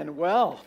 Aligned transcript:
Amen. 0.00 0.16
Well, 0.16 0.58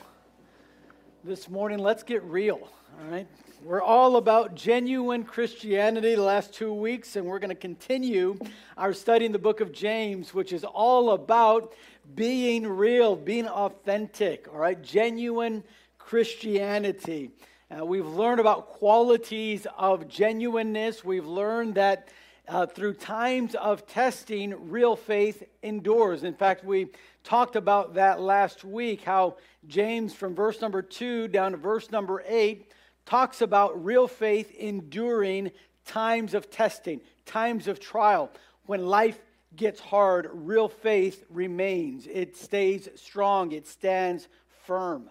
this 1.23 1.49
morning, 1.49 1.79
let's 1.79 2.03
get 2.03 2.21
real, 2.21 2.69
all 2.99 3.09
right? 3.09 3.25
We're 3.63 3.81
all 3.81 4.17
about 4.17 4.53
genuine 4.53 5.23
Christianity 5.23 6.13
the 6.13 6.21
last 6.21 6.53
two 6.53 6.71
weeks, 6.71 7.15
and 7.15 7.25
we're 7.25 7.39
going 7.39 7.49
to 7.49 7.55
continue 7.55 8.37
our 8.77 8.93
study 8.93 9.25
in 9.25 9.31
the 9.31 9.39
book 9.39 9.59
of 9.59 9.71
James, 9.71 10.35
which 10.35 10.53
is 10.53 10.63
all 10.63 11.13
about 11.13 11.73
being 12.13 12.67
real, 12.67 13.15
being 13.15 13.47
authentic, 13.47 14.47
all 14.53 14.59
right? 14.59 14.79
Genuine 14.83 15.63
Christianity. 15.97 17.31
Uh, 17.75 17.83
we've 17.83 18.05
learned 18.05 18.39
about 18.39 18.67
qualities 18.67 19.65
of 19.79 20.07
genuineness. 20.07 21.03
We've 21.03 21.25
learned 21.25 21.73
that 21.73 22.09
uh, 22.47 22.65
through 22.65 22.93
times 22.93 23.55
of 23.55 23.87
testing, 23.87 24.69
real 24.69 24.95
faith 24.95 25.43
endures. 25.61 26.23
In 26.23 26.33
fact, 26.33 26.65
we 26.65 26.87
talked 27.23 27.55
about 27.55 27.93
that 27.93 28.19
last 28.19 28.63
week, 28.63 29.03
how 29.03 29.37
James, 29.67 30.13
from 30.13 30.35
verse 30.35 30.59
number 30.61 30.81
two 30.81 31.27
down 31.27 31.51
to 31.51 31.57
verse 31.57 31.89
number 31.89 32.23
eight, 32.27 32.71
talks 33.05 33.41
about 33.41 33.83
real 33.83 34.07
faith 34.07 34.53
enduring 34.55 35.51
times 35.85 36.33
of 36.33 36.49
testing, 36.49 37.01
times 37.25 37.67
of 37.67 37.79
trial. 37.79 38.29
When 38.65 38.85
life 38.85 39.19
gets 39.55 39.79
hard, 39.79 40.29
real 40.33 40.67
faith 40.67 41.23
remains. 41.29 42.07
It 42.07 42.35
stays 42.35 42.89
strong, 42.95 43.51
it 43.51 43.67
stands 43.67 44.27
firm. 44.65 45.09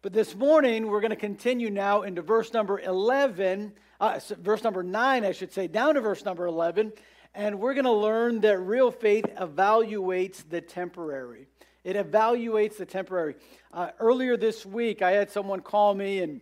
But 0.00 0.12
this 0.12 0.34
morning, 0.34 0.86
we're 0.86 1.00
going 1.00 1.10
to 1.10 1.16
continue 1.16 1.70
now 1.70 2.02
into 2.02 2.22
verse 2.22 2.52
number 2.52 2.80
11, 2.80 3.72
uh, 4.00 4.20
verse 4.38 4.62
number 4.62 4.82
9, 4.82 5.24
I 5.24 5.32
should 5.32 5.52
say, 5.52 5.66
down 5.66 5.94
to 5.94 6.00
verse 6.00 6.24
number 6.24 6.46
11. 6.46 6.92
And 7.34 7.58
we're 7.60 7.74
going 7.74 7.84
to 7.84 7.92
learn 7.92 8.40
that 8.40 8.58
real 8.58 8.90
faith 8.90 9.26
evaluates 9.36 10.48
the 10.48 10.60
temporary. 10.60 11.46
It 11.84 11.96
evaluates 11.96 12.76
the 12.76 12.86
temporary. 12.86 13.34
Uh, 13.72 13.90
earlier 13.98 14.36
this 14.36 14.64
week, 14.64 15.02
I 15.02 15.12
had 15.12 15.30
someone 15.30 15.60
call 15.60 15.94
me 15.94 16.20
and 16.20 16.40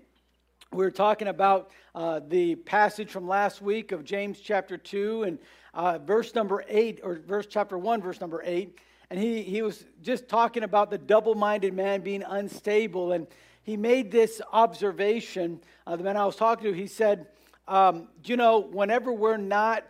we 0.73 0.85
were 0.85 0.91
talking 0.91 1.29
about 1.29 1.71
uh, 1.95 2.21
the 2.27 2.57
passage 2.57 3.11
from 3.11 3.27
last 3.27 3.63
week 3.63 3.93
of 3.93 4.05
James 4.05 4.41
chapter 4.41 4.77
2 4.77 5.23
and 5.23 5.39
uh, 5.73 5.99
verse 5.99 6.35
number 6.35 6.65
8, 6.69 7.01
or 7.03 7.21
verse 7.27 7.47
chapter 7.49 7.79
1, 7.79 8.03
verse 8.03 8.21
number 8.21 8.43
8. 8.45 8.79
And 9.11 9.21
he, 9.21 9.43
he 9.43 9.63
was 9.63 9.85
just 10.03 10.29
talking 10.29 10.63
about 10.63 10.91
the 10.91 10.99
double 10.99 11.35
minded 11.35 11.73
man 11.75 12.01
being 12.01 12.23
unstable. 12.23 13.13
And 13.13 13.27
he 13.63 13.77
made 13.77 14.11
this 14.11 14.43
observation. 14.53 15.61
Uh, 15.87 15.97
the 15.97 16.05
man 16.05 16.17
I 16.17 16.27
was 16.27 16.37
talking 16.37 16.65
to, 16.65 16.77
he 16.77 16.87
said, 16.87 17.27
um, 17.69 18.09
You 18.25 18.37
know, 18.37 18.59
whenever 18.59 19.13
we're 19.13 19.37
not 19.37 19.85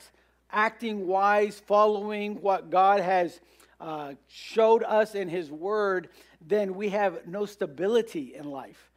acting 0.50 1.06
wise, 1.06 1.60
following 1.66 2.40
what 2.40 2.70
God 2.70 3.00
has 3.00 3.40
uh, 3.80 4.14
showed 4.28 4.82
us 4.82 5.14
in 5.14 5.28
His 5.28 5.50
Word, 5.50 6.08
then 6.40 6.74
we 6.74 6.90
have 6.90 7.26
no 7.26 7.44
stability 7.44 8.34
in 8.34 8.44
life. 8.50 8.90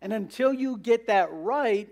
And 0.00 0.12
until 0.12 0.52
you 0.52 0.78
get 0.78 1.06
that 1.08 1.28
right, 1.32 1.88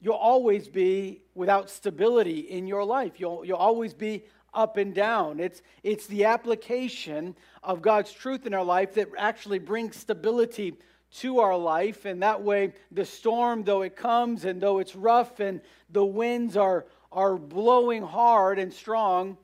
you'll 0.00 0.14
always 0.14 0.68
be 0.68 1.22
without 1.34 1.68
stability 1.68 2.40
in 2.40 2.66
your 2.66 2.84
life. 2.84 3.18
You'll, 3.18 3.44
you'll 3.44 3.56
always 3.56 3.92
be 3.92 4.24
up 4.54 4.76
and 4.76 4.94
down. 4.94 5.40
It's, 5.40 5.62
it's 5.82 6.06
the 6.06 6.24
application 6.24 7.36
of 7.62 7.82
God's 7.82 8.12
truth 8.12 8.46
in 8.46 8.54
our 8.54 8.64
life 8.64 8.94
that 8.94 9.08
actually 9.18 9.58
brings 9.58 9.96
stability 9.96 10.74
to 11.18 11.40
our 11.40 11.56
life. 11.56 12.04
And 12.04 12.22
that 12.22 12.42
way, 12.42 12.72
the 12.90 13.04
storm, 13.04 13.64
though 13.64 13.82
it 13.82 13.96
comes 13.96 14.44
and 14.44 14.60
though 14.60 14.78
it's 14.78 14.94
rough 14.94 15.40
and 15.40 15.60
the 15.90 16.04
winds 16.04 16.56
are, 16.56 16.86
are 17.10 17.36
blowing 17.36 18.02
hard 18.02 18.58
and 18.58 18.72
strong, 18.72 19.36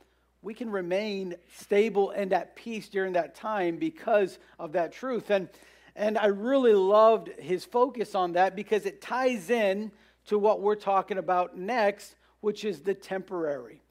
we 0.42 0.54
can 0.54 0.70
remain 0.70 1.34
stable 1.56 2.10
and 2.10 2.32
at 2.32 2.54
peace 2.54 2.88
during 2.88 3.14
that 3.14 3.34
time 3.34 3.78
because 3.78 4.38
of 4.58 4.72
that 4.72 4.92
truth. 4.92 5.30
And, 5.30 5.48
and 5.96 6.16
I 6.16 6.26
really 6.26 6.74
loved 6.74 7.28
his 7.38 7.64
focus 7.64 8.14
on 8.14 8.34
that 8.34 8.54
because 8.54 8.86
it 8.86 9.00
ties 9.00 9.50
in 9.50 9.90
to 10.26 10.38
what 10.38 10.60
we're 10.60 10.76
talking 10.76 11.18
about 11.18 11.58
next, 11.58 12.14
which 12.40 12.64
is 12.64 12.80
the 12.80 12.94
temporary. 12.94 13.82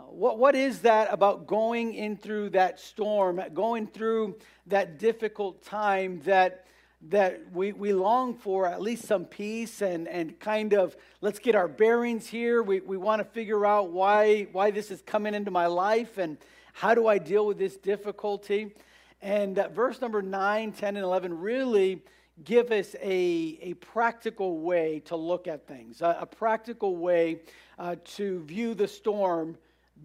Uh, 0.00 0.04
what, 0.04 0.38
what 0.38 0.56
is 0.56 0.80
that 0.80 1.12
about 1.12 1.46
going 1.46 1.94
in 1.94 2.16
through 2.16 2.50
that 2.50 2.80
storm, 2.80 3.40
going 3.52 3.86
through 3.86 4.36
that 4.66 4.98
difficult 4.98 5.62
time 5.62 6.20
that 6.24 6.64
that 7.10 7.42
we, 7.52 7.72
we 7.72 7.92
long 7.92 8.34
for 8.34 8.66
at 8.66 8.80
least 8.80 9.04
some 9.04 9.24
peace 9.24 9.82
and, 9.82 10.08
and 10.08 10.38
kind 10.40 10.72
of 10.72 10.96
let's 11.20 11.38
get 11.38 11.54
our 11.54 11.68
bearings 11.68 12.26
here. 12.26 12.62
We, 12.62 12.80
we 12.80 12.96
want 12.96 13.20
to 13.20 13.24
figure 13.24 13.66
out 13.66 13.90
why, 13.90 14.44
why 14.52 14.70
this 14.70 14.90
is 14.90 15.02
coming 15.02 15.34
into 15.34 15.50
my 15.50 15.66
life 15.66 16.18
and 16.18 16.38
how 16.72 16.94
do 16.94 17.06
I 17.06 17.18
deal 17.18 17.46
with 17.46 17.58
this 17.58 17.76
difficulty. 17.76 18.74
And 19.20 19.58
uh, 19.58 19.68
verse 19.68 20.00
number 20.00 20.22
9, 20.22 20.72
10, 20.72 20.96
and 20.96 21.04
11 21.04 21.38
really 21.38 22.02
give 22.42 22.72
us 22.72 22.96
a, 23.00 23.58
a 23.60 23.74
practical 23.74 24.58
way 24.60 25.00
to 25.06 25.16
look 25.16 25.46
at 25.46 25.68
things, 25.68 26.00
a, 26.00 26.18
a 26.20 26.26
practical 26.26 26.96
way 26.96 27.40
uh, 27.78 27.96
to 28.16 28.40
view 28.44 28.74
the 28.74 28.88
storm 28.88 29.56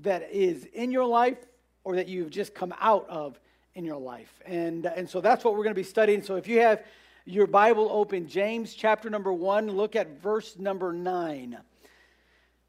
that 0.01 0.29
is 0.31 0.65
in 0.73 0.91
your 0.91 1.05
life 1.05 1.37
or 1.83 1.95
that 1.95 2.07
you've 2.07 2.29
just 2.29 2.53
come 2.53 2.73
out 2.79 3.07
of 3.09 3.39
in 3.75 3.85
your 3.85 3.97
life. 3.97 4.41
And, 4.45 4.85
uh, 4.85 4.91
and 4.95 5.09
so 5.09 5.21
that's 5.21 5.43
what 5.43 5.53
we're 5.53 5.63
going 5.63 5.75
to 5.75 5.79
be 5.79 5.83
studying. 5.83 6.21
So 6.21 6.35
if 6.35 6.47
you 6.47 6.59
have 6.59 6.83
your 7.25 7.47
Bible 7.47 7.89
open, 7.91 8.27
James 8.27 8.73
chapter 8.73 9.09
number 9.09 9.31
1, 9.31 9.71
look 9.71 9.95
at 9.95 10.21
verse 10.21 10.57
number 10.57 10.91
9. 10.91 11.57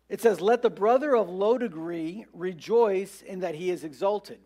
It 0.09 0.21
says, 0.21 0.41
Let 0.41 0.63
the 0.63 0.71
brother 0.71 1.17
of 1.17 1.29
low 1.29 1.57
degree 1.57 2.27
rejoice 2.33 3.23
in 3.23 3.41
that 3.41 3.55
he 3.55 3.71
is 3.71 3.85
exalted, 3.85 4.41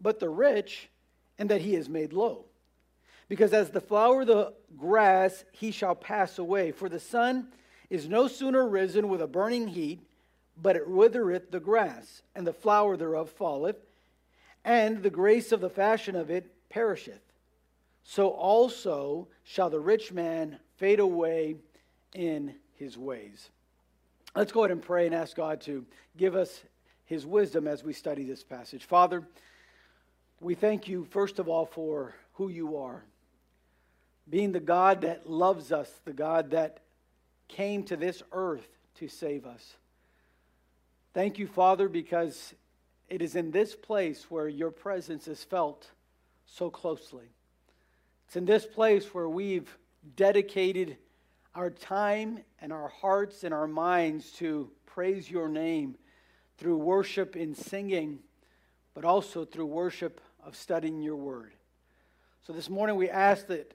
but 0.00 0.18
the 0.18 0.28
rich 0.28 0.90
in 1.38 1.46
that 1.46 1.60
he 1.60 1.74
is 1.74 1.88
made 1.88 2.12
low. 2.12 2.44
Because 3.28 3.52
as 3.52 3.70
the 3.70 3.80
flower 3.80 4.22
of 4.22 4.26
the 4.26 4.52
grass, 4.76 5.44
he 5.52 5.70
shall 5.70 5.94
pass 5.94 6.38
away. 6.38 6.72
For 6.72 6.88
the 6.88 7.00
sun 7.00 7.48
is 7.90 8.08
no 8.08 8.28
sooner 8.28 8.68
risen 8.68 9.08
with 9.08 9.22
a 9.22 9.26
burning 9.26 9.68
heat, 9.68 10.00
but 10.60 10.76
it 10.76 10.88
withereth 10.88 11.50
the 11.50 11.60
grass, 11.60 12.22
and 12.34 12.46
the 12.46 12.52
flower 12.52 12.96
thereof 12.96 13.30
falleth 13.30 13.76
and 14.66 15.00
the 15.00 15.10
grace 15.10 15.52
of 15.52 15.60
the 15.60 15.70
fashion 15.70 16.16
of 16.16 16.28
it 16.28 16.52
perisheth. 16.68 17.22
So 18.02 18.28
also 18.28 19.28
shall 19.44 19.70
the 19.70 19.80
rich 19.80 20.12
man 20.12 20.58
fade 20.76 20.98
away 20.98 21.56
in 22.14 22.56
his 22.74 22.98
ways. 22.98 23.48
Let's 24.34 24.52
go 24.52 24.60
ahead 24.60 24.72
and 24.72 24.82
pray 24.82 25.06
and 25.06 25.14
ask 25.14 25.36
God 25.36 25.60
to 25.62 25.86
give 26.16 26.34
us 26.34 26.62
his 27.04 27.24
wisdom 27.24 27.68
as 27.68 27.84
we 27.84 27.92
study 27.92 28.24
this 28.24 28.42
passage. 28.42 28.84
Father, 28.84 29.22
we 30.40 30.54
thank 30.54 30.88
you, 30.88 31.06
first 31.10 31.38
of 31.38 31.48
all, 31.48 31.64
for 31.64 32.14
who 32.34 32.48
you 32.48 32.76
are. 32.76 33.04
Being 34.28 34.50
the 34.50 34.60
God 34.60 35.02
that 35.02 35.30
loves 35.30 35.70
us, 35.70 35.88
the 36.04 36.12
God 36.12 36.50
that 36.50 36.80
came 37.46 37.84
to 37.84 37.96
this 37.96 38.22
earth 38.32 38.66
to 38.96 39.06
save 39.06 39.46
us. 39.46 39.76
Thank 41.14 41.38
you, 41.38 41.46
Father, 41.46 41.88
because 41.88 42.52
it 43.08 43.22
is 43.22 43.36
in 43.36 43.50
this 43.50 43.74
place 43.74 44.30
where 44.30 44.48
your 44.48 44.70
presence 44.70 45.28
is 45.28 45.42
felt 45.44 45.90
so 46.46 46.70
closely. 46.70 47.26
It's 48.26 48.36
in 48.36 48.44
this 48.44 48.66
place 48.66 49.14
where 49.14 49.28
we've 49.28 49.76
dedicated 50.16 50.96
our 51.54 51.70
time 51.70 52.40
and 52.60 52.72
our 52.72 52.88
hearts 52.88 53.44
and 53.44 53.54
our 53.54 53.68
minds 53.68 54.32
to 54.32 54.70
praise 54.84 55.30
your 55.30 55.48
name 55.48 55.96
through 56.58 56.76
worship 56.78 57.36
in 57.36 57.54
singing, 57.54 58.18
but 58.94 59.04
also 59.04 59.44
through 59.44 59.66
worship 59.66 60.20
of 60.44 60.56
studying 60.56 61.02
your 61.02 61.16
word. 61.16 61.52
So 62.46 62.52
this 62.52 62.70
morning 62.70 62.96
we 62.96 63.10
ask 63.10 63.46
that 63.48 63.74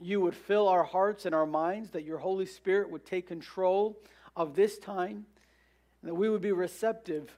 you 0.00 0.20
would 0.20 0.34
fill 0.34 0.68
our 0.68 0.84
hearts 0.84 1.26
and 1.26 1.34
our 1.34 1.46
minds, 1.46 1.90
that 1.90 2.04
your 2.04 2.18
Holy 2.18 2.46
Spirit 2.46 2.90
would 2.90 3.04
take 3.04 3.28
control 3.28 3.98
of 4.36 4.54
this 4.54 4.78
time, 4.78 5.26
and 6.00 6.10
that 6.10 6.14
we 6.14 6.28
would 6.28 6.40
be 6.40 6.52
receptive 6.52 7.36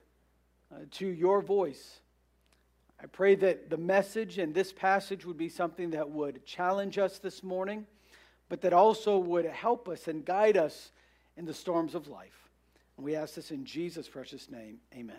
uh, 0.75 0.79
to 0.91 1.07
your 1.07 1.41
voice. 1.41 1.99
I 3.01 3.05
pray 3.07 3.35
that 3.35 3.69
the 3.69 3.77
message 3.77 4.39
and 4.39 4.53
this 4.53 4.73
passage 4.73 5.25
would 5.25 5.37
be 5.37 5.47
something 5.47 5.91
that 5.91 6.09
would 6.09 6.45
challenge 6.45 6.97
us 6.97 7.19
this 7.19 7.43
morning, 7.43 7.85
but 8.49 8.61
that 8.61 8.73
also 8.73 9.17
would 9.17 9.45
help 9.45 9.87
us 9.87 10.07
and 10.07 10.25
guide 10.25 10.57
us 10.57 10.91
in 11.37 11.45
the 11.45 11.53
storms 11.53 11.95
of 11.95 12.07
life. 12.07 12.49
And 12.97 13.05
we 13.05 13.15
ask 13.15 13.35
this 13.35 13.51
in 13.51 13.63
Jesus' 13.65 14.09
precious 14.09 14.49
name. 14.49 14.79
Amen. 14.93 15.15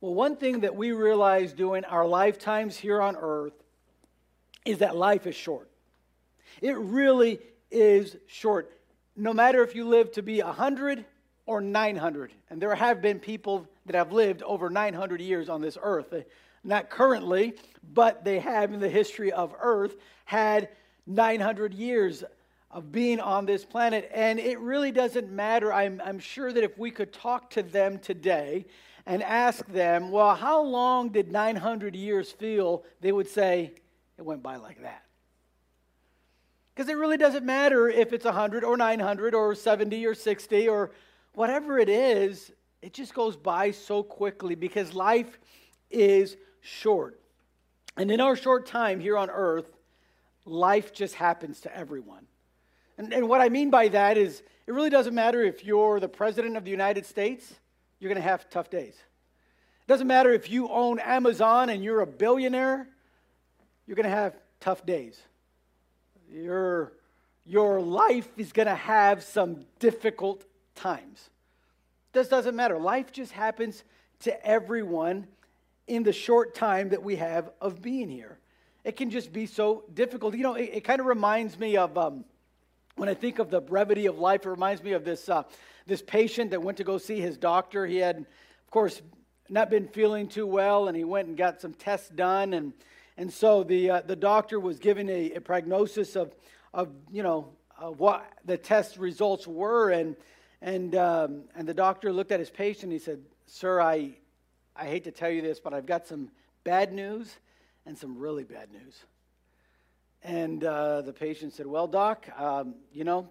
Well, 0.00 0.14
one 0.14 0.36
thing 0.36 0.60
that 0.60 0.74
we 0.76 0.92
realize 0.92 1.52
during 1.52 1.84
our 1.84 2.06
lifetimes 2.06 2.76
here 2.76 3.02
on 3.02 3.16
earth 3.16 3.52
is 4.64 4.78
that 4.78 4.96
life 4.96 5.26
is 5.26 5.34
short. 5.34 5.70
It 6.60 6.76
really 6.76 7.40
is 7.70 8.16
short. 8.26 8.70
No 9.16 9.32
matter 9.32 9.62
if 9.62 9.74
you 9.74 9.86
live 9.88 10.12
to 10.12 10.22
be 10.22 10.42
100 10.42 11.04
or 11.50 11.60
900. 11.60 12.32
And 12.48 12.62
there 12.62 12.72
have 12.76 13.02
been 13.02 13.18
people 13.18 13.66
that 13.86 13.96
have 13.96 14.12
lived 14.12 14.40
over 14.44 14.70
900 14.70 15.20
years 15.20 15.48
on 15.48 15.60
this 15.60 15.76
earth. 15.82 16.14
Not 16.62 16.90
currently, 16.90 17.54
but 17.92 18.24
they 18.24 18.38
have 18.38 18.72
in 18.72 18.78
the 18.78 18.88
history 18.88 19.32
of 19.32 19.52
earth 19.60 19.96
had 20.26 20.68
900 21.08 21.74
years 21.74 22.22
of 22.70 22.92
being 22.92 23.18
on 23.18 23.46
this 23.46 23.64
planet. 23.64 24.08
And 24.14 24.38
it 24.38 24.60
really 24.60 24.92
doesn't 24.92 25.28
matter. 25.28 25.72
I'm, 25.72 26.00
I'm 26.04 26.20
sure 26.20 26.52
that 26.52 26.62
if 26.62 26.78
we 26.78 26.92
could 26.92 27.12
talk 27.12 27.50
to 27.50 27.64
them 27.64 27.98
today 27.98 28.66
and 29.04 29.20
ask 29.20 29.66
them, 29.66 30.12
well, 30.12 30.36
how 30.36 30.62
long 30.62 31.08
did 31.08 31.32
900 31.32 31.96
years 31.96 32.30
feel? 32.30 32.84
They 33.00 33.10
would 33.10 33.28
say, 33.28 33.72
it 34.16 34.22
went 34.22 34.44
by 34.44 34.54
like 34.54 34.80
that. 34.82 35.02
Because 36.76 36.88
it 36.88 36.96
really 36.96 37.16
doesn't 37.16 37.44
matter 37.44 37.88
if 37.88 38.12
it's 38.12 38.24
100 38.24 38.62
or 38.62 38.76
900 38.76 39.34
or 39.34 39.56
70 39.56 40.06
or 40.06 40.14
60 40.14 40.68
or 40.68 40.92
whatever 41.34 41.78
it 41.78 41.88
is, 41.88 42.52
it 42.82 42.92
just 42.92 43.14
goes 43.14 43.36
by 43.36 43.70
so 43.70 44.02
quickly 44.02 44.54
because 44.54 44.94
life 44.94 45.38
is 45.90 46.36
short. 46.60 47.20
And 47.96 48.10
in 48.10 48.20
our 48.20 48.36
short 48.36 48.66
time 48.66 49.00
here 49.00 49.18
on 49.18 49.30
earth, 49.30 49.70
life 50.44 50.92
just 50.92 51.14
happens 51.14 51.60
to 51.62 51.76
everyone. 51.76 52.26
And, 52.98 53.12
and 53.12 53.28
what 53.28 53.40
I 53.40 53.48
mean 53.48 53.70
by 53.70 53.88
that 53.88 54.16
is 54.16 54.42
it 54.66 54.72
really 54.72 54.90
doesn't 54.90 55.14
matter 55.14 55.42
if 55.42 55.64
you're 55.64 56.00
the 56.00 56.08
president 56.08 56.56
of 56.56 56.64
the 56.64 56.70
United 56.70 57.06
States, 57.06 57.54
you're 57.98 58.08
going 58.08 58.22
to 58.22 58.28
have 58.28 58.48
tough 58.50 58.70
days. 58.70 58.94
It 58.94 59.88
doesn't 59.88 60.06
matter 60.06 60.32
if 60.32 60.50
you 60.50 60.68
own 60.68 60.98
Amazon 61.00 61.70
and 61.70 61.82
you're 61.82 62.00
a 62.00 62.06
billionaire, 62.06 62.88
you're 63.86 63.96
going 63.96 64.04
to 64.04 64.10
have 64.10 64.36
tough 64.60 64.86
days. 64.86 65.20
Your, 66.30 66.92
your 67.44 67.80
life 67.80 68.28
is 68.36 68.52
going 68.52 68.68
to 68.68 68.74
have 68.74 69.22
some 69.22 69.64
difficult 69.78 70.44
times. 70.80 71.30
This 72.12 72.28
doesn't 72.28 72.56
matter. 72.56 72.78
Life 72.78 73.12
just 73.12 73.32
happens 73.32 73.84
to 74.20 74.46
everyone 74.46 75.26
in 75.86 76.02
the 76.02 76.12
short 76.12 76.54
time 76.54 76.88
that 76.90 77.02
we 77.02 77.16
have 77.16 77.50
of 77.60 77.82
being 77.82 78.08
here. 78.08 78.38
It 78.84 78.96
can 78.96 79.10
just 79.10 79.32
be 79.32 79.46
so 79.46 79.84
difficult. 79.92 80.34
You 80.34 80.42
know, 80.42 80.54
it, 80.54 80.70
it 80.72 80.84
kind 80.84 81.00
of 81.00 81.06
reminds 81.06 81.58
me 81.58 81.76
of 81.76 81.96
um, 81.98 82.24
when 82.96 83.08
I 83.08 83.14
think 83.14 83.38
of 83.38 83.50
the 83.50 83.60
brevity 83.60 84.06
of 84.06 84.18
life, 84.18 84.46
it 84.46 84.50
reminds 84.50 84.82
me 84.82 84.92
of 84.92 85.04
this, 85.04 85.28
uh, 85.28 85.42
this 85.86 86.02
patient 86.02 86.50
that 86.50 86.62
went 86.62 86.78
to 86.78 86.84
go 86.84 86.98
see 86.98 87.20
his 87.20 87.36
doctor. 87.36 87.86
He 87.86 87.98
had, 87.98 88.16
of 88.16 88.70
course, 88.70 89.02
not 89.48 89.70
been 89.70 89.88
feeling 89.88 90.28
too 90.28 90.46
well, 90.46 90.88
and 90.88 90.96
he 90.96 91.04
went 91.04 91.28
and 91.28 91.36
got 91.36 91.60
some 91.60 91.74
tests 91.74 92.08
done. 92.08 92.54
And, 92.54 92.72
and 93.16 93.32
so 93.32 93.62
the, 93.62 93.90
uh, 93.90 94.00
the 94.06 94.16
doctor 94.16 94.58
was 94.58 94.78
given 94.78 95.08
a, 95.10 95.32
a 95.32 95.40
prognosis 95.40 96.16
of, 96.16 96.34
of, 96.72 96.88
you 97.10 97.22
know, 97.22 97.50
of 97.78 98.00
what 98.00 98.26
the 98.44 98.56
test 98.56 98.96
results 98.96 99.46
were. 99.46 99.90
And, 99.90 100.16
and, 100.62 100.94
um, 100.94 101.44
and 101.54 101.66
the 101.66 101.74
doctor 101.74 102.12
looked 102.12 102.32
at 102.32 102.40
his 102.40 102.50
patient 102.50 102.92
he 102.92 102.98
said, 102.98 103.20
Sir, 103.46 103.80
I, 103.80 104.12
I 104.76 104.86
hate 104.86 105.04
to 105.04 105.10
tell 105.10 105.30
you 105.30 105.42
this, 105.42 105.58
but 105.60 105.74
I've 105.74 105.86
got 105.86 106.06
some 106.06 106.30
bad 106.64 106.92
news 106.92 107.34
and 107.86 107.96
some 107.96 108.18
really 108.18 108.44
bad 108.44 108.70
news. 108.72 109.04
And 110.22 110.62
uh, 110.62 111.02
the 111.02 111.12
patient 111.12 111.54
said, 111.54 111.66
Well, 111.66 111.86
doc, 111.86 112.26
um, 112.38 112.74
you 112.92 113.04
know, 113.04 113.28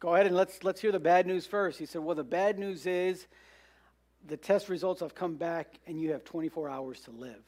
go 0.00 0.14
ahead 0.14 0.26
and 0.26 0.36
let's, 0.36 0.62
let's 0.62 0.80
hear 0.80 0.92
the 0.92 1.00
bad 1.00 1.26
news 1.26 1.46
first. 1.46 1.78
He 1.78 1.86
said, 1.86 2.02
Well, 2.02 2.14
the 2.14 2.24
bad 2.24 2.58
news 2.58 2.86
is 2.86 3.26
the 4.26 4.36
test 4.36 4.68
results 4.68 5.00
have 5.00 5.14
come 5.14 5.36
back 5.36 5.78
and 5.86 6.00
you 6.00 6.12
have 6.12 6.24
24 6.24 6.68
hours 6.68 7.00
to 7.00 7.10
live. 7.10 7.42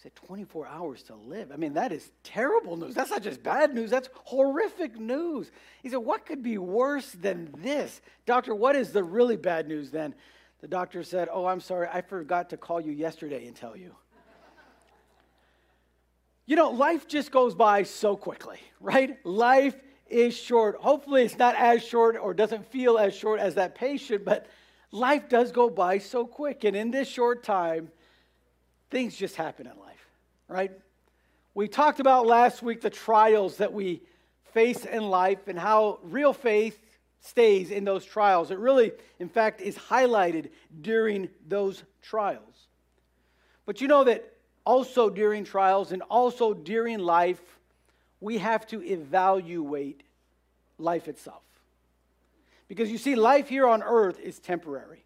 He 0.00 0.04
said, 0.04 0.14
24 0.14 0.66
hours 0.66 1.02
to 1.04 1.14
live? 1.14 1.52
I 1.52 1.56
mean, 1.56 1.74
that 1.74 1.92
is 1.92 2.10
terrible 2.22 2.78
news. 2.78 2.94
That's 2.94 3.10
not 3.10 3.22
just 3.22 3.42
bad 3.42 3.74
news, 3.74 3.90
that's 3.90 4.08
horrific 4.24 4.98
news. 4.98 5.50
He 5.82 5.90
said, 5.90 5.98
What 5.98 6.24
could 6.24 6.42
be 6.42 6.56
worse 6.56 7.10
than 7.12 7.50
this? 7.58 8.00
Doctor, 8.24 8.54
what 8.54 8.76
is 8.76 8.92
the 8.92 9.04
really 9.04 9.36
bad 9.36 9.68
news 9.68 9.90
then? 9.90 10.14
The 10.62 10.68
doctor 10.68 11.02
said, 11.02 11.28
Oh, 11.30 11.44
I'm 11.44 11.60
sorry, 11.60 11.86
I 11.92 12.00
forgot 12.00 12.48
to 12.48 12.56
call 12.56 12.80
you 12.80 12.92
yesterday 12.92 13.46
and 13.46 13.54
tell 13.54 13.76
you. 13.76 13.94
you 16.46 16.56
know, 16.56 16.70
life 16.70 17.06
just 17.06 17.30
goes 17.30 17.54
by 17.54 17.82
so 17.82 18.16
quickly, 18.16 18.60
right? 18.80 19.18
Life 19.26 19.74
is 20.08 20.34
short. 20.34 20.76
Hopefully, 20.76 21.24
it's 21.24 21.36
not 21.36 21.56
as 21.56 21.84
short 21.84 22.16
or 22.16 22.32
doesn't 22.32 22.64
feel 22.72 22.96
as 22.96 23.14
short 23.14 23.38
as 23.38 23.56
that 23.56 23.74
patient, 23.74 24.24
but 24.24 24.46
life 24.92 25.28
does 25.28 25.52
go 25.52 25.68
by 25.68 25.98
so 25.98 26.26
quick. 26.26 26.64
And 26.64 26.74
in 26.74 26.90
this 26.90 27.06
short 27.06 27.42
time, 27.42 27.90
things 28.90 29.16
just 29.16 29.36
happen 29.36 29.66
in 29.66 29.78
life, 29.78 29.89
right? 30.50 30.72
We 31.54 31.68
talked 31.68 32.00
about 32.00 32.26
last 32.26 32.62
week 32.62 32.80
the 32.80 32.90
trials 32.90 33.58
that 33.58 33.72
we 33.72 34.02
face 34.52 34.84
in 34.84 35.08
life 35.08 35.46
and 35.46 35.58
how 35.58 36.00
real 36.02 36.32
faith 36.32 36.78
stays 37.20 37.70
in 37.70 37.84
those 37.84 38.04
trials. 38.04 38.50
It 38.50 38.58
really, 38.58 38.92
in 39.18 39.28
fact, 39.28 39.60
is 39.60 39.76
highlighted 39.76 40.50
during 40.80 41.28
those 41.46 41.82
trials. 42.02 42.66
But 43.64 43.80
you 43.80 43.88
know 43.88 44.04
that 44.04 44.32
also 44.64 45.08
during 45.08 45.44
trials 45.44 45.92
and 45.92 46.02
also 46.02 46.52
during 46.52 46.98
life, 46.98 47.40
we 48.20 48.38
have 48.38 48.66
to 48.68 48.82
evaluate 48.82 50.02
life 50.78 51.08
itself. 51.08 51.42
Because 52.68 52.90
you 52.90 52.98
see, 52.98 53.14
life 53.14 53.48
here 53.48 53.66
on 53.66 53.82
earth 53.82 54.18
is 54.18 54.38
temporary. 54.38 55.04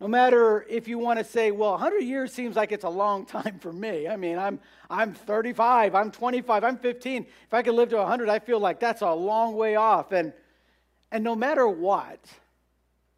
No 0.00 0.08
matter 0.08 0.66
if 0.68 0.88
you 0.88 0.98
want 0.98 1.18
to 1.18 1.24
say, 1.24 1.50
well, 1.50 1.72
100 1.72 2.00
years 2.00 2.32
seems 2.32 2.56
like 2.56 2.72
it's 2.72 2.84
a 2.84 2.88
long 2.88 3.26
time 3.38 3.58
for 3.58 3.72
me. 3.72 4.08
I 4.08 4.16
mean, 4.16 4.38
I'm, 4.38 4.60
I'm 4.90 5.14
35, 5.14 5.94
I'm 5.94 6.10
25, 6.10 6.64
I'm 6.64 6.78
15. 6.78 7.26
If 7.46 7.54
I 7.54 7.62
could 7.62 7.74
live 7.74 7.90
to 7.90 7.96
100, 7.96 8.28
I 8.28 8.38
feel 8.38 8.58
like 8.58 8.80
that's 8.80 9.02
a 9.02 9.12
long 9.12 9.54
way 9.54 9.76
off. 9.76 10.12
And 10.12 10.32
and 11.14 11.22
no 11.22 11.36
matter 11.36 11.68
what, 11.68 12.18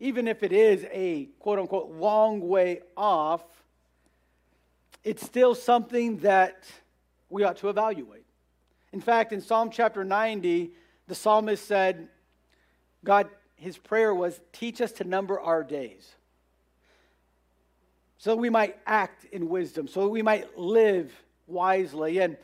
even 0.00 0.28
if 0.28 0.42
it 0.42 0.52
is 0.52 0.84
a 0.92 1.30
quote 1.38 1.58
unquote 1.58 1.92
long 1.92 2.46
way 2.46 2.82
off, 2.94 3.42
it's 5.02 5.24
still 5.24 5.54
something 5.54 6.18
that 6.18 6.66
we 7.30 7.42
ought 7.42 7.56
to 7.56 7.70
evaluate. 7.70 8.26
In 8.92 9.00
fact, 9.00 9.32
in 9.32 9.40
Psalm 9.40 9.70
chapter 9.70 10.04
90, 10.04 10.72
the 11.08 11.14
psalmist 11.14 11.64
said, 11.66 12.08
God, 13.02 13.30
his 13.54 13.78
prayer 13.78 14.14
was, 14.14 14.42
teach 14.52 14.82
us 14.82 14.92
to 14.92 15.04
number 15.04 15.40
our 15.40 15.64
days. 15.64 16.15
So 18.26 18.34
we 18.34 18.50
might 18.50 18.76
act 18.88 19.24
in 19.26 19.48
wisdom, 19.48 19.86
so 19.86 20.08
we 20.08 20.20
might 20.20 20.58
live 20.58 21.12
wisely. 21.46 22.18
And 22.18 22.36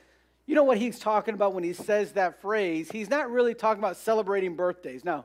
you 0.47 0.55
know 0.55 0.63
what 0.63 0.79
he's 0.79 1.01
talking 1.01 1.35
about 1.35 1.55
when 1.55 1.65
he 1.65 1.73
says 1.73 2.13
that 2.13 2.41
phrase? 2.41 2.89
He's 2.89 3.11
not 3.11 3.33
really 3.33 3.53
talking 3.53 3.83
about 3.83 3.97
celebrating 3.97 4.55
birthdays. 4.55 5.05
Now, 5.05 5.25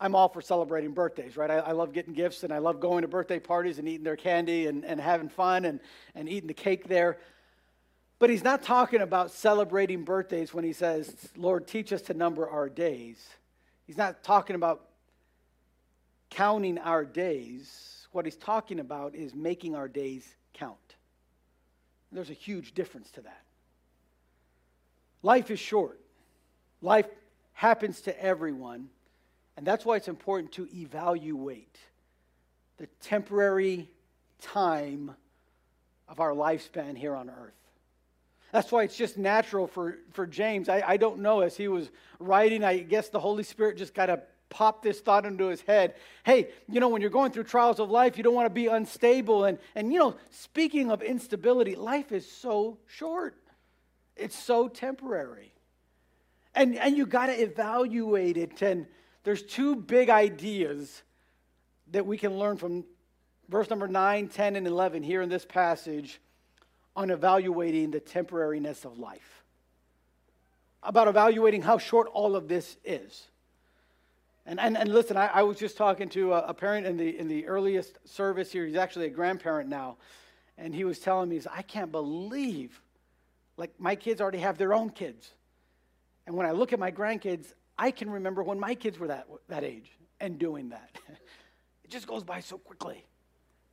I'm 0.00 0.14
all 0.14 0.30
for 0.30 0.40
celebrating 0.40 0.92
birthdays, 0.92 1.36
right? 1.36 1.50
I, 1.50 1.56
I, 1.58 1.72
love 1.72 1.92
getting 1.92 2.14
gifts 2.14 2.42
and 2.42 2.54
I 2.54 2.56
love 2.56 2.80
going 2.80 3.02
to 3.02 3.08
birthday 3.08 3.38
parties 3.38 3.78
and 3.78 3.86
eating 3.86 4.02
their 4.02 4.16
candy 4.16 4.66
and, 4.66 4.82
and 4.82 4.98
having 4.98 5.28
fun 5.28 5.66
and, 5.66 5.78
and 6.14 6.26
eating 6.26 6.48
the 6.48 6.54
cake 6.54 6.88
there. 6.88 7.18
But 8.18 8.30
he's 8.30 8.42
not 8.42 8.62
talking 8.62 9.02
about 9.02 9.30
celebrating 9.30 10.04
birthdays 10.04 10.54
when 10.54 10.64
he 10.64 10.72
says, 10.72 11.14
Lord, 11.36 11.66
teach 11.66 11.92
us 11.92 12.00
to 12.04 12.14
number 12.14 12.48
our 12.48 12.70
days. 12.70 13.22
He's 13.86 13.98
not 13.98 14.24
talking 14.24 14.56
about 14.56 14.86
counting 16.30 16.78
our 16.78 17.04
days. 17.04 17.99
What 18.12 18.24
he's 18.24 18.36
talking 18.36 18.80
about 18.80 19.14
is 19.14 19.34
making 19.34 19.74
our 19.74 19.88
days 19.88 20.26
count. 20.54 20.76
There's 22.12 22.30
a 22.30 22.34
huge 22.34 22.74
difference 22.74 23.10
to 23.12 23.20
that. 23.22 23.42
Life 25.22 25.50
is 25.50 25.60
short, 25.60 26.00
life 26.80 27.06
happens 27.52 28.00
to 28.02 28.22
everyone. 28.22 28.88
And 29.56 29.66
that's 29.66 29.84
why 29.84 29.96
it's 29.96 30.08
important 30.08 30.52
to 30.52 30.66
evaluate 30.74 31.76
the 32.78 32.86
temporary 33.02 33.90
time 34.40 35.14
of 36.08 36.18
our 36.18 36.32
lifespan 36.32 36.96
here 36.96 37.14
on 37.14 37.28
earth. 37.28 37.52
That's 38.52 38.72
why 38.72 38.84
it's 38.84 38.96
just 38.96 39.18
natural 39.18 39.66
for, 39.66 39.98
for 40.12 40.26
James. 40.26 40.70
I, 40.70 40.82
I 40.86 40.96
don't 40.96 41.18
know, 41.18 41.40
as 41.40 41.58
he 41.58 41.68
was 41.68 41.90
writing, 42.18 42.64
I 42.64 42.78
guess 42.78 43.10
the 43.10 43.20
Holy 43.20 43.42
Spirit 43.42 43.76
just 43.76 43.94
kind 43.94 44.10
of 44.10 44.20
popped 44.50 44.82
this 44.82 45.00
thought 45.00 45.24
into 45.24 45.46
his 45.46 45.62
head. 45.62 45.94
Hey, 46.24 46.48
you 46.68 46.80
know, 46.80 46.88
when 46.88 47.00
you're 47.00 47.10
going 47.10 47.32
through 47.32 47.44
trials 47.44 47.80
of 47.80 47.90
life, 47.90 48.18
you 48.18 48.22
don't 48.22 48.34
want 48.34 48.46
to 48.46 48.54
be 48.54 48.66
unstable. 48.66 49.44
And, 49.44 49.58
and 49.74 49.92
you 49.92 49.98
know, 49.98 50.16
speaking 50.30 50.90
of 50.90 51.02
instability, 51.02 51.74
life 51.76 52.12
is 52.12 52.30
so 52.30 52.78
short, 52.86 53.36
it's 54.16 54.38
so 54.38 54.68
temporary. 54.68 55.52
And, 56.54 56.76
and 56.76 56.96
you 56.96 57.06
got 57.06 57.26
to 57.26 57.32
evaluate 57.32 58.36
it 58.36 58.60
and 58.60 58.86
there's 59.22 59.42
two 59.42 59.76
big 59.76 60.08
ideas 60.10 61.02
that 61.90 62.06
we 62.06 62.16
can 62.16 62.38
learn 62.38 62.56
from 62.56 62.84
verse 63.48 63.68
number 63.68 63.88
9, 63.88 64.28
10, 64.28 64.56
and 64.56 64.66
11 64.66 65.02
here 65.02 65.22
in 65.22 65.28
this 65.28 65.44
passage 65.44 66.20
on 66.96 67.10
evaluating 67.10 67.90
the 67.90 68.00
temporariness 68.00 68.84
of 68.84 68.98
life. 68.98 69.42
About 70.82 71.08
evaluating 71.08 71.62
how 71.62 71.78
short 71.78 72.08
all 72.12 72.36
of 72.36 72.48
this 72.48 72.76
is. 72.84 73.28
And, 74.50 74.58
and, 74.58 74.76
and 74.76 74.92
listen, 74.92 75.16
I, 75.16 75.26
I 75.28 75.42
was 75.44 75.58
just 75.58 75.76
talking 75.76 76.08
to 76.08 76.32
a, 76.32 76.40
a, 76.48 76.54
parent 76.54 76.84
in 76.84 76.96
the, 76.96 77.16
in 77.16 77.28
the 77.28 77.46
earliest 77.46 78.00
service 78.04 78.50
here. 78.50 78.66
He's 78.66 78.74
actually 78.74 79.06
a 79.06 79.10
grandparent 79.10 79.70
now. 79.70 79.96
And 80.58 80.74
he 80.74 80.82
was 80.82 80.98
telling 80.98 81.28
me, 81.28 81.40
I 81.52 81.62
can't 81.62 81.92
believe, 81.92 82.82
like, 83.56 83.70
my 83.78 83.94
kids 83.94 84.20
already 84.20 84.38
have 84.38 84.58
their 84.58 84.74
own 84.74 84.90
kids. 84.90 85.30
And 86.26 86.34
when 86.34 86.48
I 86.48 86.50
look 86.50 86.72
at 86.72 86.80
my 86.80 86.90
grandkids, 86.90 87.52
I 87.78 87.92
can 87.92 88.10
remember 88.10 88.42
when 88.42 88.58
my 88.58 88.74
kids 88.74 88.98
were 88.98 89.06
that, 89.06 89.28
that 89.46 89.62
age 89.62 89.92
and 90.18 90.36
doing 90.36 90.70
that. 90.70 90.98
it 91.84 91.90
just 91.90 92.08
goes 92.08 92.24
by 92.24 92.40
so 92.40 92.58
quickly. 92.58 93.04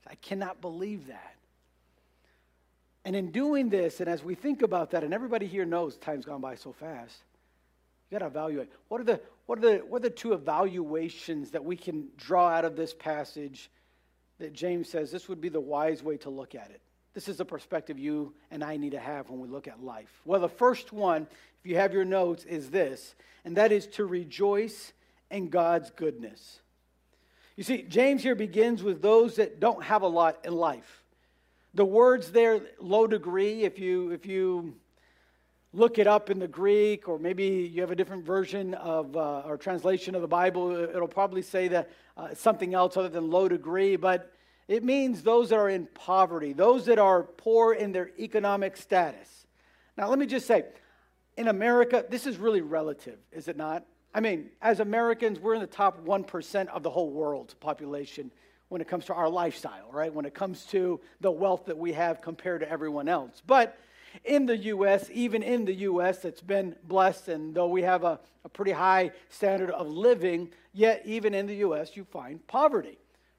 I 0.05 0.13
cannot 0.13 0.61
believe 0.61 1.07
that. 1.07 1.37
And 3.03 3.15
in 3.15 3.31
doing 3.31 3.69
this, 3.69 3.99
and 3.99 4.07
as 4.07 4.23
we 4.23 4.35
think 4.35 4.61
about 4.61 4.91
that, 4.91 5.03
and 5.03 5.11
everybody 5.11 5.47
here 5.47 5.65
knows 5.65 5.97
time's 5.97 6.25
gone 6.25 6.41
by 6.41 6.53
so 6.53 6.71
fast, 6.71 7.15
you 8.11 8.19
got 8.19 8.23
to 8.23 8.27
evaluate. 8.27 8.69
What 8.89 9.01
are, 9.01 9.05
the, 9.05 9.21
what, 9.47 9.59
are 9.59 9.61
the, 9.61 9.77
what 9.77 9.99
are 9.99 10.09
the 10.09 10.09
two 10.09 10.33
evaluations 10.33 11.51
that 11.51 11.65
we 11.65 11.75
can 11.75 12.09
draw 12.17 12.49
out 12.49 12.65
of 12.65 12.75
this 12.75 12.93
passage 12.93 13.71
that 14.39 14.53
James 14.53 14.87
says 14.87 15.09
this 15.09 15.27
would 15.27 15.41
be 15.41 15.49
the 15.49 15.59
wise 15.59 16.03
way 16.03 16.17
to 16.17 16.29
look 16.29 16.53
at 16.53 16.69
it. 16.69 16.81
This 17.13 17.27
is 17.27 17.37
the 17.37 17.45
perspective 17.45 17.97
you 17.97 18.35
and 18.51 18.63
I 18.63 18.77
need 18.77 18.91
to 18.91 18.99
have 18.99 19.29
when 19.29 19.39
we 19.39 19.47
look 19.47 19.67
at 19.67 19.83
life. 19.83 20.21
Well, 20.25 20.39
the 20.39 20.49
first 20.49 20.93
one, 20.93 21.23
if 21.59 21.65
you 21.69 21.77
have 21.77 21.93
your 21.93 22.05
notes, 22.05 22.43
is 22.43 22.69
this, 22.69 23.15
and 23.43 23.57
that 23.57 23.71
is 23.71 23.87
to 23.87 24.05
rejoice 24.05 24.93
in 25.31 25.49
God's 25.49 25.89
goodness. 25.91 26.59
You 27.55 27.63
see, 27.63 27.81
James 27.81 28.21
here 28.21 28.35
begins 28.35 28.83
with 28.83 29.01
those 29.01 29.37
that 29.37 29.59
don't 29.59 29.83
have 29.83 30.03
a 30.03 30.07
lot 30.07 30.37
in 30.43 30.53
life. 30.53 31.03
The 31.73 31.85
words 31.85 32.31
there, 32.31 32.61
low 32.79 33.07
degree, 33.07 33.63
if 33.63 33.79
you, 33.79 34.11
if 34.11 34.25
you 34.25 34.75
look 35.77 35.99
it 35.99 36.07
up 36.07 36.31
in 36.31 36.39
the 36.39 36.47
Greek, 36.47 37.07
or 37.07 37.19
maybe 37.19 37.45
you 37.45 37.81
have 37.81 37.91
a 37.91 37.95
different 37.95 38.25
version 38.25 38.73
of 38.73 39.15
uh, 39.15 39.43
or 39.45 39.57
translation 39.57 40.15
of 40.15 40.21
the 40.21 40.27
Bible, 40.27 40.75
it'll 40.75 41.07
probably 41.07 41.43
say 41.43 41.67
that 41.67 41.91
uh, 42.17 42.33
something 42.33 42.73
else 42.73 42.97
other 42.97 43.09
than 43.09 43.29
low 43.29 43.47
degree. 43.47 43.95
But 43.95 44.33
it 44.67 44.83
means 44.83 45.21
those 45.21 45.49
that 45.49 45.59
are 45.59 45.69
in 45.69 45.85
poverty, 45.93 46.51
those 46.51 46.85
that 46.85 46.97
are 46.97 47.21
poor 47.21 47.73
in 47.73 47.91
their 47.91 48.09
economic 48.17 48.75
status. 48.75 49.45
Now, 49.95 50.09
let 50.09 50.17
me 50.17 50.25
just 50.25 50.47
say, 50.47 50.65
in 51.37 51.47
America, 51.47 52.03
this 52.09 52.25
is 52.25 52.37
really 52.37 52.61
relative, 52.61 53.19
is 53.31 53.47
it 53.47 53.55
not? 53.55 53.85
I 54.15 54.19
mean, 54.19 54.49
as 54.63 54.79
Americans, 54.79 55.39
we're 55.39 55.53
in 55.53 55.61
the 55.61 55.67
top 55.67 56.03
1% 56.03 56.67
of 56.69 56.81
the 56.81 56.89
whole 56.89 57.11
world's 57.11 57.53
population 57.53 58.31
when 58.69 58.81
it 58.81 58.87
comes 58.87 59.05
to 59.05 59.13
our 59.13 59.29
lifestyle, 59.29 59.91
right? 59.91 60.11
When 60.11 60.25
it 60.25 60.33
comes 60.33 60.65
to 60.65 60.99
the 61.21 61.29
wealth 61.31 61.65
that 61.65 61.77
we 61.77 61.93
have 61.93 62.21
compared 62.21 62.61
to 62.61 62.69
everyone 62.69 63.07
else. 63.07 63.43
But 63.45 63.77
in 64.23 64.45
the 64.45 64.57
U.S., 64.57 65.09
even 65.13 65.43
in 65.43 65.65
the 65.65 65.73
U.S., 65.73 66.19
that's 66.19 66.41
been 66.41 66.75
blessed, 66.83 67.29
and 67.29 67.53
though 67.53 67.67
we 67.67 67.81
have 67.81 68.03
a, 68.03 68.19
a 68.43 68.49
pretty 68.49 68.71
high 68.71 69.11
standard 69.29 69.71
of 69.71 69.87
living, 69.87 70.49
yet 70.73 71.01
even 71.05 71.33
in 71.33 71.47
the 71.47 71.55
U.S., 71.55 71.95
you 71.95 72.03
find 72.03 72.45
poverty. 72.47 72.97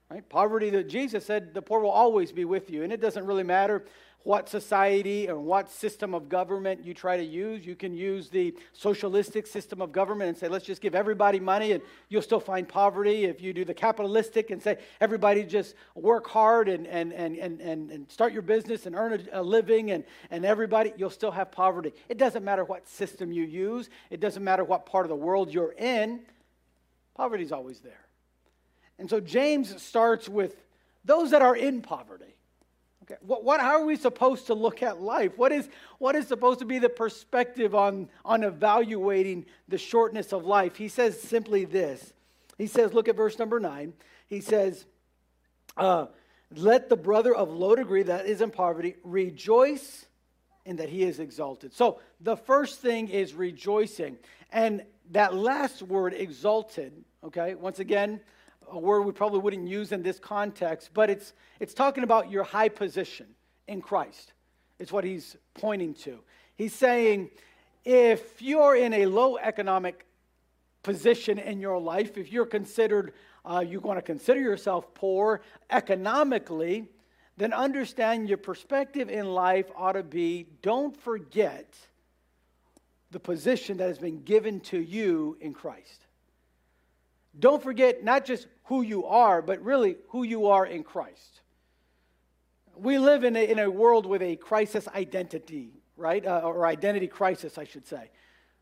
Right? 0.09 0.27
Poverty 0.27 0.71
that 0.71 0.89
Jesus 0.89 1.25
said 1.25 1.53
the 1.53 1.61
poor 1.61 1.81
will 1.81 1.91
always 1.91 2.31
be 2.31 2.43
with 2.43 2.71
you. 2.71 2.83
And 2.83 2.91
it 2.91 2.99
doesn't 2.99 3.25
really 3.25 3.43
matter 3.43 3.85
what 4.23 4.49
society 4.49 5.29
or 5.29 5.39
what 5.39 5.71
system 5.71 6.13
of 6.13 6.27
government 6.27 6.83
you 6.83 6.93
try 6.93 7.15
to 7.15 7.23
use. 7.23 7.65
You 7.65 7.75
can 7.75 7.95
use 7.95 8.29
the 8.29 8.55
socialistic 8.73 9.47
system 9.47 9.81
of 9.81 9.91
government 9.91 10.29
and 10.29 10.37
say, 10.37 10.47
let's 10.47 10.65
just 10.65 10.81
give 10.81 10.93
everybody 10.93 11.39
money 11.39 11.71
and 11.71 11.81
you'll 12.09 12.21
still 12.21 12.39
find 12.39 12.67
poverty. 12.67 13.25
If 13.25 13.41
you 13.41 13.53
do 13.53 13.63
the 13.63 13.73
capitalistic 13.73 14.51
and 14.51 14.61
say, 14.61 14.77
everybody 14.99 15.43
just 15.43 15.75
work 15.95 16.27
hard 16.27 16.67
and, 16.67 16.85
and, 16.85 17.13
and, 17.13 17.37
and, 17.37 17.61
and 17.61 18.11
start 18.11 18.33
your 18.33 18.41
business 18.41 18.85
and 18.85 18.95
earn 18.95 19.25
a, 19.31 19.41
a 19.41 19.43
living 19.43 19.91
and, 19.91 20.03
and 20.31 20.45
everybody, 20.45 20.93
you'll 20.97 21.09
still 21.09 21.31
have 21.31 21.51
poverty. 21.51 21.93
It 22.09 22.17
doesn't 22.17 22.43
matter 22.43 22.65
what 22.65 22.87
system 22.87 23.31
you 23.31 23.43
use, 23.43 23.89
it 24.09 24.19
doesn't 24.19 24.43
matter 24.43 24.65
what 24.65 24.85
part 24.85 25.05
of 25.05 25.09
the 25.09 25.15
world 25.15 25.53
you're 25.53 25.73
in, 25.73 26.21
poverty's 27.15 27.53
always 27.53 27.79
there. 27.79 28.05
And 28.97 29.09
so 29.09 29.21
James 29.21 29.81
starts 29.81 30.27
with 30.27 30.55
those 31.05 31.31
that 31.31 31.41
are 31.41 31.55
in 31.55 31.81
poverty. 31.81 32.35
Okay, 33.09 33.19
what, 33.25 33.43
what, 33.43 33.59
how 33.59 33.81
are 33.81 33.85
we 33.85 33.95
supposed 33.95 34.47
to 34.47 34.53
look 34.53 34.83
at 34.83 35.01
life? 35.01 35.37
What 35.37 35.51
is, 35.51 35.67
what 35.97 36.15
is 36.15 36.27
supposed 36.27 36.59
to 36.59 36.65
be 36.65 36.77
the 36.77 36.89
perspective 36.89 37.73
on, 37.73 38.09
on 38.23 38.43
evaluating 38.43 39.45
the 39.67 39.79
shortness 39.79 40.31
of 40.31 40.45
life? 40.45 40.75
He 40.75 40.89
says 40.89 41.19
simply 41.19 41.65
this. 41.65 42.13
He 42.57 42.67
says, 42.67 42.93
look 42.93 43.07
at 43.07 43.15
verse 43.15 43.39
number 43.39 43.59
nine. 43.59 43.93
He 44.27 44.41
says, 44.41 44.85
uh, 45.75 46.07
Let 46.55 46.89
the 46.89 46.97
brother 46.97 47.33
of 47.33 47.49
low 47.49 47.75
degree 47.75 48.03
that 48.03 48.27
is 48.27 48.41
in 48.41 48.51
poverty 48.51 48.95
rejoice 49.03 50.05
in 50.65 50.75
that 50.75 50.89
he 50.89 51.03
is 51.03 51.19
exalted. 51.19 51.73
So 51.73 51.99
the 52.21 52.37
first 52.37 52.79
thing 52.79 53.07
is 53.07 53.33
rejoicing. 53.33 54.17
And 54.51 54.83
that 55.11 55.33
last 55.33 55.81
word, 55.81 56.13
exalted, 56.13 56.93
okay, 57.23 57.55
once 57.55 57.79
again, 57.79 58.19
a 58.71 58.79
word 58.79 59.01
we 59.01 59.11
probably 59.11 59.39
wouldn't 59.39 59.67
use 59.67 59.91
in 59.91 60.03
this 60.03 60.19
context, 60.19 60.91
but 60.93 61.09
it's, 61.09 61.33
it's 61.59 61.73
talking 61.73 62.03
about 62.03 62.31
your 62.31 62.43
high 62.43 62.69
position 62.69 63.27
in 63.67 63.81
Christ. 63.81 64.33
It's 64.79 64.91
what 64.91 65.03
he's 65.03 65.35
pointing 65.53 65.93
to. 65.95 66.19
He's 66.55 66.73
saying, 66.73 67.29
if 67.85 68.41
you're 68.41 68.75
in 68.75 68.93
a 68.93 69.05
low 69.05 69.37
economic 69.37 70.05
position 70.83 71.37
in 71.39 71.59
your 71.59 71.79
life, 71.79 72.17
if 72.17 72.31
you're 72.31 72.45
considered, 72.45 73.13
uh, 73.45 73.63
you're 73.65 73.81
going 73.81 73.97
to 73.97 74.01
consider 74.01 74.39
yourself 74.39 74.93
poor 74.93 75.41
economically, 75.69 76.87
then 77.37 77.53
understand 77.53 78.27
your 78.27 78.37
perspective 78.37 79.09
in 79.09 79.25
life 79.33 79.67
ought 79.75 79.93
to 79.93 80.03
be 80.03 80.47
don't 80.61 80.95
forget 80.95 81.73
the 83.11 83.19
position 83.19 83.77
that 83.77 83.87
has 83.87 83.97
been 83.97 84.23
given 84.23 84.59
to 84.59 84.79
you 84.79 85.37
in 85.41 85.53
Christ. 85.53 86.05
Don't 87.39 87.63
forget 87.63 88.03
not 88.03 88.25
just 88.25 88.47
who 88.65 88.81
you 88.81 89.05
are, 89.05 89.41
but 89.41 89.61
really 89.63 89.97
who 90.09 90.23
you 90.23 90.47
are 90.47 90.65
in 90.65 90.83
Christ. 90.83 91.41
We 92.75 92.97
live 92.97 93.23
in 93.23 93.35
a, 93.35 93.43
in 93.43 93.59
a 93.59 93.69
world 93.69 94.05
with 94.05 94.21
a 94.21 94.35
crisis 94.35 94.87
identity, 94.89 95.71
right? 95.97 96.25
Uh, 96.25 96.39
or 96.39 96.65
identity 96.65 97.07
crisis, 97.07 97.57
I 97.57 97.63
should 97.63 97.87
say. 97.87 98.09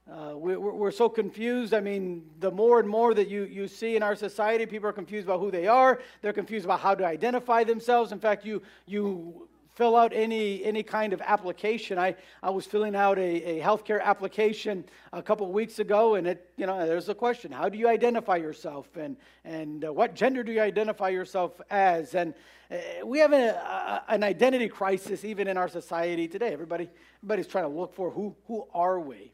Uh, 0.10 0.38
we, 0.38 0.56
are 0.56 0.92
so 0.92 1.10
confused. 1.10 1.74
I 1.74 1.82
mean, 1.82 2.24
the 2.40 2.50
more 2.50 2.80
and 2.80 2.88
more 2.88 3.14
that 3.14 3.28
you, 3.28 3.44
you 3.44 3.68
see 3.68 3.98
in 3.98 4.04
our 4.04 4.16
society, 4.16 4.66
people 4.66 4.88
are 4.88 4.94
confused 4.94 5.28
about 5.28 5.42
who 5.42 5.52
they 5.52 5.68
are. 5.68 6.00
They're 6.22 6.32
confused 6.32 6.64
about 6.64 6.80
how 6.80 6.96
to 6.96 7.06
identify 7.06 7.66
themselves. 7.66 8.14
In 8.14 8.20
fact, 8.20 8.46
you, 8.46 8.62
you 8.86 9.47
fill 9.78 9.96
out 9.96 10.12
any, 10.12 10.64
any 10.64 10.82
kind 10.82 11.14
of 11.14 11.22
application. 11.22 12.00
I, 12.00 12.16
I 12.42 12.50
was 12.50 12.66
filling 12.66 12.96
out 12.96 13.20
a, 13.20 13.60
a 13.60 13.62
healthcare 13.62 14.02
application 14.02 14.84
a 15.14 15.22
couple 15.22 15.50
weeks 15.52 15.78
ago, 15.78 16.16
and 16.16 16.26
it, 16.26 16.52
you 16.58 16.66
know, 16.66 16.84
there's 16.88 17.10
a 17.10 17.16
question 17.16 17.52
How 17.52 17.70
do 17.70 17.78
you 17.78 17.88
identify 17.88 18.38
yourself? 18.38 18.88
And, 18.98 19.16
and 19.46 19.86
uh, 19.86 19.94
what 19.94 20.16
gender 20.16 20.44
do 20.44 20.52
you 20.52 20.62
identify 20.62 21.10
yourself 21.10 21.62
as? 21.70 22.16
And 22.16 22.34
uh, 22.72 23.06
we 23.06 23.20
have 23.20 23.34
a, 23.34 23.50
a, 23.50 24.04
an 24.10 24.24
identity 24.24 24.68
crisis 24.68 25.24
even 25.24 25.48
in 25.48 25.58
our 25.58 25.70
society 25.70 26.28
today. 26.28 26.52
Everybody, 26.52 26.90
everybody's 27.20 27.48
trying 27.48 27.66
to 27.66 27.80
look 27.80 27.94
for 27.94 28.10
who, 28.10 28.36
who 28.48 28.68
are 28.74 29.00
we? 29.00 29.32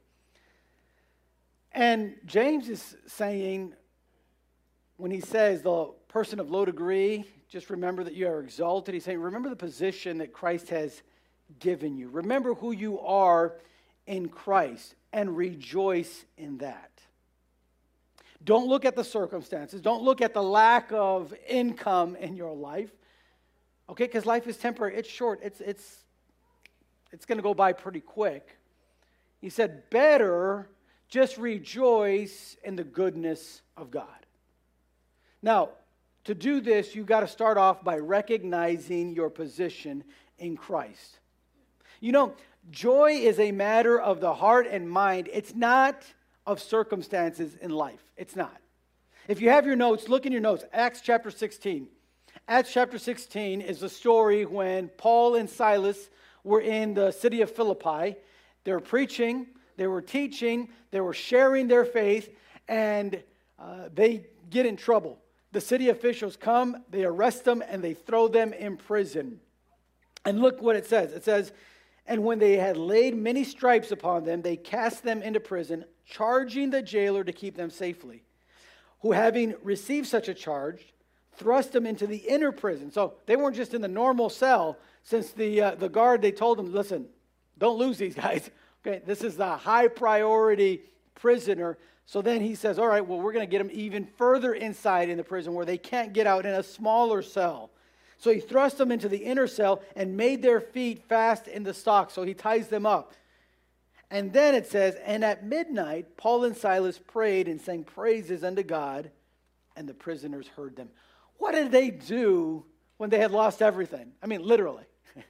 And 1.71 2.15
James 2.25 2.67
is 2.67 2.97
saying, 3.07 3.75
when 5.03 5.12
he 5.12 5.19
says 5.19 5.62
the 5.62 5.88
person 6.07 6.39
of 6.39 6.50
low 6.50 6.63
degree, 6.63 7.25
just 7.50 7.69
remember 7.69 8.05
that 8.05 8.13
you 8.13 8.25
are 8.25 8.39
exalted. 8.39 8.93
He's 8.93 9.03
saying, 9.03 9.19
remember 9.19 9.50
the 9.50 9.55
position 9.57 10.19
that 10.19 10.31
Christ 10.31 10.69
has 10.69 11.01
given 11.60 11.98
you. 11.98 12.07
Remember 12.07 12.53
who 12.53 12.72
you 12.72 13.01
are 13.01 13.55
in 14.07 14.29
Christ 14.29 14.95
and 15.12 15.36
rejoice 15.36 16.24
in 16.38 16.60
that. 16.60 16.89
Don't 18.45 18.69
look 18.69 18.86
at 18.86 18.95
the 18.95 19.03
circumstances. 19.03 19.81
Don't 19.81 20.03
look 20.03 20.22
at 20.22 20.33
the 20.33 20.41
lack 20.41 20.89
of 20.93 21.33
income 21.50 22.15
in 22.15 22.38
your 22.38 22.55
life. 22.55 22.91
Okay, 23.89 24.05
because 24.05 24.25
life 24.25 24.48
is 24.48 24.55
temporary. 24.55 24.95
It's 24.95 25.10
short. 25.10 25.41
It's 25.43 25.60
it's 25.60 25.98
it's 27.12 27.25
going 27.25 27.39
to 27.39 27.43
go 27.43 27.53
by 27.53 27.74
pretty 27.74 28.00
quick. 28.00 28.57
He 29.41 29.50
said, 29.50 29.89
better 29.89 30.69
just 31.10 31.38
rejoice 31.38 32.55
in 32.63 32.77
the 32.77 32.86
goodness 32.86 33.63
of 33.75 33.91
God. 33.91 34.23
Now, 35.43 35.71
to 36.23 36.33
do 36.33 36.62
this, 36.62 36.95
you've 36.95 37.05
got 37.05 37.19
to 37.19 37.27
start 37.27 37.57
off 37.57 37.83
by 37.83 37.97
recognizing 37.97 39.12
your 39.12 39.29
position 39.29 40.05
in 40.39 40.55
Christ. 40.55 41.19
You 42.00 42.13
know, 42.13 42.33
joy 42.71 43.12
is 43.12 43.39
a 43.39 43.51
matter 43.51 44.00
of 44.00 44.21
the 44.21 44.33
heart 44.33 44.67
and 44.71 44.89
mind, 44.89 45.29
it's 45.31 45.53
not 45.53 46.03
of 46.45 46.62
circumstances 46.62 47.55
in 47.62 47.71
life. 47.71 48.01
It's 48.15 48.35
not. 48.35 48.55
If 49.27 49.41
you 49.41 49.50
have 49.50 49.65
your 49.65 49.75
notes, 49.75 50.09
look 50.09 50.25
in 50.25 50.31
your 50.31 50.41
notes. 50.41 50.63
Acts 50.73 51.01
chapter 51.01 51.29
16. 51.29 51.88
Acts 52.47 52.73
chapter 52.73 52.97
16 52.97 53.62
is 53.62 53.79
the 53.79 53.89
story 53.89 54.45
when 54.45 54.89
Paul 54.97 55.35
and 55.35 55.50
Silas 55.50 56.09
were 56.43 56.62
in 56.62 56.93
the 56.93 57.12
city 57.12 57.41
of 57.41 57.51
Philippi. 57.51 58.15
They 58.63 58.71
were 58.71 58.81
preaching, 58.81 59.47
they 59.77 59.88
were 59.88 60.01
teaching, 60.01 60.69
they 60.91 61.01
were 61.01 61.13
sharing 61.13 61.67
their 61.67 61.85
faith, 61.85 62.29
and 62.67 63.21
uh, 63.59 63.89
they 63.93 64.25
get 64.50 64.65
in 64.65 64.75
trouble. 64.75 65.19
The 65.53 65.62
city 65.62 65.89
officials 65.89 66.36
come, 66.36 66.83
they 66.89 67.05
arrest 67.05 67.45
them, 67.45 67.63
and 67.67 67.83
they 67.83 67.93
throw 67.93 68.27
them 68.27 68.53
in 68.53 68.75
prison. 68.75 69.39
And 70.25 70.39
look 70.39 70.62
what 70.62 70.75
it 70.75 70.88
says 70.88 71.13
it 71.13 71.24
says, 71.24 71.53
And 72.07 72.24
when 72.24 72.39
they 72.39 72.57
had 72.57 72.75
laid 72.75 73.15
many 73.15 73.43
stripes 73.43 73.91
upon 73.91 74.25
them, 74.25 74.41
they 74.41 74.57
cast 74.57 75.03
them 75.03 75.22
into 75.22 75.39
prison, 75.39 75.86
charging 76.05 76.72
the 76.72 76.81
jailer 76.81 77.24
to 77.24 77.31
keep 77.31 77.55
them 77.55 77.69
safely. 77.69 78.24
Who, 79.01 79.12
having 79.12 79.53
received 79.62 80.07
such 80.07 80.27
a 80.27 80.33
charge, 80.33 80.91
thrust 81.36 81.72
them 81.72 81.86
into 81.86 82.07
the 82.07 82.17
inner 82.17 82.51
prison. 82.51 82.91
So 82.91 83.13
they 83.27 83.36
weren't 83.36 83.55
just 83.55 83.75
in 83.75 83.81
the 83.81 83.88
normal 83.88 84.29
cell, 84.29 84.79
since 85.03 85.31
the, 85.31 85.62
uh, 85.62 85.75
the 85.75 85.89
guard, 85.89 86.24
they 86.24 86.31
told 86.31 86.57
them, 86.57 86.74
listen, 86.74 87.07
don't 87.60 87.77
lose 87.77 87.98
these 87.98 88.15
guys. 88.15 88.50
Okay, 88.86 89.01
this 89.05 89.24
is 89.24 89.38
the 89.38 89.55
high 89.55 89.88
priority 89.88 90.81
prisoner. 91.15 91.77
So 92.05 92.22
then 92.22 92.41
he 92.41 92.55
says, 92.55 92.79
All 92.79 92.88
right, 92.88 93.05
well, 93.05 93.19
we're 93.19 93.33
going 93.33 93.48
to 93.48 93.51
get 93.51 93.60
them 93.60 93.69
even 93.72 94.05
further 94.17 94.53
inside 94.53 95.10
in 95.10 95.17
the 95.17 95.24
prison 95.24 95.53
where 95.53 95.65
they 95.65 95.77
can't 95.77 96.13
get 96.13 96.27
out 96.27 96.45
in 96.45 96.53
a 96.53 96.63
smaller 96.63 97.22
cell. 97.22 97.72
So 98.17 98.31
he 98.31 98.39
thrust 98.39 98.77
them 98.77 98.91
into 98.91 99.10
the 99.10 99.17
inner 99.17 99.48
cell 99.48 99.81
and 99.95 100.15
made 100.15 100.41
their 100.41 100.62
feet 100.62 101.03
fast 101.03 101.48
in 101.48 101.63
the 101.63 101.74
stocks. 101.74 102.13
So 102.13 102.24
he 102.24 102.33
ties 102.33 102.67
them 102.67 102.86
up. 102.86 103.13
And 104.10 104.31
then 104.31 104.55
it 104.55 104.67
says, 104.67 104.95
And 105.03 105.25
at 105.25 105.45
midnight, 105.45 106.17
Paul 106.17 106.45
and 106.45 106.55
Silas 106.55 107.00
prayed 107.00 107.48
and 107.48 107.60
sang 107.60 107.83
praises 107.83 108.43
unto 108.43 108.63
God, 108.63 109.12
and 109.75 109.88
the 109.88 109.93
prisoners 109.93 110.48
heard 110.48 110.75
them. 110.75 110.89
What 111.38 111.53
did 111.53 111.72
they 111.72 111.89
do 111.89 112.65
when 112.98 113.10
they 113.10 113.19
had 113.19 113.31
lost 113.31 113.62
everything. 113.62 114.13
I 114.22 114.27
mean, 114.27 114.43
literally. 114.43 114.86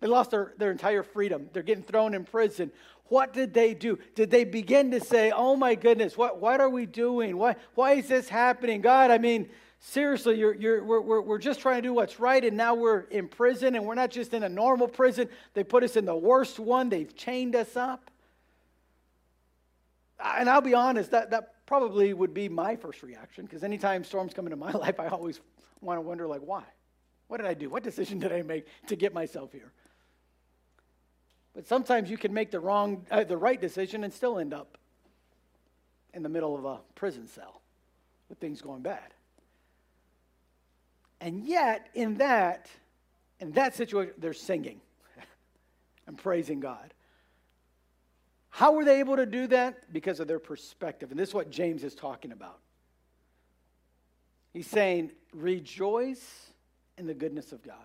they 0.00 0.06
lost 0.06 0.30
their, 0.30 0.54
their 0.56 0.70
entire 0.70 1.02
freedom. 1.02 1.50
They're 1.52 1.62
getting 1.62 1.84
thrown 1.84 2.14
in 2.14 2.24
prison. 2.24 2.72
What 3.10 3.32
did 3.32 3.52
they 3.52 3.74
do? 3.74 3.98
Did 4.14 4.30
they 4.30 4.44
begin 4.44 4.92
to 4.92 5.00
say, 5.00 5.32
oh 5.32 5.56
my 5.56 5.74
goodness, 5.74 6.16
what, 6.16 6.40
what 6.40 6.60
are 6.60 6.70
we 6.70 6.86
doing? 6.86 7.36
Why, 7.36 7.56
why 7.74 7.94
is 7.94 8.06
this 8.06 8.28
happening? 8.28 8.80
God, 8.80 9.10
I 9.10 9.18
mean, 9.18 9.48
seriously, 9.80 10.38
you're, 10.38 10.54
you're, 10.54 10.84
we're, 10.84 11.00
we're, 11.00 11.20
we're 11.20 11.38
just 11.38 11.58
trying 11.58 11.82
to 11.82 11.88
do 11.88 11.92
what's 11.92 12.20
right, 12.20 12.44
and 12.44 12.56
now 12.56 12.76
we're 12.76 13.00
in 13.00 13.26
prison, 13.26 13.74
and 13.74 13.84
we're 13.84 13.96
not 13.96 14.12
just 14.12 14.32
in 14.32 14.44
a 14.44 14.48
normal 14.48 14.86
prison. 14.86 15.28
They 15.54 15.64
put 15.64 15.82
us 15.82 15.96
in 15.96 16.04
the 16.04 16.14
worst 16.14 16.60
one, 16.60 16.88
they've 16.88 17.12
chained 17.16 17.56
us 17.56 17.76
up. 17.76 18.12
And 20.24 20.48
I'll 20.48 20.60
be 20.60 20.74
honest, 20.74 21.10
that, 21.10 21.32
that 21.32 21.66
probably 21.66 22.14
would 22.14 22.32
be 22.32 22.48
my 22.48 22.76
first 22.76 23.02
reaction, 23.02 23.44
because 23.44 23.64
anytime 23.64 24.04
storms 24.04 24.34
come 24.34 24.46
into 24.46 24.56
my 24.56 24.70
life, 24.84 25.00
I 25.00 25.08
always 25.08 25.40
want 25.80 25.96
to 25.96 26.02
wonder, 26.02 26.28
like, 26.28 26.42
why? 26.42 26.62
What 27.26 27.38
did 27.38 27.46
I 27.46 27.54
do? 27.54 27.70
What 27.70 27.82
decision 27.82 28.20
did 28.20 28.32
I 28.32 28.42
make 28.42 28.66
to 28.86 28.94
get 28.94 29.12
myself 29.12 29.50
here? 29.50 29.72
But 31.60 31.68
sometimes 31.68 32.08
you 32.08 32.16
can 32.16 32.32
make 32.32 32.50
the 32.50 32.58
wrong, 32.58 33.04
uh, 33.10 33.22
the 33.22 33.36
right 33.36 33.60
decision 33.60 34.02
and 34.02 34.10
still 34.10 34.38
end 34.38 34.54
up 34.54 34.78
in 36.14 36.22
the 36.22 36.28
middle 36.30 36.56
of 36.56 36.64
a 36.64 36.78
prison 36.94 37.28
cell 37.28 37.60
with 38.30 38.38
things 38.38 38.62
going 38.62 38.80
bad. 38.80 39.12
And 41.20 41.44
yet, 41.44 41.90
in 41.92 42.14
that, 42.14 42.70
in 43.40 43.52
that 43.52 43.74
situation, 43.74 44.14
they're 44.16 44.32
singing 44.32 44.80
and 46.06 46.16
praising 46.16 46.60
God. 46.60 46.94
How 48.48 48.72
were 48.72 48.86
they 48.86 48.98
able 49.00 49.16
to 49.16 49.26
do 49.26 49.46
that? 49.48 49.92
Because 49.92 50.18
of 50.18 50.28
their 50.28 50.38
perspective. 50.38 51.10
And 51.10 51.20
this 51.20 51.28
is 51.28 51.34
what 51.34 51.50
James 51.50 51.84
is 51.84 51.94
talking 51.94 52.32
about. 52.32 52.60
He's 54.54 54.66
saying, 54.66 55.10
rejoice 55.34 56.52
in 56.96 57.06
the 57.06 57.12
goodness 57.12 57.52
of 57.52 57.62
God. 57.62 57.76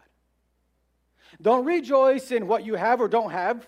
Don't 1.41 1.65
rejoice 1.65 2.31
in 2.31 2.47
what 2.47 2.65
you 2.65 2.75
have 2.75 3.01
or 3.01 3.07
don't 3.07 3.31
have. 3.31 3.67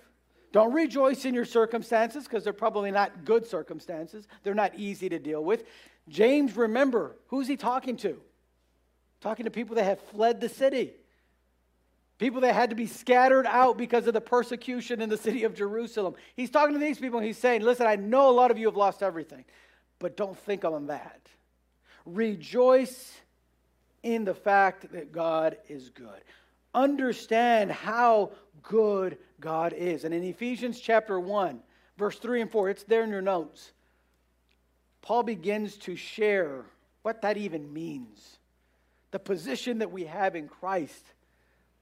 Don't 0.52 0.74
rejoice 0.74 1.26
in 1.26 1.34
your 1.34 1.46
circumstances 1.46 2.24
because 2.24 2.44
they're 2.44 2.54
probably 2.54 2.92
not 2.92 3.26
good 3.26 3.46
circumstances. 3.46 4.28
They're 4.44 4.54
not 4.54 4.76
easy 4.76 5.10
to 5.10 5.20
deal 5.20 5.44
with. 5.44 5.66
James, 6.08 6.56
remember, 6.56 7.16
who's 7.28 7.48
he 7.48 7.58
talking 7.58 7.98
to? 7.98 8.20
Talking 9.20 9.46
to 9.46 9.52
people 9.52 9.76
that 9.76 9.84
have 9.84 10.00
fled 10.00 10.40
the 10.40 10.50
city. 10.50 10.94
People 12.18 12.42
that 12.42 12.56
had 12.56 12.70
to 12.72 12.76
be 12.76 12.88
scattered 12.88 13.46
out 13.46 13.78
because 13.78 14.08
of 14.08 14.14
the 14.14 14.22
persecution 14.22 15.02
in 15.02 15.10
the 15.10 15.18
city 15.18 15.44
of 15.44 15.54
Jerusalem. 15.54 16.16
He's 16.36 16.50
talking 16.50 16.74
to 16.74 16.80
these 16.80 16.98
people 16.98 17.20
he's 17.20 17.38
saying, 17.38 17.62
Listen, 17.62 17.86
I 17.86 17.96
know 17.96 18.30
a 18.30 18.32
lot 18.32 18.50
of 18.50 18.58
you 18.58 18.68
have 18.68 18.78
lost 18.78 19.04
everything, 19.04 19.46
but 20.00 20.18
don't 20.18 20.38
think 20.38 20.66
on 20.66 20.88
that. 20.88 21.22
Rejoice 22.06 23.14
in 24.02 24.24
the 24.24 24.34
fact 24.34 24.92
that 24.94 25.12
God 25.12 25.58
is 25.68 25.90
good 25.90 26.24
understand 26.78 27.72
how 27.72 28.32
good 28.62 29.18
God 29.42 29.74
is. 29.74 30.04
And 30.06 30.14
in 30.14 30.24
Ephesians 30.24 30.80
chapter 30.80 31.20
1, 31.20 31.60
verse 31.98 32.20
3 32.20 32.42
and 32.42 32.52
4, 32.52 32.70
it's 32.70 32.84
there 32.84 33.04
in 33.04 33.10
your 33.10 33.22
notes. 33.22 33.72
Paul 35.02 35.24
begins 35.24 35.78
to 35.78 35.96
share 35.96 36.66
what 37.02 37.22
that 37.24 37.38
even 37.38 37.74
means. 37.74 38.38
The 39.12 39.20
position 39.20 39.80
that 39.80 39.92
we 39.92 40.06
have 40.06 40.36
in 40.36 40.48
Christ 40.48 41.04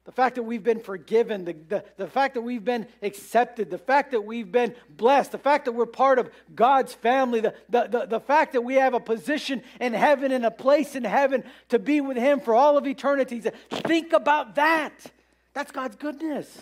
the 0.05 0.11
fact 0.11 0.35
that 0.35 0.43
we've 0.43 0.63
been 0.63 0.79
forgiven, 0.79 1.45
the, 1.45 1.55
the, 1.67 1.83
the 1.97 2.07
fact 2.07 2.35
that 2.35 2.41
we've 2.41 2.63
been 2.63 2.87
accepted, 3.01 3.71
the 3.71 3.79
fact 3.79 4.11
that 4.11 4.21
we've 4.21 4.51
been 4.51 4.75
blessed, 4.87 5.31
the 5.31 5.39
fact 5.39 5.65
that 5.65 5.71
we're 5.71 5.87
part 5.87 6.19
of 6.19 6.29
God's 6.53 6.93
family, 6.93 7.39
the, 7.39 7.55
the, 7.69 7.87
the, 7.87 8.05
the 8.05 8.19
fact 8.19 8.53
that 8.53 8.61
we 8.61 8.75
have 8.75 8.93
a 8.93 8.99
position 8.99 9.63
in 9.81 9.93
heaven 9.93 10.31
and 10.31 10.45
a 10.45 10.51
place 10.51 10.95
in 10.95 11.03
heaven 11.03 11.43
to 11.69 11.79
be 11.79 12.01
with 12.01 12.17
Him 12.17 12.39
for 12.39 12.53
all 12.53 12.77
of 12.77 12.85
eternity. 12.85 13.41
Think 13.71 14.13
about 14.13 14.55
that. 14.55 14.93
That's 15.55 15.71
God's 15.71 15.95
goodness. 15.95 16.55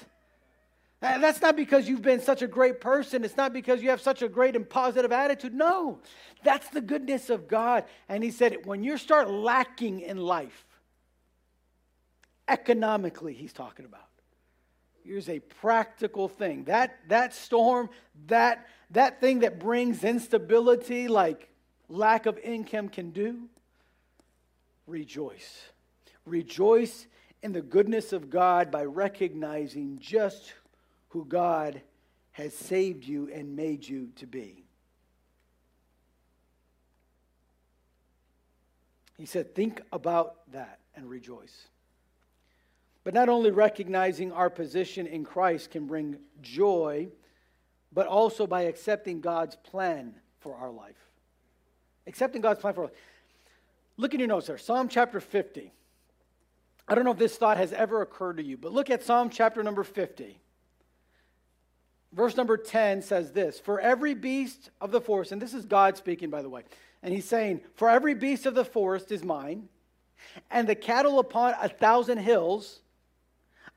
That's 1.02 1.42
not 1.42 1.58
because 1.58 1.90
you've 1.90 2.02
been 2.02 2.22
such 2.22 2.42
a 2.44 2.48
great 2.48 2.80
person. 2.80 3.25
It's 3.25 3.36
not 3.36 3.51
because 3.51 3.84
you 3.84 3.90
have 3.90 4.00
such 4.00 4.22
a 4.22 4.29
great 4.29 4.56
and 4.56 4.70
positive 4.70 5.12
attitude. 5.12 5.53
No, 5.53 6.00
that's 6.46 6.70
the 6.70 6.79
goodness 6.79 7.29
of 7.29 7.50
God. 7.50 7.84
And 8.08 8.24
He 8.24 8.32
said, 8.32 8.66
when 8.66 8.86
you 8.86 8.98
start 8.98 9.29
lacking 9.29 10.00
in 10.00 10.16
life, 10.16 10.66
economically, 12.48 13.34
he's 13.34 13.53
talking 13.53 13.86
about. 13.86 14.08
Here's 15.03 15.29
a 15.29 15.40
practical 15.40 16.27
thing. 16.27 16.66
That, 16.66 16.98
that 17.10 17.34
storm, 17.34 17.90
that, 18.27 18.68
that 18.92 19.20
thing 19.20 19.40
that 19.40 19.60
brings 19.60 20.03
instability 20.03 21.08
like 21.08 21.50
lack 21.90 22.25
of 22.25 22.38
income 22.40 22.90
can 22.90 23.12
do, 23.12 23.50
rejoice. 24.88 25.70
Rejoice 26.25 27.08
in 27.42 27.51
the 27.51 27.62
goodness 27.62 28.14
of 28.14 28.29
God 28.29 28.72
by 28.72 28.86
recognizing 28.86 30.00
just 30.00 30.53
who 31.10 31.25
God 31.25 31.82
has 32.32 32.53
saved 32.53 33.06
you 33.06 33.29
and 33.32 33.56
made 33.56 33.88
you 33.88 34.10
to 34.16 34.25
be. 34.25 34.64
He 39.18 39.25
said, 39.25 39.53
Think 39.53 39.82
about 39.92 40.51
that 40.53 40.79
and 40.96 41.10
rejoice. 41.10 41.68
But 43.03 43.13
not 43.13 43.29
only 43.29 43.51
recognizing 43.51 44.31
our 44.31 44.50
position 44.50 45.07
in 45.07 45.25
Christ 45.25 45.72
can 45.72 45.87
bring 45.87 46.18
joy, 46.42 47.09
but 47.92 48.07
also 48.07 48.48
by 48.48 48.63
accepting 48.63 49.20
God's 49.20 49.55
plan 49.57 50.16
for 50.39 50.55
our 50.55 50.72
life. 50.72 50.96
Accepting 52.07 52.42
God's 52.42 52.59
plan 52.59 52.74
for 52.74 52.81
our 52.81 52.87
life. 52.87 52.98
Look 53.98 54.13
in 54.13 54.20
your 54.20 54.29
notes 54.29 54.48
there, 54.48 54.57
Psalm 54.57 54.87
chapter 54.87 55.20
50. 55.20 55.72
I 56.87 56.96
don't 56.96 57.05
know 57.05 57.11
if 57.11 57.18
this 57.18 57.37
thought 57.37 57.57
has 57.57 57.72
ever 57.74 58.01
occurred 58.01 58.37
to 58.37 58.44
you, 58.44 58.57
but 58.57 58.72
look 58.74 58.89
at 58.89 59.03
Psalm 59.03 59.29
chapter 59.29 59.63
number 59.63 59.83
50. 59.83 60.39
Verse 62.13 62.37
number 62.37 62.57
10 62.57 63.01
says 63.01 63.31
this 63.31 63.59
For 63.59 63.79
every 63.79 64.13
beast 64.13 64.70
of 64.79 64.92
the 64.92 65.01
forest, 65.01 65.31
and 65.31 65.42
this 65.42 65.53
is 65.53 65.66
God 65.66 65.98
speaking, 65.98 66.29
by 66.29 66.42
the 66.42 66.50
way, 66.50 66.63
and 67.01 67.13
he's 67.13 67.25
saying, 67.25 67.61
For 67.75 67.89
every 67.89 68.13
beast 68.13 68.46
of 68.46 68.55
the 68.55 68.66
forest 68.66 69.11
is 69.11 69.24
mine, 69.24 69.68
and 70.50 70.68
the 70.68 70.75
cattle 70.75 71.20
upon 71.20 71.55
a 71.61 71.70
thousand 71.70 72.20
hills 72.20 72.81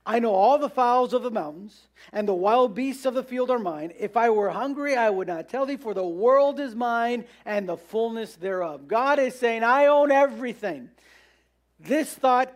I 0.08 0.20
know 0.20 0.32
all 0.32 0.56
the 0.56 0.68
fowls 0.68 1.12
of 1.12 1.24
the 1.24 1.32
mountains, 1.32 1.88
and 2.12 2.28
the 2.28 2.34
wild 2.34 2.76
beasts 2.76 3.06
of 3.06 3.14
the 3.14 3.24
field 3.24 3.50
are 3.50 3.58
mine. 3.58 3.92
If 3.98 4.16
I 4.16 4.30
were 4.30 4.50
hungry, 4.50 4.96
I 4.96 5.10
would 5.10 5.26
not 5.26 5.48
tell 5.48 5.66
thee, 5.66 5.76
for 5.76 5.94
the 5.94 6.06
world 6.06 6.60
is 6.60 6.76
mine 6.76 7.24
and 7.44 7.68
the 7.68 7.76
fullness 7.76 8.36
thereof. 8.36 8.86
God 8.86 9.18
is 9.18 9.36
saying, 9.36 9.64
I 9.64 9.86
own 9.86 10.12
everything. 10.12 10.90
This 11.80 12.14
thought 12.14 12.54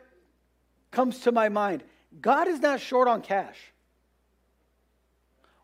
comes 0.93 1.19
to 1.21 1.33
my 1.33 1.49
mind 1.49 1.83
God 2.21 2.47
is 2.47 2.61
not 2.61 2.81
short 2.81 3.09
on 3.09 3.21
cash. 3.21 3.59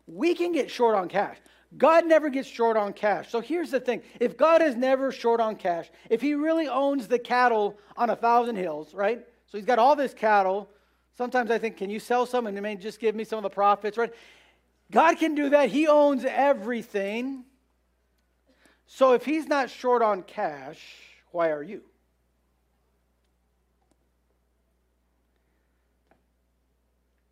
We 0.07 0.35
can 0.35 0.51
get 0.51 0.69
short 0.69 0.95
on 0.95 1.07
cash. 1.07 1.37
God 1.77 2.05
never 2.05 2.29
gets 2.29 2.47
short 2.47 2.77
on 2.77 2.93
cash. 2.93 3.29
So 3.29 3.41
here's 3.41 3.71
the 3.71 3.79
thing 3.79 4.01
if 4.19 4.35
God 4.35 4.61
is 4.61 4.75
never 4.75 5.11
short 5.13 5.39
on 5.39 5.55
cash, 5.55 5.89
if 6.09 6.21
He 6.21 6.33
really 6.33 6.67
owns 6.67 7.07
the 7.07 7.19
cattle 7.19 7.77
on 7.95 8.09
a 8.09 8.15
thousand 8.15 8.57
hills, 8.57 8.93
right? 8.93 9.25
So 9.47 9.57
He's 9.57 9.65
got 9.65 9.79
all 9.79 9.95
this 9.95 10.13
cattle 10.13 10.69
Sometimes 11.17 11.49
I 11.49 11.57
think, 11.57 11.77
can 11.77 11.89
you 11.89 11.99
sell 11.99 12.27
some 12.27 12.45
and 12.45 12.79
just 12.79 12.99
give 12.99 13.15
me 13.15 13.23
some 13.23 13.37
of 13.37 13.43
the 13.43 13.49
profits, 13.49 13.97
right? 13.97 14.13
God 14.91 15.17
can 15.17 15.33
do 15.33 15.49
that. 15.49 15.69
He 15.69 15.87
owns 15.87 16.23
everything. 16.23 17.43
So 18.85 19.13
if 19.13 19.25
he's 19.25 19.47
not 19.47 19.69
short 19.71 20.03
on 20.03 20.21
cash, 20.21 20.79
why 21.31 21.49
are 21.49 21.63
you? 21.63 21.81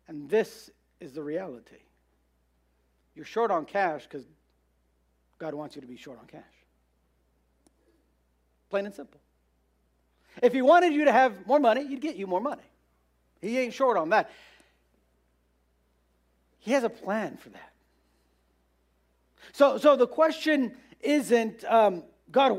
And 0.08 0.28
this 0.28 0.70
is 1.00 1.12
the 1.12 1.22
reality. 1.22 1.76
You're 3.14 3.24
short 3.24 3.50
on 3.50 3.64
cash 3.64 4.02
because 4.02 4.26
God 5.38 5.54
wants 5.54 5.76
you 5.76 5.80
to 5.80 5.88
be 5.88 5.96
short 5.96 6.18
on 6.18 6.26
cash. 6.26 6.42
Plain 8.68 8.86
and 8.86 8.94
simple. 8.94 9.20
If 10.42 10.52
he 10.52 10.60
wanted 10.60 10.92
you 10.92 11.04
to 11.04 11.12
have 11.12 11.46
more 11.46 11.60
money, 11.60 11.86
he'd 11.86 12.00
get 12.00 12.16
you 12.16 12.26
more 12.26 12.40
money. 12.40 12.62
He 13.40 13.58
ain't 13.58 13.74
short 13.74 13.96
on 13.96 14.10
that. 14.10 14.30
He 16.58 16.72
has 16.72 16.84
a 16.84 16.90
plan 16.90 17.36
for 17.36 17.50
that. 17.50 17.72
So, 19.52 19.78
so 19.78 19.96
the 19.96 20.06
question 20.06 20.76
isn't, 21.00 21.64
um, 21.64 22.02
God, 22.30 22.58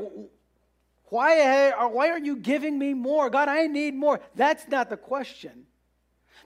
why, 1.10 1.72
why 1.88 2.10
aren't 2.10 2.24
you 2.24 2.36
giving 2.36 2.78
me 2.78 2.94
more? 2.94 3.30
God, 3.30 3.48
I 3.48 3.66
need 3.66 3.94
more. 3.94 4.20
That's 4.34 4.66
not 4.68 4.90
the 4.90 4.96
question. 4.96 5.64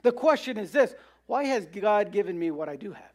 The 0.01 0.11
question 0.11 0.57
is 0.57 0.71
this 0.71 0.93
why 1.25 1.45
has 1.45 1.65
God 1.65 2.11
given 2.11 2.37
me 2.37 2.51
what 2.51 2.69
I 2.69 2.75
do 2.75 2.91
have? 2.91 3.13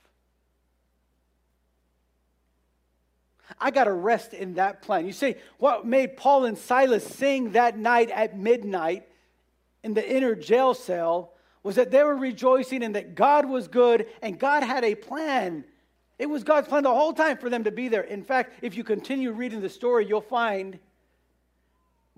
I 3.61 3.71
got 3.71 3.85
to 3.85 3.93
rest 3.93 4.35
in 4.35 4.55
that 4.55 4.83
plan. 4.83 5.07
You 5.07 5.13
see, 5.13 5.37
what 5.59 5.87
made 5.87 6.17
Paul 6.17 6.45
and 6.45 6.57
Silas 6.57 7.05
sing 7.05 7.53
that 7.53 7.79
night 7.79 8.11
at 8.11 8.39
midnight 8.39 9.08
in 9.83 9.95
the 9.95 10.17
inner 10.17 10.35
jail 10.35 10.75
cell 10.75 11.33
was 11.62 11.77
that 11.77 11.91
they 11.91 12.03
were 12.03 12.17
rejoicing 12.17 12.83
and 12.83 12.95
that 12.95 13.14
God 13.14 13.49
was 13.49 13.69
good 13.69 14.07
and 14.23 14.38
God 14.38 14.62
had 14.62 14.85
a 14.85 14.95
plan. 14.95 15.64
It 16.19 16.27
was 16.27 16.43
God's 16.43 16.69
plan 16.69 16.83
the 16.83 16.95
whole 16.95 17.12
time 17.12 17.38
for 17.38 17.51
them 17.51 17.64
to 17.64 17.71
be 17.71 17.88
there. 17.88 18.03
In 18.03 18.25
fact, 18.25 18.55
if 18.62 18.77
you 18.77 18.85
continue 18.85 19.33
reading 19.33 19.61
the 19.61 19.69
story, 19.69 20.07
you'll 20.07 20.21
find 20.21 20.79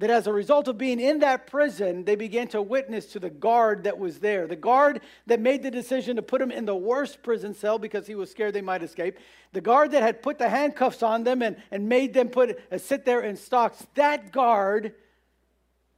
that 0.01 0.09
as 0.09 0.27
a 0.27 0.33
result 0.33 0.67
of 0.67 0.79
being 0.79 0.99
in 0.99 1.19
that 1.19 1.47
prison, 1.47 2.07
they 2.07 2.17
began 2.17 2.49
to 2.49 2.63
witness 2.63 3.07
to 3.13 3.19
the 3.19 3.29
guard 3.29 3.85
that 3.85 3.99
was 3.99 4.19
there. 4.21 4.47
The 4.47 4.57
guard 4.57 5.03
that 5.27 5.41
made 5.41 5.63
the 5.63 5.71
decision 5.71 6.17
to 6.17 6.23
put 6.23 6.41
him 6.41 6.51
in 6.51 6.65
the 6.65 6.75
worst 6.75 7.23
prison 7.23 7.53
cell 7.53 7.79
because 7.79 8.07
he 8.07 8.15
was 8.15 8.31
scared 8.31 8.55
they 8.55 8.63
might 8.63 8.83
escape. 8.83 9.19
The 9.53 9.61
guard 9.61 9.91
that 9.91 10.03
had 10.03 10.23
put 10.23 10.39
the 10.39 10.49
handcuffs 10.49 11.03
on 11.03 11.25
them 11.25 11.43
and, 11.43 11.57
and 11.71 11.87
made 11.87 12.15
them 12.15 12.31
put, 12.31 12.59
uh, 12.73 12.79
sit 12.79 13.05
there 13.05 13.21
in 13.21 13.37
stocks. 13.37 13.87
That 13.95 14.33
guard 14.33 14.95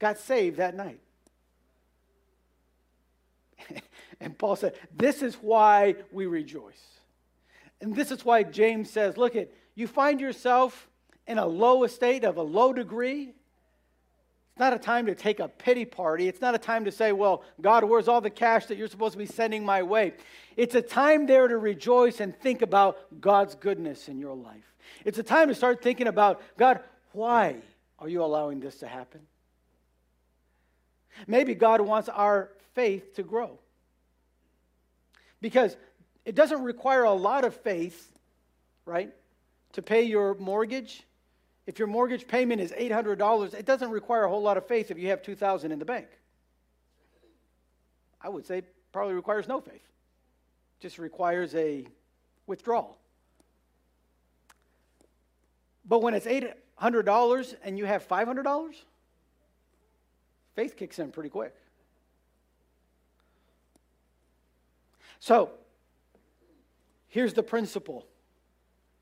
got 0.00 0.18
saved 0.18 0.56
that 0.56 0.74
night. 0.74 0.98
and 4.20 4.36
Paul 4.36 4.56
said, 4.56 4.74
This 4.94 5.22
is 5.22 5.34
why 5.36 5.96
we 6.10 6.26
rejoice. 6.26 6.82
And 7.80 7.94
this 7.94 8.10
is 8.10 8.24
why 8.24 8.42
James 8.42 8.90
says, 8.90 9.16
Look 9.16 9.36
at, 9.36 9.50
you 9.74 9.86
find 9.86 10.20
yourself 10.20 10.88
in 11.26 11.38
a 11.38 11.46
low 11.46 11.84
estate 11.84 12.24
of 12.24 12.36
a 12.36 12.42
low 12.42 12.72
degree 12.72 13.34
it's 14.52 14.60
not 14.60 14.74
a 14.74 14.78
time 14.78 15.06
to 15.06 15.14
take 15.14 15.40
a 15.40 15.48
pity 15.48 15.86
party. 15.86 16.28
It's 16.28 16.42
not 16.42 16.54
a 16.54 16.58
time 16.58 16.84
to 16.84 16.92
say, 16.92 17.12
well, 17.12 17.42
God, 17.62 17.84
where's 17.84 18.06
all 18.06 18.20
the 18.20 18.28
cash 18.28 18.66
that 18.66 18.76
you're 18.76 18.86
supposed 18.86 19.12
to 19.12 19.18
be 19.18 19.24
sending 19.24 19.64
my 19.64 19.82
way? 19.82 20.12
It's 20.58 20.74
a 20.74 20.82
time 20.82 21.24
there 21.24 21.48
to 21.48 21.56
rejoice 21.56 22.20
and 22.20 22.38
think 22.38 22.60
about 22.60 22.98
God's 23.18 23.54
goodness 23.54 24.08
in 24.08 24.18
your 24.18 24.36
life. 24.36 24.74
It's 25.06 25.18
a 25.18 25.22
time 25.22 25.48
to 25.48 25.54
start 25.54 25.80
thinking 25.80 26.06
about, 26.06 26.42
God, 26.58 26.80
why 27.12 27.62
are 27.98 28.10
you 28.10 28.22
allowing 28.22 28.60
this 28.60 28.76
to 28.80 28.86
happen? 28.86 29.22
Maybe 31.26 31.54
God 31.54 31.80
wants 31.80 32.10
our 32.10 32.50
faith 32.74 33.14
to 33.14 33.22
grow. 33.22 33.58
Because 35.40 35.76
it 36.24 36.34
doesn't 36.34 36.62
require 36.62 37.04
a 37.04 37.12
lot 37.12 37.44
of 37.44 37.54
faith, 37.54 38.12
right, 38.84 39.12
to 39.72 39.82
pay 39.82 40.02
your 40.02 40.34
mortgage 40.34 41.04
if 41.66 41.78
your 41.78 41.88
mortgage 41.88 42.26
payment 42.26 42.60
is 42.60 42.72
$800, 42.72 43.54
it 43.54 43.64
doesn't 43.64 43.90
require 43.90 44.24
a 44.24 44.28
whole 44.28 44.42
lot 44.42 44.56
of 44.56 44.66
faith 44.66 44.90
if 44.90 44.98
you 44.98 45.08
have 45.08 45.22
2000 45.22 45.70
in 45.70 45.78
the 45.78 45.84
bank. 45.84 46.08
I 48.20 48.28
would 48.28 48.46
say 48.46 48.62
probably 48.92 49.14
requires 49.14 49.46
no 49.46 49.60
faith. 49.60 49.88
Just 50.80 50.98
requires 50.98 51.54
a 51.54 51.86
withdrawal. 52.46 52.98
But 55.84 56.02
when 56.02 56.14
it's 56.14 56.26
$800 56.26 57.54
and 57.62 57.78
you 57.78 57.84
have 57.86 58.06
$500, 58.08 58.74
faith 60.54 60.76
kicks 60.76 60.98
in 60.98 61.12
pretty 61.12 61.28
quick. 61.28 61.54
So, 65.22 65.50
here's 67.06 67.32
the 67.32 67.44
principle 67.44 68.08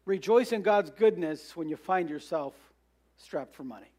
Rejoice 0.04 0.52
in 0.52 0.60
God's 0.60 0.90
goodness 0.90 1.56
when 1.56 1.66
you 1.66 1.76
find 1.76 2.10
yourself 2.10 2.52
strapped 3.16 3.54
for 3.54 3.64
money. 3.64 3.90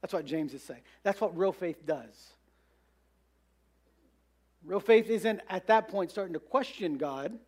That's 0.00 0.14
what 0.14 0.24
James 0.24 0.54
is 0.54 0.62
saying. 0.62 0.80
That's 1.02 1.20
what 1.20 1.36
real 1.36 1.52
faith 1.52 1.84
does. 1.84 2.32
Real 4.64 4.80
faith 4.80 5.10
isn't 5.10 5.42
at 5.50 5.66
that 5.66 5.88
point 5.88 6.10
starting 6.10 6.32
to 6.32 6.40
question 6.40 6.96
God, 6.96 7.38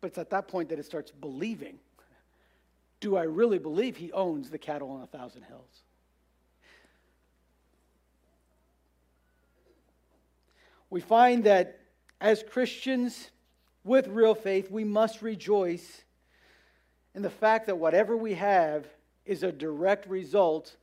but 0.00 0.06
it's 0.06 0.18
at 0.18 0.30
that 0.30 0.48
point 0.48 0.70
that 0.70 0.78
it 0.78 0.86
starts 0.86 1.10
believing. 1.10 1.78
Do 3.00 3.14
I 3.14 3.24
really 3.24 3.58
believe 3.58 3.98
he 3.98 4.10
owns 4.12 4.48
the 4.48 4.58
cattle 4.58 4.90
on 4.90 5.02
a 5.02 5.06
thousand 5.06 5.42
hills? 5.42 5.82
We 10.96 11.02
find 11.02 11.44
that 11.44 11.78
as 12.22 12.42
Christians, 12.42 13.28
with 13.84 14.08
real 14.08 14.34
faith, 14.34 14.70
we 14.70 14.82
must 14.82 15.20
rejoice 15.20 16.04
in 17.14 17.20
the 17.20 17.28
fact 17.28 17.66
that 17.66 17.76
whatever 17.76 18.16
we 18.16 18.32
have 18.32 18.86
is 19.26 19.42
a 19.42 19.52
direct 19.52 20.08
result 20.08 20.74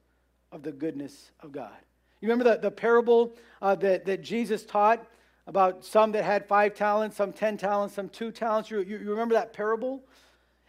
of 0.52 0.62
the 0.62 0.72
goodness 0.72 1.32
of 1.40 1.52
God. 1.52 1.76
You 2.22 2.30
remember 2.30 2.44
the, 2.44 2.62
the 2.62 2.70
parable 2.70 3.34
uh, 3.60 3.74
that, 3.74 4.06
that 4.06 4.22
Jesus 4.22 4.64
taught 4.64 5.04
about 5.48 5.84
some 5.84 6.12
that 6.12 6.24
had 6.24 6.48
five 6.48 6.76
talents, 6.76 7.18
some 7.18 7.34
ten 7.34 7.58
talents, 7.58 7.96
some 7.96 8.08
two 8.08 8.32
talents? 8.32 8.70
You, 8.70 8.82
you, 8.82 9.00
you 9.00 9.10
remember 9.10 9.34
that 9.34 9.52
parable? 9.52 10.04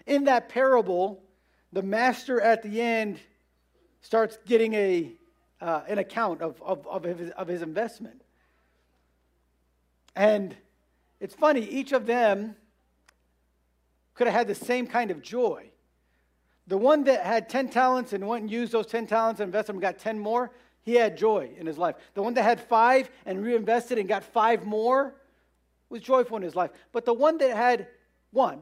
In 0.06 0.24
that 0.24 0.48
parable, 0.48 1.22
the 1.70 1.82
master 1.82 2.40
at 2.40 2.62
the 2.62 2.80
end 2.80 3.20
starts 4.00 4.38
getting 4.46 4.72
a, 4.72 5.12
uh, 5.60 5.82
an 5.86 5.98
account 5.98 6.40
of, 6.40 6.62
of, 6.62 6.86
of, 6.86 7.02
his, 7.04 7.28
of 7.32 7.46
his 7.46 7.60
investment. 7.60 8.22
And 10.16 10.56
it's 11.20 11.34
funny, 11.34 11.62
each 11.62 11.92
of 11.92 12.06
them 12.06 12.56
could 14.14 14.26
have 14.26 14.34
had 14.34 14.48
the 14.48 14.54
same 14.54 14.86
kind 14.86 15.10
of 15.10 15.22
joy. 15.22 15.70
The 16.66 16.78
one 16.78 17.04
that 17.04 17.24
had 17.24 17.48
10 17.48 17.68
talents 17.68 18.12
and 18.12 18.26
went 18.26 18.42
and 18.42 18.50
used 18.50 18.72
those 18.72 18.86
10 18.86 19.06
talents 19.06 19.40
and 19.40 19.48
invested 19.48 19.68
them 19.68 19.76
and 19.76 19.82
got 19.82 19.98
10 19.98 20.18
more, 20.18 20.50
he 20.82 20.94
had 20.94 21.16
joy 21.16 21.50
in 21.58 21.66
his 21.66 21.78
life. 21.78 21.96
The 22.14 22.22
one 22.22 22.34
that 22.34 22.42
had 22.42 22.60
five 22.60 23.10
and 23.26 23.42
reinvested 23.42 23.98
and 23.98 24.08
got 24.08 24.22
five 24.22 24.64
more 24.64 25.14
was 25.90 26.00
joyful 26.00 26.36
in 26.36 26.42
his 26.42 26.54
life. 26.54 26.70
But 26.92 27.04
the 27.04 27.12
one 27.12 27.38
that 27.38 27.56
had 27.56 27.88
one 28.30 28.60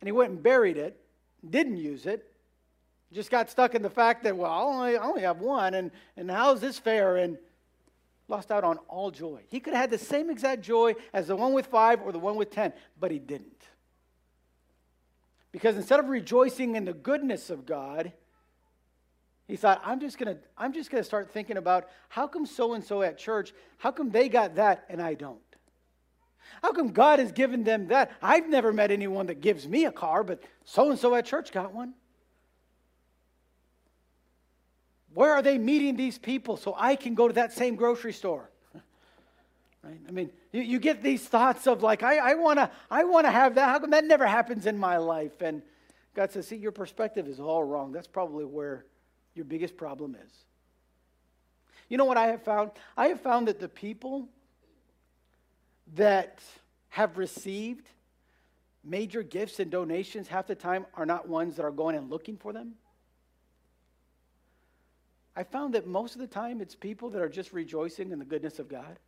and 0.00 0.08
he 0.08 0.12
went 0.12 0.30
and 0.30 0.42
buried 0.42 0.76
it, 0.76 1.00
didn't 1.48 1.76
use 1.76 2.06
it, 2.06 2.30
just 3.12 3.30
got 3.30 3.50
stuck 3.50 3.74
in 3.74 3.82
the 3.82 3.90
fact 3.90 4.24
that, 4.24 4.36
well, 4.36 4.50
I 4.50 4.60
only, 4.60 4.96
I 4.96 5.04
only 5.04 5.22
have 5.22 5.40
one, 5.40 5.74
and, 5.74 5.90
and 6.16 6.30
how's 6.30 6.60
this 6.60 6.78
fair? 6.78 7.16
And 7.16 7.38
lost 8.28 8.50
out 8.50 8.64
on 8.64 8.78
all 8.88 9.10
joy. 9.10 9.42
He 9.48 9.60
could 9.60 9.74
have 9.74 9.82
had 9.82 9.90
the 9.90 9.98
same 9.98 10.30
exact 10.30 10.62
joy 10.62 10.94
as 11.12 11.28
the 11.28 11.36
one 11.36 11.52
with 11.52 11.66
five 11.66 12.00
or 12.02 12.12
the 12.12 12.18
one 12.18 12.36
with 12.36 12.50
ten, 12.50 12.72
but 12.98 13.10
he 13.10 13.18
didn't. 13.18 13.62
Because 15.52 15.76
instead 15.76 16.00
of 16.00 16.08
rejoicing 16.08 16.76
in 16.76 16.84
the 16.84 16.92
goodness 16.92 17.50
of 17.50 17.64
God, 17.64 18.12
he 19.48 19.56
thought, 19.56 19.80
I'm 19.84 20.00
just 20.00 20.18
gonna, 20.18 20.38
I'm 20.58 20.72
just 20.72 20.90
gonna 20.90 21.04
start 21.04 21.32
thinking 21.32 21.56
about 21.56 21.88
how 22.08 22.26
come 22.26 22.46
so 22.46 22.74
and 22.74 22.84
so 22.84 23.02
at 23.02 23.16
church, 23.16 23.54
how 23.78 23.92
come 23.92 24.10
they 24.10 24.28
got 24.28 24.56
that 24.56 24.84
and 24.88 25.00
I 25.00 25.14
don't? 25.14 25.38
How 26.62 26.72
come 26.72 26.88
God 26.88 27.18
has 27.18 27.32
given 27.32 27.64
them 27.64 27.88
that? 27.88 28.10
I've 28.20 28.48
never 28.48 28.72
met 28.72 28.90
anyone 28.90 29.26
that 29.26 29.40
gives 29.40 29.68
me 29.68 29.84
a 29.84 29.92
car, 29.92 30.24
but 30.24 30.42
so 30.64 30.90
and 30.90 30.98
so 30.98 31.14
at 31.14 31.26
church 31.26 31.52
got 31.52 31.72
one. 31.72 31.94
Where 35.16 35.32
are 35.32 35.40
they 35.40 35.56
meeting 35.56 35.96
these 35.96 36.18
people 36.18 36.58
so 36.58 36.74
I 36.76 36.94
can 36.94 37.14
go 37.14 37.26
to 37.26 37.32
that 37.32 37.50
same 37.50 37.74
grocery 37.74 38.12
store? 38.12 38.50
right? 39.82 39.98
I 40.06 40.10
mean, 40.10 40.28
you, 40.52 40.60
you 40.60 40.78
get 40.78 41.02
these 41.02 41.26
thoughts 41.26 41.66
of 41.66 41.82
like, 41.82 42.02
I, 42.02 42.18
I 42.18 42.34
want 42.34 42.58
to 42.58 42.70
I 42.90 43.04
wanna 43.04 43.30
have 43.30 43.54
that. 43.54 43.66
How 43.70 43.78
come 43.78 43.92
that 43.92 44.04
never 44.04 44.26
happens 44.26 44.66
in 44.66 44.76
my 44.76 44.98
life? 44.98 45.40
And 45.40 45.62
God 46.12 46.32
says, 46.32 46.48
see, 46.48 46.56
your 46.56 46.70
perspective 46.70 47.28
is 47.28 47.40
all 47.40 47.64
wrong. 47.64 47.92
That's 47.92 48.06
probably 48.06 48.44
where 48.44 48.84
your 49.34 49.46
biggest 49.46 49.78
problem 49.78 50.18
is. 50.22 50.32
You 51.88 51.96
know 51.96 52.04
what 52.04 52.18
I 52.18 52.26
have 52.26 52.42
found? 52.42 52.72
I 52.94 53.06
have 53.06 53.22
found 53.22 53.48
that 53.48 53.58
the 53.58 53.70
people 53.70 54.28
that 55.94 56.42
have 56.90 57.16
received 57.16 57.88
major 58.84 59.22
gifts 59.22 59.60
and 59.60 59.70
donations 59.70 60.28
half 60.28 60.46
the 60.46 60.54
time 60.54 60.84
are 60.92 61.06
not 61.06 61.26
ones 61.26 61.56
that 61.56 61.64
are 61.64 61.70
going 61.70 61.96
and 61.96 62.10
looking 62.10 62.36
for 62.36 62.52
them. 62.52 62.74
I 65.36 65.44
found 65.44 65.74
that 65.74 65.86
most 65.86 66.14
of 66.14 66.20
the 66.20 66.26
time 66.26 66.62
it's 66.62 66.74
people 66.74 67.10
that 67.10 67.20
are 67.20 67.28
just 67.28 67.52
rejoicing 67.52 68.10
in 68.10 68.18
the 68.18 68.24
goodness 68.24 68.58
of 68.58 68.68
God. 68.68 68.98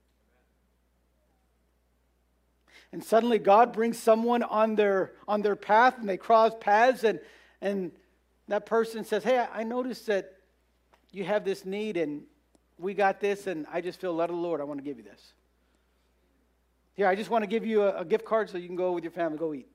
And 2.93 3.03
suddenly 3.03 3.39
God 3.39 3.73
brings 3.73 3.99
someone 3.99 4.43
on 4.43 4.75
their 4.75 5.13
on 5.27 5.43
their 5.43 5.57
path 5.57 5.99
and 5.99 6.09
they 6.09 6.19
cross 6.19 6.53
paths 6.61 7.03
and 7.05 7.19
and 7.61 7.93
that 8.49 8.67
person 8.67 9.05
says, 9.05 9.25
Hey, 9.25 9.45
I 9.53 9.65
noticed 9.65 10.07
that 10.07 10.37
you 11.13 11.25
have 11.25 11.45
this 11.45 11.65
need 11.65 11.97
and 11.97 12.23
we 12.79 12.95
got 12.95 13.21
this 13.21 13.47
and 13.47 13.67
I 13.73 13.81
just 13.81 14.01
feel 14.01 14.15
led 14.15 14.31
of 14.31 14.37
the 14.37 14.43
Lord. 14.43 14.61
I 14.61 14.65
want 14.65 14.79
to 14.79 14.85
give 14.85 14.99
you 14.99 15.05
this. 15.05 15.33
Here, 16.95 17.07
I 17.07 17.15
just 17.15 17.31
want 17.31 17.43
to 17.43 17.49
give 17.49 17.65
you 17.65 17.83
a, 17.83 18.01
a 18.01 18.05
gift 18.05 18.25
card 18.25 18.51
so 18.51 18.59
you 18.59 18.67
can 18.67 18.77
go 18.77 18.93
with 18.93 19.05
your 19.05 19.13
family, 19.13 19.39
go 19.39 19.55
eat. 19.55 19.69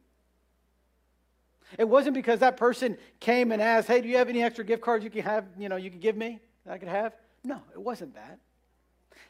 It 1.78 1.88
wasn't 1.88 2.14
because 2.16 2.40
that 2.40 2.58
person 2.58 2.98
came 3.20 3.52
and 3.52 3.62
asked, 3.62 3.88
"Hey, 3.88 4.02
do 4.02 4.08
you 4.08 4.18
have 4.18 4.30
any 4.30 4.44
extra 4.44 4.64
gift 4.64 4.82
cards 4.82 5.04
you 5.04 5.10
can 5.10 5.24
have? 5.24 5.46
You 5.58 5.70
know, 5.70 5.76
you 5.76 5.90
can 5.90 6.00
give 6.00 6.16
me 6.16 6.40
that 6.66 6.74
I 6.74 6.78
could 6.78 6.90
have." 6.90 7.16
No, 7.44 7.62
it 7.74 7.82
wasn't 7.82 8.16
that. 8.16 8.40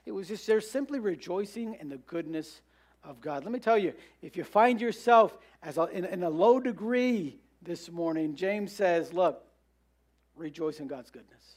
It 0.05 0.11
was 0.11 0.27
just 0.27 0.45
they're 0.45 0.61
simply 0.61 0.99
rejoicing 0.99 1.75
in 1.79 1.89
the 1.89 1.97
goodness 1.97 2.61
of 3.03 3.21
God. 3.21 3.43
Let 3.43 3.51
me 3.51 3.59
tell 3.59 3.77
you, 3.77 3.93
if 4.21 4.37
you 4.37 4.43
find 4.43 4.79
yourself 4.79 5.37
as 5.61 5.77
a, 5.77 5.83
in, 5.85 6.05
in 6.05 6.23
a 6.23 6.29
low 6.29 6.59
degree 6.59 7.39
this 7.61 7.89
morning, 7.89 8.35
James 8.35 8.71
says, 8.71 9.13
"Look, 9.13 9.43
rejoice 10.35 10.79
in 10.79 10.87
God's 10.87 11.11
goodness. 11.11 11.55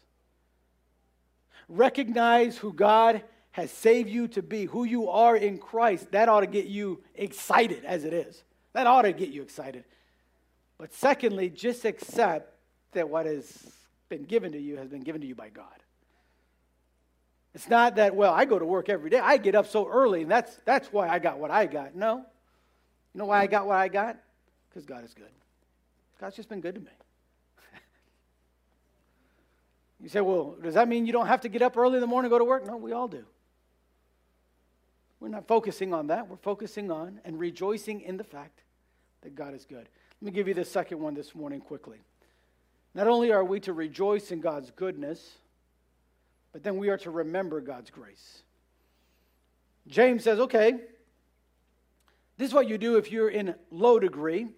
Recognize 1.69 2.57
who 2.57 2.73
God 2.73 3.23
has 3.53 3.71
saved 3.71 4.11
you 4.11 4.29
to 4.29 4.43
be, 4.43 4.67
who 4.67 4.85
you 4.85 5.09
are 5.09 5.35
in 5.35 5.59
Christ. 5.59 6.13
That 6.13 6.29
ought 6.29 6.41
to 6.41 6.47
get 6.47 6.67
you 6.67 7.03
excited 7.15 7.85
as 7.85 8.05
it 8.05 8.13
is. 8.13 8.45
That 8.75 8.87
ought 8.87 9.03
to 9.03 9.13
get 9.13 9.31
you 9.31 9.43
excited. 9.43 9.85
But 10.79 10.93
secondly, 10.93 11.49
just 11.49 11.85
accept 11.85 12.53
that 12.93 13.09
what 13.09 13.27
has 13.27 13.67
been 14.09 14.25
given 14.25 14.53
to 14.53 14.61
you 14.61 14.77
has 14.77 14.89
been 14.89 15.03
given 15.03 15.21
to 15.21 15.27
you 15.27 15.35
by 15.35 15.49
God. 15.49 15.67
It's 17.55 17.69
not 17.71 17.97
that, 17.97 18.15
well, 18.15 18.35
I 18.35 18.45
go 18.45 18.59
to 18.59 18.67
work 18.67 18.91
every 18.91 19.09
day. 19.09 19.19
I 19.19 19.39
get 19.39 19.55
up 19.55 19.67
so 19.67 19.89
early, 19.89 20.23
and 20.23 20.31
that's, 20.31 20.59
that's 20.67 20.93
why 20.93 21.09
I 21.09 21.19
got 21.19 21.39
what 21.39 21.51
I 21.51 21.65
got. 21.65 21.95
No. 21.95 22.19
You 22.19 23.19
know 23.19 23.25
why 23.25 23.41
I 23.41 23.47
got 23.47 23.67
what 23.67 23.77
I 23.77 23.89
got? 23.89 24.19
Because 24.69 24.85
God 24.85 25.05
is 25.05 25.15
good. 25.15 25.31
God's 26.21 26.37
just 26.37 26.51
been 26.51 26.61
good 26.61 26.75
to 26.75 26.81
me. 26.81 26.87
You 29.99 30.11
say, 30.11 30.21
well, 30.21 30.55
does 30.63 30.75
that 30.75 30.87
mean 30.89 31.07
you 31.07 31.13
don't 31.15 31.27
have 31.27 31.41
to 31.41 31.49
get 31.49 31.63
up 31.63 31.79
early 31.79 31.95
in 31.95 32.03
the 32.03 32.07
morning 32.07 32.27
and 32.27 32.35
go 32.35 32.39
to 32.39 32.45
work? 32.45 32.67
No, 32.67 32.77
we 32.77 32.93
all 32.93 33.09
do. 33.09 33.25
We're 35.19 35.29
not 35.29 35.49
focusing 35.49 35.95
on 35.95 36.09
that. 36.09 36.29
We're 36.29 36.37
focusing 36.37 36.91
on 36.91 37.21
and 37.25 37.39
rejoicing 37.39 38.03
in 38.03 38.19
the 38.19 38.25
fact 38.25 38.61
that 39.23 39.35
God 39.35 39.55
is 39.55 39.65
good. 39.65 39.89
Let 40.21 40.27
me 40.27 40.33
give 40.33 40.49
you 40.49 40.55
the 40.55 40.65
second 40.65 40.99
one 41.01 41.15
this 41.15 41.35
morning 41.35 41.61
quickly. 41.61 41.99
Not 42.95 43.07
only 43.07 43.31
are 43.33 43.45
we 43.45 43.61
to 43.61 43.75
rejoice 43.75 44.31
in 44.31 44.41
God's 44.41 44.71
goodness, 44.71 45.39
but 46.53 46.63
then 46.63 46.79
we 46.79 46.89
are 46.89 46.97
to 46.99 47.11
remember 47.11 47.61
God's 47.61 47.91
grace. 47.91 48.43
James 49.87 50.25
says, 50.25 50.41
okay, 50.41 50.73
this 52.39 52.49
is 52.49 52.55
what 52.55 52.69
you 52.69 52.79
do 52.79 52.97
if 52.97 53.13
you're 53.13 53.29
in 53.29 53.55
low 53.71 53.99
degree. 53.99 54.49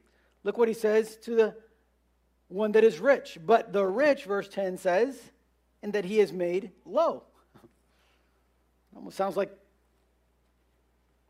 Look 0.45 0.57
what 0.57 0.69
he 0.69 0.75
says 0.75 1.17
to 1.25 1.35
the 1.35 1.55
one 2.47 2.73
that 2.73 2.85
is 2.85 3.01
rich. 3.01 3.39
But 3.45 3.73
the 3.73 3.85
rich, 3.85 4.25
verse 4.25 4.49
10 4.49 4.79
says, 4.79 5.21
in 5.83 5.91
that 5.91 6.05
he 6.05 6.21
is 6.21 6.33
made 6.33 6.71
low. 6.85 7.25
Almost 8.97 9.17
sounds 9.17 9.37
like 9.37 9.51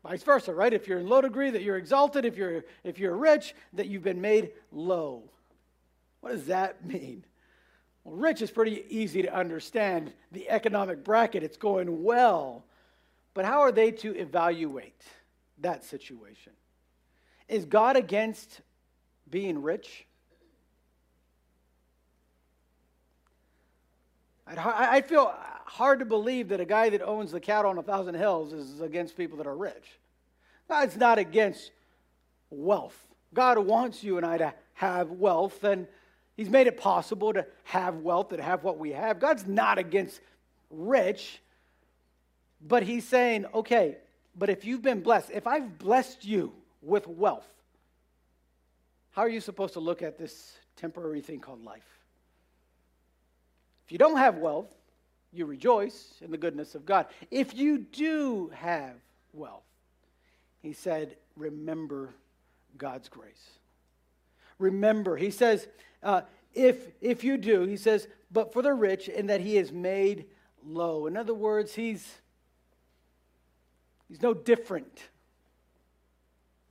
vice 0.03 0.23
versa, 0.23 0.53
right? 0.53 0.73
If 0.73 0.87
you're 0.87 0.99
in 0.99 1.07
low 1.07 1.21
degree, 1.21 1.49
that 1.49 1.61
you're 1.61 1.77
exalted. 1.77 2.25
If 2.25 2.37
you're, 2.37 2.63
if 2.83 2.99
you're 2.99 3.15
rich, 3.15 3.55
that 3.73 3.87
you've 3.87 4.03
been 4.03 4.21
made 4.21 4.51
low. 4.71 5.23
What 6.21 6.31
does 6.31 6.45
that 6.45 6.85
mean? 6.85 7.25
Well, 8.03 8.15
rich 8.15 8.41
is 8.41 8.51
pretty 8.51 8.83
easy 8.89 9.21
to 9.23 9.33
understand. 9.33 10.13
The 10.31 10.49
economic 10.49 11.03
bracket, 11.03 11.43
it's 11.43 11.57
going 11.57 12.03
well. 12.03 12.65
But 13.33 13.45
how 13.45 13.59
are 13.61 13.71
they 13.71 13.91
to 13.91 14.15
evaluate 14.15 15.03
that 15.59 15.83
situation? 15.83 16.53
Is 17.47 17.65
God 17.65 17.95
against 17.95 18.61
being 19.29 19.61
rich? 19.61 20.05
I 24.57 25.01
feel 25.01 25.33
hard 25.65 25.99
to 25.99 26.05
believe 26.05 26.49
that 26.49 26.59
a 26.59 26.65
guy 26.65 26.89
that 26.89 27.01
owns 27.01 27.31
the 27.31 27.39
cattle 27.39 27.69
on 27.69 27.77
a 27.77 27.83
thousand 27.83 28.15
hills 28.15 28.53
is 28.53 28.81
against 28.81 29.15
people 29.15 29.37
that 29.37 29.47
are 29.47 29.55
rich. 29.55 29.99
God's 30.67 30.97
not 30.97 31.19
against 31.19 31.71
wealth. 32.49 32.97
God 33.33 33.59
wants 33.59 34.03
you 34.03 34.17
and 34.17 34.25
I 34.25 34.37
to 34.37 34.53
have 34.73 35.11
wealth, 35.11 35.63
and 35.63 35.87
He's 36.35 36.49
made 36.49 36.67
it 36.67 36.77
possible 36.77 37.33
to 37.33 37.45
have 37.65 37.97
wealth 37.97 38.31
and 38.31 38.41
have 38.41 38.63
what 38.63 38.77
we 38.79 38.91
have. 38.91 39.19
God's 39.19 39.45
not 39.45 39.77
against 39.77 40.19
rich, 40.71 41.41
but 42.61 42.83
He's 42.83 43.07
saying, 43.07 43.45
okay, 43.53 43.97
but 44.35 44.49
if 44.49 44.65
you've 44.65 44.81
been 44.81 45.01
blessed, 45.01 45.29
if 45.33 45.45
I've 45.45 45.77
blessed 45.77 46.25
you 46.25 46.53
with 46.81 47.07
wealth, 47.07 47.47
how 49.11 49.23
are 49.23 49.29
you 49.29 49.41
supposed 49.41 49.73
to 49.73 49.79
look 49.79 50.01
at 50.01 50.17
this 50.17 50.57
temporary 50.75 51.21
thing 51.21 51.39
called 51.39 51.63
life? 51.63 51.98
If 53.89 53.93
you 53.93 53.97
don't 53.97 54.17
have 54.17 54.37
wealth, 54.37 54.71
you 55.33 55.47
rejoice 55.47 56.13
in 56.21 56.29
the 56.29 56.37
goodness 56.37 56.75
of 56.75 56.85
God. 56.85 57.07
If 57.31 57.57
you 57.57 57.79
do 57.79 58.51
have 58.53 58.93
wealth, 59.33 59.63
he 60.61 60.73
said, 60.73 61.15
remember 61.35 62.13
God's 62.77 63.09
grace. 63.09 63.49
Remember, 64.59 65.17
he 65.17 65.31
says, 65.31 65.67
uh, 66.03 66.21
if, 66.53 66.75
if 67.01 67.23
you 67.23 67.35
do, 67.35 67.63
he 67.63 67.77
says, 67.77 68.07
but 68.31 68.53
for 68.53 68.61
the 68.61 68.75
rich, 68.75 69.09
in 69.09 69.25
that 69.25 69.41
he 69.41 69.57
is 69.57 69.71
made 69.71 70.25
low. 70.63 71.07
In 71.07 71.17
other 71.17 71.33
words, 71.33 71.73
he's, 71.73 72.07
he's 74.07 74.21
no 74.21 74.35
different 74.35 75.01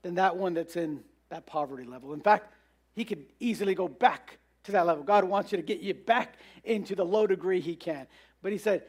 than 0.03 0.15
that 0.15 0.37
one 0.37 0.55
that's 0.55 0.77
in 0.77 1.01
that 1.31 1.47
poverty 1.47 1.83
level. 1.83 2.13
In 2.13 2.21
fact, 2.21 2.53
he 2.95 3.05
could 3.05 3.25
easily 3.41 3.75
go 3.75 3.89
back 3.89 4.39
to 4.69 4.73
that 4.73 4.87
level. 4.87 5.03
God 5.03 5.25
wants 5.25 5.51
you 5.51 5.57
to 5.57 5.63
get 5.63 5.81
you 5.81 5.95
back 5.95 6.37
into 6.65 6.95
the 6.95 7.05
low 7.05 7.27
degree 7.27 7.61
He 7.61 7.75
can. 7.75 8.07
But 8.43 8.53
He 8.53 8.59
said, 8.59 8.85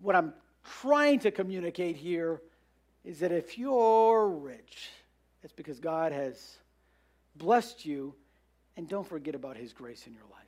what 0.00 0.16
I'm 0.16 0.32
trying 0.80 1.18
to 1.20 1.30
communicate 1.30 1.96
here 1.96 2.40
is 3.04 3.18
that 3.18 3.32
if 3.32 3.58
you're 3.58 4.28
rich, 4.28 4.90
it's 5.42 5.52
because 5.52 5.80
God 5.80 6.12
has 6.12 6.58
blessed 7.36 7.84
you, 7.84 8.14
and 8.76 8.88
don't 8.88 9.06
forget 9.06 9.34
about 9.34 9.56
His 9.56 9.72
grace 9.72 10.06
in 10.06 10.14
your 10.14 10.22
life. 10.30 10.40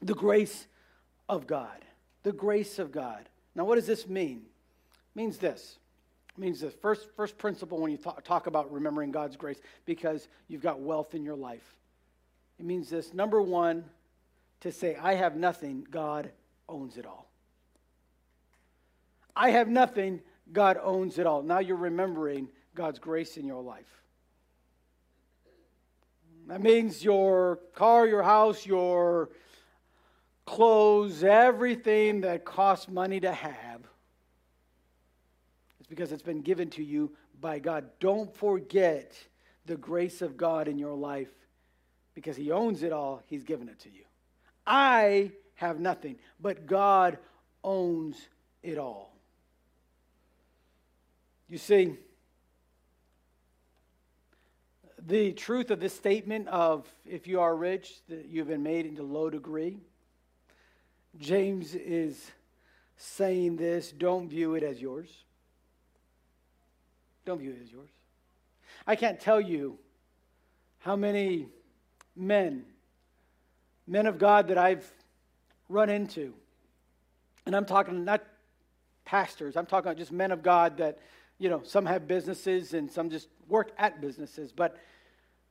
The 0.00 0.14
grace 0.14 0.66
of 1.28 1.46
God. 1.46 1.84
The 2.22 2.32
grace 2.32 2.78
of 2.78 2.92
God. 2.92 3.28
Now, 3.54 3.64
what 3.64 3.74
does 3.74 3.86
this 3.86 4.08
mean? 4.08 4.42
It 4.42 5.16
means 5.18 5.38
this. 5.38 5.78
It 6.36 6.40
means 6.40 6.60
the 6.60 6.70
first, 6.70 7.08
first 7.16 7.36
principle 7.36 7.80
when 7.80 7.90
you 7.90 7.96
talk, 7.96 8.22
talk 8.22 8.46
about 8.46 8.72
remembering 8.72 9.10
God's 9.10 9.36
grace, 9.36 9.58
because 9.86 10.28
you've 10.46 10.62
got 10.62 10.80
wealth 10.80 11.14
in 11.14 11.24
your 11.24 11.36
life. 11.36 11.74
It 12.58 12.64
means 12.64 12.90
this 12.90 13.14
number 13.14 13.40
one, 13.40 13.84
to 14.60 14.72
say, 14.72 14.96
I 14.96 15.14
have 15.14 15.36
nothing, 15.36 15.86
God 15.88 16.30
owns 16.68 16.96
it 16.96 17.06
all. 17.06 17.30
I 19.36 19.50
have 19.50 19.68
nothing, 19.68 20.20
God 20.52 20.78
owns 20.82 21.18
it 21.18 21.26
all. 21.26 21.42
Now 21.42 21.60
you're 21.60 21.76
remembering 21.76 22.48
God's 22.74 22.98
grace 22.98 23.36
in 23.36 23.46
your 23.46 23.62
life. 23.62 23.86
That 26.48 26.62
means 26.62 27.04
your 27.04 27.60
car, 27.74 28.06
your 28.06 28.22
house, 28.22 28.66
your 28.66 29.28
clothes, 30.46 31.22
everything 31.22 32.22
that 32.22 32.44
costs 32.44 32.88
money 32.88 33.20
to 33.20 33.32
have. 33.32 33.82
It's 35.78 35.88
because 35.88 36.10
it's 36.10 36.22
been 36.22 36.40
given 36.40 36.70
to 36.70 36.82
you 36.82 37.12
by 37.40 37.58
God. 37.58 37.90
Don't 38.00 38.34
forget 38.34 39.12
the 39.66 39.76
grace 39.76 40.22
of 40.22 40.36
God 40.36 40.66
in 40.66 40.78
your 40.78 40.94
life 40.94 41.28
because 42.18 42.36
He 42.36 42.50
owns 42.50 42.82
it 42.82 42.92
all, 42.92 43.22
He's 43.26 43.44
given 43.44 43.68
it 43.68 43.78
to 43.80 43.90
you. 43.90 44.02
I 44.66 45.30
have 45.54 45.78
nothing, 45.78 46.16
but 46.40 46.66
God 46.66 47.16
owns 47.62 48.16
it 48.60 48.76
all. 48.76 49.12
You 51.48 51.58
see, 51.58 51.94
the 55.06 55.30
truth 55.32 55.70
of 55.70 55.78
this 55.78 55.94
statement 55.94 56.48
of 56.48 56.88
if 57.06 57.28
you 57.28 57.40
are 57.40 57.54
rich, 57.54 58.00
that 58.08 58.26
you've 58.26 58.48
been 58.48 58.64
made 58.64 58.84
into 58.84 59.04
low 59.04 59.30
degree, 59.30 59.78
James 61.18 61.76
is 61.76 62.32
saying 62.96 63.56
this 63.56 63.92
don't 63.92 64.28
view 64.28 64.56
it 64.56 64.64
as 64.64 64.82
yours. 64.82 65.08
Don't 67.24 67.38
view 67.38 67.52
it 67.52 67.62
as 67.62 67.70
yours. 67.70 67.90
I 68.88 68.96
can't 68.96 69.20
tell 69.20 69.40
you 69.40 69.78
how 70.80 70.96
many 70.96 71.46
men, 72.18 72.64
men 73.86 74.06
of 74.06 74.18
God 74.18 74.48
that 74.48 74.58
I've 74.58 74.90
run 75.68 75.88
into. 75.88 76.34
And 77.46 77.54
I'm 77.54 77.64
talking 77.64 78.04
not 78.04 78.22
pastors, 79.04 79.56
I'm 79.56 79.66
talking 79.66 79.88
about 79.88 79.96
just 79.96 80.12
men 80.12 80.32
of 80.32 80.42
God 80.42 80.76
that, 80.78 80.98
you 81.38 81.48
know, 81.48 81.62
some 81.64 81.86
have 81.86 82.06
businesses 82.06 82.74
and 82.74 82.90
some 82.90 83.08
just 83.08 83.28
work 83.48 83.72
at 83.78 84.00
businesses. 84.00 84.52
But, 84.52 84.76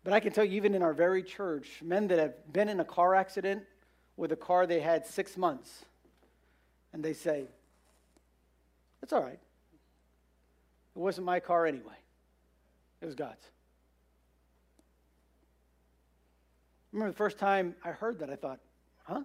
but 0.04 0.14
I 0.14 0.20
can 0.20 0.32
tell 0.32 0.46
you, 0.46 0.54
even 0.58 0.76
in 0.76 0.84
our 0.84 0.94
very 0.94 1.24
church, 1.24 1.82
men 1.82 2.08
that 2.10 2.20
have 2.20 2.54
been 2.54 2.70
in 2.70 2.80
a 2.80 2.86
car 2.86 3.16
accident 3.16 3.64
with 4.16 4.32
a 4.32 4.36
car 4.36 4.68
they 4.68 4.80
had 4.80 5.08
six 5.08 5.38
months, 5.38 5.86
and 6.94 7.04
they 7.04 7.14
say, 7.14 7.46
It's 9.02 9.14
all 9.14 9.24
right. 9.24 9.40
It 10.96 11.00
wasn't 11.00 11.26
my 11.26 11.40
car 11.40 11.66
anyway, 11.66 11.98
it 13.02 13.06
was 13.06 13.16
God's. 13.16 13.50
Remember 16.98 17.14
the 17.14 17.18
first 17.18 17.38
time 17.38 17.76
I 17.84 17.92
heard 17.92 18.20
that, 18.20 18.30
I 18.32 18.36
thought, 18.36 18.60
huh? 19.04 19.22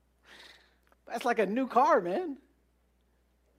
That's 1.06 1.24
like 1.24 1.38
a 1.38 1.46
new 1.46 1.66
car, 1.66 2.02
man. 2.02 2.36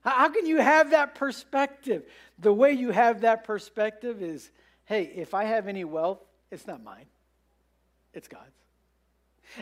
How 0.04 0.30
can 0.30 0.46
you 0.46 0.58
have 0.58 0.92
that 0.92 1.16
perspective? 1.16 2.04
The 2.38 2.54
way 2.54 2.74
you 2.74 2.92
have 2.92 3.22
that 3.22 3.44
perspective 3.44 4.22
is 4.22 4.50
hey, 4.86 5.04
if 5.04 5.34
I 5.36 5.44
have 5.44 5.68
any 5.68 5.84
wealth, 5.84 6.20
it's 6.52 6.66
not 6.66 6.84
mine, 6.84 7.06
it's 8.14 8.28
God's. 8.28 8.46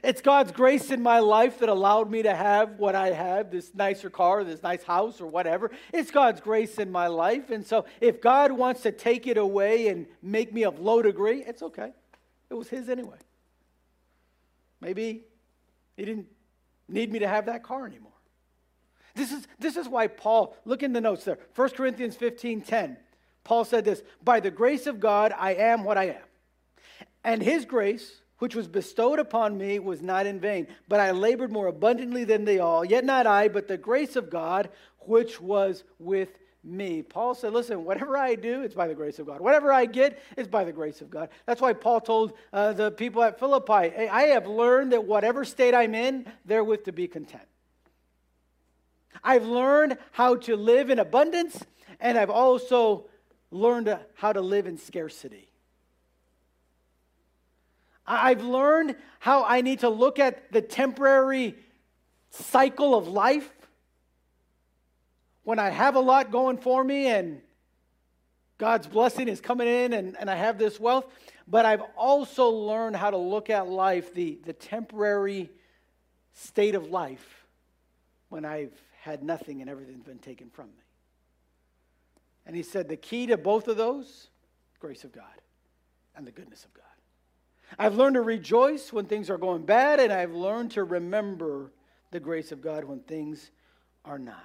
It's 0.03 0.19
God's 0.21 0.51
grace 0.51 0.91
in 0.91 1.01
my 1.01 1.19
life 1.19 1.59
that 1.59 1.69
allowed 1.69 2.11
me 2.11 2.23
to 2.23 2.35
have 2.35 2.77
what 2.77 2.93
I 2.93 3.11
have 3.11 3.51
this 3.51 3.73
nicer 3.73 4.09
car, 4.09 4.43
this 4.43 4.61
nice 4.61 4.83
house, 4.83 5.21
or 5.21 5.27
whatever. 5.27 5.71
It's 5.93 6.11
God's 6.11 6.41
grace 6.41 6.77
in 6.77 6.91
my 6.91 7.07
life. 7.07 7.51
And 7.51 7.65
so 7.65 7.85
if 8.01 8.19
God 8.19 8.51
wants 8.51 8.81
to 8.81 8.91
take 8.91 9.27
it 9.27 9.37
away 9.37 9.87
and 9.87 10.05
make 10.21 10.53
me 10.53 10.65
of 10.65 10.79
low 10.79 11.01
degree, 11.01 11.41
it's 11.41 11.63
okay. 11.63 11.93
It 12.49 12.53
was 12.53 12.67
His 12.67 12.89
anyway. 12.89 13.15
Maybe 14.81 15.23
he 15.95 16.05
didn't 16.05 16.27
need 16.87 17.11
me 17.11 17.19
to 17.19 17.27
have 17.27 17.47
that 17.47 17.63
car 17.63 17.85
anymore. 17.85 18.11
This 19.15 19.31
is, 19.31 19.47
this 19.59 19.75
is 19.75 19.87
why 19.87 20.07
Paul, 20.07 20.55
look 20.63 20.83
in 20.83 20.93
the 20.93 21.01
notes 21.01 21.25
there, 21.25 21.39
1 21.55 21.69
Corinthians 21.69 22.15
15 22.15 22.61
10. 22.61 22.97
Paul 23.43 23.65
said 23.65 23.83
this 23.83 24.03
By 24.23 24.39
the 24.39 24.51
grace 24.51 24.87
of 24.87 24.99
God, 24.99 25.33
I 25.37 25.55
am 25.55 25.83
what 25.83 25.97
I 25.97 26.05
am. 26.05 26.23
And 27.23 27.41
his 27.41 27.65
grace, 27.65 28.21
which 28.37 28.55
was 28.55 28.67
bestowed 28.67 29.19
upon 29.19 29.57
me, 29.57 29.79
was 29.79 30.01
not 30.01 30.27
in 30.27 30.39
vain, 30.39 30.67
but 30.87 30.99
I 30.99 31.11
labored 31.11 31.51
more 31.51 31.67
abundantly 31.67 32.23
than 32.23 32.45
they 32.45 32.59
all. 32.59 32.85
Yet 32.85 33.03
not 33.03 33.25
I, 33.25 33.47
but 33.47 33.67
the 33.67 33.77
grace 33.77 34.15
of 34.15 34.29
God, 34.29 34.69
which 34.99 35.41
was 35.41 35.83
with 35.97 36.37
me. 36.67 37.01
Paul 37.01 37.33
said, 37.33 37.53
Listen, 37.53 37.85
whatever 37.85 38.17
I 38.17 38.35
do, 38.35 38.61
it's 38.61 38.75
by 38.75 38.87
the 38.87 38.93
grace 38.93 39.19
of 39.19 39.25
God. 39.25 39.39
Whatever 39.39 39.71
I 39.71 39.85
get, 39.85 40.21
it's 40.35 40.47
by 40.47 40.63
the 40.63 40.73
grace 40.73 41.01
of 41.01 41.09
God. 41.09 41.29
That's 41.45 41.61
why 41.61 41.73
Paul 41.73 42.01
told 42.01 42.33
uh, 42.51 42.73
the 42.73 42.91
people 42.91 43.23
at 43.23 43.39
Philippi, 43.39 43.89
hey, 43.89 44.09
I 44.09 44.23
have 44.23 44.47
learned 44.47 44.91
that 44.91 45.05
whatever 45.05 45.45
state 45.45 45.73
I'm 45.73 45.95
in, 45.95 46.25
therewith 46.45 46.83
to 46.85 46.91
be 46.91 47.07
content. 47.07 47.43
I've 49.23 49.45
learned 49.45 49.97
how 50.11 50.35
to 50.35 50.55
live 50.55 50.89
in 50.89 50.99
abundance, 50.99 51.63
and 51.99 52.17
I've 52.17 52.29
also 52.29 53.07
learned 53.49 53.97
how 54.15 54.33
to 54.33 54.41
live 54.41 54.67
in 54.67 54.77
scarcity. 54.77 55.49
I've 58.05 58.43
learned 58.43 58.95
how 59.19 59.43
I 59.43 59.61
need 59.61 59.79
to 59.79 59.89
look 59.89 60.19
at 60.19 60.51
the 60.51 60.61
temporary 60.61 61.55
cycle 62.29 62.95
of 62.95 63.07
life 63.07 63.51
when 65.47 65.59
I 65.59 65.69
have 65.69 65.95
a 65.95 66.01
lot 66.01 66.29
going 66.29 66.57
for 66.57 66.83
me 66.83 67.07
and 67.07 67.39
God's 68.57 68.85
blessing 68.85 69.29
is 69.29 69.39
coming 69.39 69.69
in 69.69 69.93
and, 69.93 70.17
and 70.19 70.29
I 70.29 70.35
have 70.35 70.57
this 70.57 70.77
wealth. 70.77 71.05
But 71.47 71.65
I've 71.65 71.83
also 71.95 72.49
learned 72.49 72.97
how 72.97 73.11
to 73.11 73.17
look 73.17 73.49
at 73.49 73.65
life, 73.65 74.13
the, 74.13 74.39
the 74.43 74.51
temporary 74.51 75.49
state 76.33 76.75
of 76.75 76.89
life, 76.89 77.45
when 78.27 78.43
I've 78.43 78.73
had 78.99 79.23
nothing 79.23 79.61
and 79.61 79.69
everything's 79.69 80.03
been 80.03 80.19
taken 80.19 80.49
from 80.49 80.65
me. 80.65 80.83
And 82.45 82.53
he 82.53 82.61
said 82.61 82.89
the 82.89 82.97
key 82.97 83.27
to 83.27 83.37
both 83.37 83.69
of 83.69 83.77
those 83.77 84.27
grace 84.81 85.05
of 85.05 85.13
God 85.13 85.23
and 86.13 86.27
the 86.27 86.31
goodness 86.31 86.65
of 86.65 86.73
God. 86.73 86.83
I've 87.79 87.95
learned 87.95 88.15
to 88.15 88.21
rejoice 88.21 88.91
when 88.91 89.05
things 89.05 89.29
are 89.29 89.37
going 89.37 89.63
bad, 89.63 90.01
and 90.01 90.11
I've 90.11 90.33
learned 90.33 90.71
to 90.71 90.83
remember 90.83 91.71
the 92.11 92.19
grace 92.19 92.51
of 92.51 92.61
God 92.61 92.83
when 92.83 92.99
things 92.99 93.49
are 94.03 94.19
not. 94.19 94.43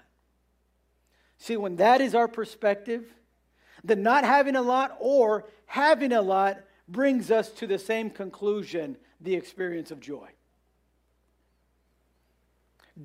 See, 1.42 1.56
when 1.56 1.74
that 1.76 2.00
is 2.00 2.14
our 2.14 2.28
perspective, 2.28 3.12
then 3.82 4.04
not 4.04 4.22
having 4.22 4.54
a 4.54 4.62
lot 4.62 4.96
or 5.00 5.48
having 5.66 6.12
a 6.12 6.22
lot 6.22 6.60
brings 6.86 7.32
us 7.32 7.50
to 7.54 7.66
the 7.66 7.80
same 7.80 8.10
conclusion 8.10 8.96
the 9.20 9.34
experience 9.34 9.90
of 9.90 9.98
joy. 9.98 10.28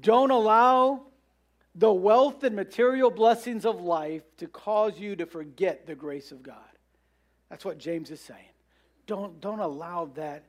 Don't 0.02 0.30
allow 0.30 1.08
the 1.74 1.92
wealth 1.92 2.44
and 2.44 2.56
material 2.56 3.10
blessings 3.10 3.66
of 3.66 3.82
life 3.82 4.22
to 4.38 4.46
cause 4.46 5.00
you 5.00 5.16
to 5.16 5.26
forget 5.26 5.88
the 5.88 5.96
grace 5.96 6.32
of 6.32 6.44
God. 6.44 6.58
That's 7.50 7.66
what 7.66 7.80
James 7.80 8.12
is 8.12 8.22
saying. 8.22 8.54
Don't, 9.08 9.42
don't 9.42 9.62
allow 9.62 10.12
that 10.14 10.44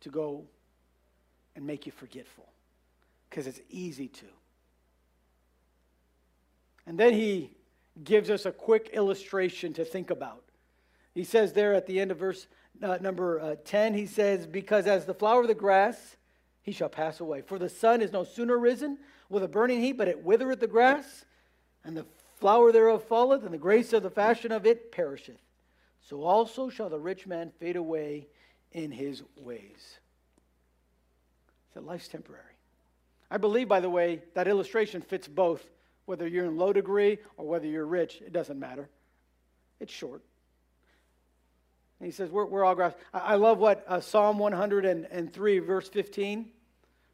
to 0.00 0.08
go 0.08 0.42
and 1.54 1.64
make 1.64 1.86
you 1.86 1.92
forgetful 1.92 2.48
because 3.30 3.46
it's 3.46 3.60
easy 3.70 4.08
to. 4.08 4.26
And 6.86 6.98
then 6.98 7.12
he 7.12 7.50
gives 8.02 8.30
us 8.30 8.46
a 8.46 8.52
quick 8.52 8.90
illustration 8.92 9.72
to 9.74 9.84
think 9.84 10.10
about. 10.10 10.42
He 11.14 11.24
says 11.24 11.52
there 11.52 11.74
at 11.74 11.86
the 11.86 11.98
end 11.98 12.10
of 12.10 12.18
verse 12.18 12.46
uh, 12.82 12.98
number 13.00 13.40
uh, 13.40 13.56
10, 13.64 13.94
he 13.94 14.06
says, 14.06 14.46
Because 14.46 14.86
as 14.86 15.06
the 15.06 15.14
flower 15.14 15.42
of 15.42 15.48
the 15.48 15.54
grass, 15.54 16.16
he 16.62 16.72
shall 16.72 16.88
pass 16.88 17.20
away. 17.20 17.40
For 17.40 17.58
the 17.58 17.68
sun 17.68 18.02
is 18.02 18.12
no 18.12 18.24
sooner 18.24 18.58
risen 18.58 18.98
with 19.28 19.42
a 19.42 19.48
burning 19.48 19.80
heat, 19.80 19.92
but 19.92 20.08
it 20.08 20.22
withereth 20.24 20.60
the 20.60 20.66
grass, 20.66 21.24
and 21.84 21.96
the 21.96 22.06
flower 22.38 22.72
thereof 22.72 23.04
falleth, 23.04 23.44
and 23.44 23.54
the 23.54 23.58
grace 23.58 23.92
of 23.92 24.02
the 24.02 24.10
fashion 24.10 24.52
of 24.52 24.66
it 24.66 24.92
perisheth. 24.92 25.40
So 26.00 26.22
also 26.22 26.68
shall 26.68 26.88
the 26.88 26.98
rich 26.98 27.26
man 27.26 27.50
fade 27.58 27.76
away 27.76 28.28
in 28.72 28.92
his 28.92 29.22
ways. 29.36 29.98
So 31.74 31.80
life's 31.80 32.08
temporary. 32.08 32.42
I 33.30 33.38
believe, 33.38 33.68
by 33.68 33.80
the 33.80 33.90
way, 33.90 34.22
that 34.34 34.46
illustration 34.46 35.00
fits 35.02 35.26
both. 35.26 35.66
Whether 36.06 36.26
you're 36.26 36.46
in 36.46 36.56
low 36.56 36.72
degree 36.72 37.18
or 37.36 37.46
whether 37.46 37.66
you're 37.66 37.86
rich, 37.86 38.22
it 38.24 38.32
doesn't 38.32 38.58
matter. 38.58 38.88
It's 39.80 39.92
short. 39.92 40.22
And 41.98 42.06
he 42.06 42.12
says, 42.12 42.30
We're, 42.30 42.46
we're 42.46 42.64
all 42.64 42.74
grass. 42.74 42.94
I, 43.12 43.18
I 43.18 43.34
love 43.34 43.58
what 43.58 43.84
uh, 43.86 44.00
Psalm 44.00 44.38
103, 44.38 45.58
verse 45.58 45.88
15. 45.88 46.50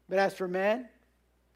But 0.09 0.19
as 0.19 0.33
for 0.33 0.47
man, 0.47 0.87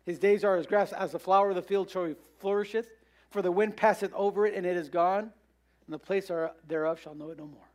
his 0.06 0.20
days 0.20 0.44
are 0.44 0.56
as 0.56 0.66
grass, 0.66 0.94
as 0.94 1.12
the 1.12 1.20
flower 1.20 1.50
of 1.50 1.56
the 1.56 1.62
field 1.62 1.90
so 1.90 2.06
he 2.06 2.16
flourisheth. 2.40 2.88
For 3.30 3.42
the 3.42 3.52
wind 3.52 3.76
passeth 3.76 4.14
over 4.14 4.46
it, 4.46 4.56
and 4.56 4.66
it 4.66 4.78
is 4.78 4.90
gone, 4.90 5.24
and 5.24 5.94
the 5.94 6.00
place 6.00 6.32
thereof 6.68 7.00
shall 7.02 7.14
know 7.14 7.30
it 7.30 7.38
no 7.38 7.46
more. 7.46 7.70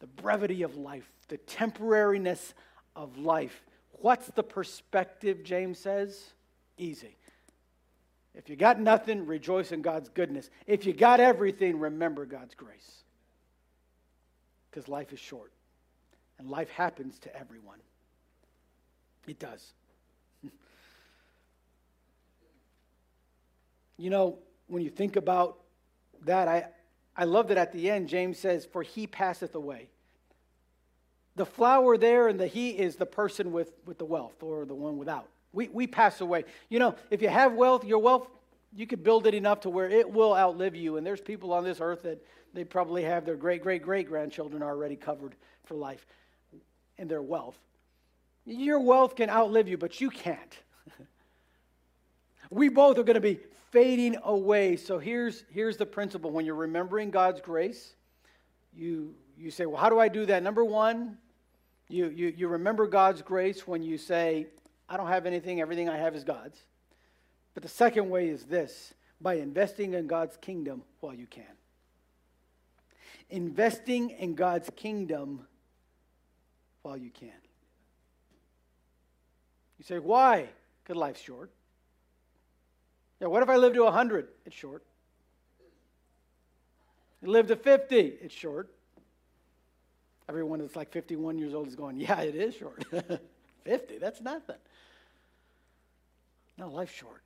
The 0.00 0.06
brevity 0.06 0.62
of 0.62 0.76
life, 0.76 1.10
the 1.28 1.38
temporariness 1.38 2.52
of 2.94 3.16
life. 3.16 3.64
What's 3.92 4.26
the 4.28 4.42
perspective, 4.42 5.42
James 5.42 5.78
says? 5.78 6.22
Easy. 6.76 7.16
If 8.34 8.48
you 8.48 8.56
got 8.56 8.80
nothing, 8.80 9.26
rejoice 9.26 9.70
in 9.70 9.80
God's 9.82 10.08
goodness. 10.08 10.50
If 10.66 10.86
you 10.86 10.92
got 10.92 11.20
everything, 11.20 11.78
remember 11.78 12.26
God's 12.26 12.54
grace. 12.54 13.04
Because 14.70 14.88
life 14.88 15.12
is 15.12 15.20
short, 15.20 15.52
and 16.38 16.50
life 16.50 16.68
happens 16.70 17.18
to 17.20 17.36
everyone. 17.36 17.78
It 19.28 19.38
does. 19.38 19.72
you 23.96 24.10
know, 24.10 24.38
when 24.66 24.82
you 24.82 24.90
think 24.90 25.14
about 25.14 25.60
that, 26.24 26.48
I, 26.48 26.66
I 27.16 27.24
love 27.24 27.48
that 27.48 27.56
at 27.56 27.72
the 27.72 27.88
end, 27.88 28.08
James 28.08 28.38
says, 28.38 28.64
For 28.64 28.82
he 28.82 29.06
passeth 29.06 29.54
away. 29.54 29.90
The 31.36 31.46
flower 31.46 31.96
there 31.96 32.26
and 32.28 32.38
the 32.38 32.46
he 32.46 32.70
is 32.70 32.96
the 32.96 33.06
person 33.06 33.52
with, 33.52 33.72
with 33.86 33.98
the 33.98 34.04
wealth 34.04 34.42
or 34.42 34.64
the 34.64 34.74
one 34.74 34.98
without. 34.98 35.28
We, 35.54 35.68
we 35.68 35.86
pass 35.86 36.20
away. 36.20 36.44
You 36.68 36.80
know, 36.80 36.96
if 37.10 37.22
you 37.22 37.28
have 37.28 37.54
wealth, 37.54 37.84
your 37.84 38.00
wealth, 38.00 38.28
you 38.74 38.86
could 38.86 39.04
build 39.04 39.26
it 39.26 39.34
enough 39.34 39.60
to 39.60 39.70
where 39.70 39.88
it 39.88 40.10
will 40.10 40.34
outlive 40.34 40.74
you. 40.74 40.96
And 40.96 41.06
there's 41.06 41.20
people 41.20 41.52
on 41.52 41.64
this 41.64 41.80
earth 41.80 42.02
that 42.02 42.24
they 42.52 42.64
probably 42.64 43.04
have 43.04 43.24
their 43.24 43.36
great, 43.36 43.62
great, 43.62 43.82
great 43.82 44.08
grandchildren 44.08 44.62
already 44.62 44.96
covered 44.96 45.36
for 45.64 45.74
life 45.74 46.04
in 46.98 47.08
their 47.08 47.22
wealth. 47.22 47.56
Your 48.44 48.80
wealth 48.80 49.16
can 49.16 49.30
outlive 49.30 49.68
you, 49.68 49.78
but 49.78 50.00
you 50.00 50.10
can't. 50.10 50.58
we 52.50 52.68
both 52.68 52.98
are 52.98 53.04
going 53.04 53.14
to 53.14 53.20
be 53.20 53.38
fading 53.70 54.16
away. 54.24 54.76
So 54.76 54.98
here's, 54.98 55.44
here's 55.50 55.76
the 55.76 55.86
principle 55.86 56.30
when 56.30 56.44
you're 56.44 56.54
remembering 56.54 57.10
God's 57.10 57.40
grace, 57.40 57.94
you, 58.72 59.14
you 59.38 59.50
say, 59.50 59.66
Well, 59.66 59.80
how 59.80 59.88
do 59.88 59.98
I 59.98 60.08
do 60.08 60.26
that? 60.26 60.42
Number 60.42 60.64
one, 60.64 61.16
you, 61.88 62.08
you, 62.08 62.34
you 62.36 62.48
remember 62.48 62.86
God's 62.86 63.22
grace 63.22 63.66
when 63.66 63.82
you 63.82 63.98
say, 63.98 64.46
I 64.88 64.96
don't 64.96 65.08
have 65.08 65.26
anything, 65.26 65.60
everything 65.60 65.88
I 65.88 65.96
have 65.96 66.14
is 66.14 66.24
God's. 66.24 66.58
But 67.54 67.62
the 67.62 67.68
second 67.68 68.10
way 68.10 68.28
is 68.28 68.44
this 68.44 68.94
by 69.20 69.34
investing 69.34 69.94
in 69.94 70.06
God's 70.06 70.36
kingdom 70.36 70.82
while 71.00 71.14
you 71.14 71.26
can. 71.26 71.44
Investing 73.30 74.10
in 74.10 74.34
God's 74.34 74.70
kingdom 74.76 75.46
while 76.82 76.96
you 76.96 77.10
can. 77.10 77.30
You 79.78 79.84
say, 79.84 79.98
why? 79.98 80.48
Because 80.82 80.96
life's 80.96 81.20
short. 81.20 81.50
Yeah, 83.20 83.28
what 83.28 83.42
if 83.42 83.48
I 83.48 83.56
live 83.56 83.72
to 83.74 83.84
100? 83.84 84.28
It's 84.44 84.54
short. 84.54 84.84
You 87.22 87.30
live 87.30 87.46
to 87.46 87.56
50? 87.56 87.96
It's 87.96 88.34
short. 88.34 88.70
Everyone 90.28 90.58
that's 90.58 90.76
like 90.76 90.90
51 90.90 91.38
years 91.38 91.54
old 91.54 91.68
is 91.68 91.76
going, 91.76 91.96
yeah, 91.96 92.20
it 92.20 92.34
is 92.34 92.54
short. 92.54 92.84
50, 93.64 93.98
that's 93.98 94.20
nothing. 94.20 94.56
No, 96.56 96.70
life's 96.70 96.92
short. 96.92 97.22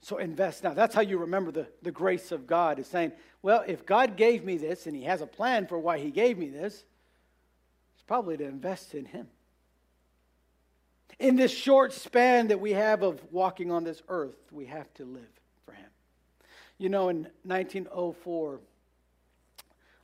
So 0.00 0.18
invest 0.18 0.62
now. 0.62 0.74
That's 0.74 0.94
how 0.94 1.00
you 1.00 1.18
remember 1.18 1.50
the, 1.50 1.66
the 1.82 1.90
grace 1.90 2.32
of 2.32 2.46
God 2.46 2.78
is 2.78 2.86
saying, 2.86 3.12
well, 3.42 3.64
if 3.66 3.84
God 3.84 4.16
gave 4.16 4.44
me 4.44 4.56
this 4.56 4.86
and 4.86 4.94
He 4.94 5.04
has 5.04 5.20
a 5.20 5.26
plan 5.26 5.66
for 5.66 5.78
why 5.78 5.98
He 5.98 6.10
gave 6.10 6.38
me 6.38 6.48
this, 6.48 6.84
it's 7.94 8.04
probably 8.06 8.36
to 8.36 8.44
invest 8.44 8.94
in 8.94 9.04
Him 9.04 9.28
in 11.18 11.36
this 11.36 11.52
short 11.52 11.92
span 11.92 12.48
that 12.48 12.60
we 12.60 12.72
have 12.72 13.02
of 13.02 13.20
walking 13.32 13.70
on 13.70 13.84
this 13.84 14.02
earth, 14.08 14.36
we 14.52 14.66
have 14.66 14.92
to 14.94 15.04
live 15.04 15.28
for 15.64 15.72
Him. 15.72 15.90
You 16.78 16.88
know, 16.88 17.08
in 17.08 17.28
1904, 17.42 18.60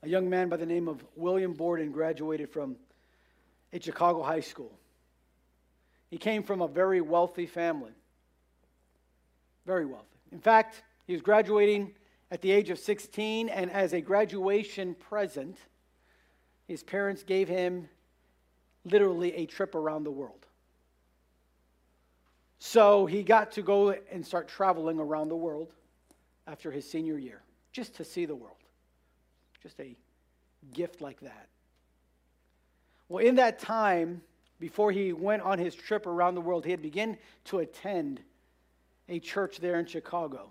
a 0.03 0.09
young 0.09 0.29
man 0.29 0.49
by 0.49 0.57
the 0.57 0.67
name 0.67 0.89
of 0.89 1.05
William 1.15 1.53
Borden 1.53 1.93
graduated 1.93 2.51
from 2.51 2.77
a 3.73 3.81
Chicago 3.81 4.23
high 4.23 4.41
school. 4.41 4.77
He 6.15 6.19
came 6.19 6.45
from 6.45 6.63
a 6.63 6.69
very 6.69 7.01
wealthy 7.01 7.45
family. 7.45 7.91
Very 9.67 9.85
wealthy. 9.85 10.17
In 10.31 10.39
fact, 10.39 10.85
he 11.09 11.13
was 11.13 11.21
graduating 11.23 11.93
at 12.31 12.41
the 12.41 12.53
age 12.53 12.71
of 12.71 12.79
16, 12.79 13.49
and 13.49 13.69
as 13.69 13.95
a 13.95 14.01
graduation 14.01 14.95
present, 14.95 15.59
his 16.69 16.85
parents 16.85 17.25
gave 17.25 17.49
him 17.49 17.89
literally 18.85 19.35
a 19.35 19.45
trip 19.45 19.75
around 19.75 20.05
the 20.05 20.13
world. 20.13 20.47
So 22.61 23.07
he 23.07 23.25
got 23.25 23.51
to 23.51 23.63
go 23.63 23.91
and 24.13 24.25
start 24.25 24.47
traveling 24.47 25.01
around 25.01 25.31
the 25.31 25.37
world 25.37 25.73
after 26.47 26.71
his 26.71 26.89
senior 26.89 27.19
year, 27.19 27.43
just 27.73 27.93
to 27.97 28.05
see 28.05 28.25
the 28.25 28.37
world. 28.37 28.63
Just 29.65 29.81
a 29.81 29.97
gift 30.73 31.01
like 31.01 31.19
that. 31.23 31.49
Well, 33.09 33.27
in 33.27 33.35
that 33.35 33.59
time, 33.59 34.23
before 34.59 34.93
he 34.93 35.13
went 35.13 35.43
on 35.43 35.59
his 35.59 35.75
trip 35.75 36.07
around 36.07 36.35
the 36.35 36.41
world, 36.41 36.65
he 36.65 36.71
had 36.71 36.83
begun 36.83 37.17
to 37.45 37.59
attend 37.59 38.21
a 39.09 39.19
church 39.19 39.59
there 39.59 39.79
in 39.79 39.87
Chicago. 39.87 40.51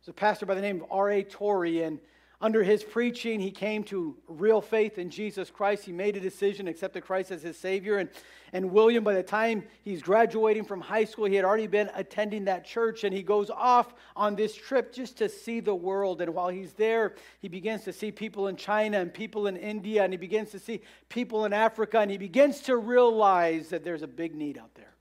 There's 0.00 0.08
a 0.08 0.12
pastor 0.12 0.46
by 0.46 0.54
the 0.54 0.60
name 0.60 0.82
of 0.82 0.90
R.A. 0.90 1.22
Torrey, 1.22 1.82
and 1.82 2.00
under 2.42 2.64
his 2.64 2.82
preaching, 2.82 3.38
he 3.38 3.52
came 3.52 3.84
to 3.84 4.16
real 4.26 4.60
faith 4.60 4.98
in 4.98 5.10
Jesus 5.10 5.48
Christ. 5.48 5.84
He 5.84 5.92
made 5.92 6.16
a 6.16 6.20
decision, 6.20 6.66
accepted 6.66 7.04
Christ 7.04 7.30
as 7.30 7.40
his 7.40 7.56
Savior. 7.56 7.98
And, 7.98 8.10
and 8.52 8.72
William, 8.72 9.04
by 9.04 9.14
the 9.14 9.22
time 9.22 9.62
he's 9.84 10.02
graduating 10.02 10.64
from 10.64 10.80
high 10.80 11.04
school, 11.04 11.26
he 11.26 11.36
had 11.36 11.44
already 11.44 11.68
been 11.68 11.88
attending 11.94 12.46
that 12.46 12.64
church. 12.64 13.04
And 13.04 13.14
he 13.14 13.22
goes 13.22 13.48
off 13.48 13.94
on 14.16 14.34
this 14.34 14.56
trip 14.56 14.92
just 14.92 15.16
to 15.18 15.28
see 15.28 15.60
the 15.60 15.74
world. 15.74 16.20
And 16.20 16.34
while 16.34 16.48
he's 16.48 16.72
there, 16.72 17.14
he 17.38 17.46
begins 17.46 17.84
to 17.84 17.92
see 17.92 18.10
people 18.10 18.48
in 18.48 18.56
China 18.56 18.98
and 18.98 19.14
people 19.14 19.46
in 19.46 19.56
India, 19.56 20.02
and 20.02 20.12
he 20.12 20.16
begins 20.16 20.50
to 20.50 20.58
see 20.58 20.80
people 21.08 21.44
in 21.44 21.52
Africa, 21.52 22.00
and 22.00 22.10
he 22.10 22.18
begins 22.18 22.60
to 22.62 22.76
realize 22.76 23.68
that 23.68 23.84
there's 23.84 24.02
a 24.02 24.08
big 24.08 24.34
need 24.34 24.58
out 24.58 24.74
there. 24.74 24.94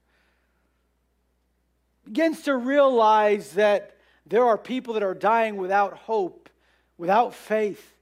Begins 2.05 2.43
to 2.43 2.55
realize 2.55 3.53
that 3.53 3.97
there 4.27 4.45
are 4.45 4.59
people 4.59 4.93
that 4.93 5.03
are 5.03 5.15
dying 5.15 5.57
without 5.57 5.93
hope 5.97 6.40
without 7.02 7.34
faith, 7.34 7.95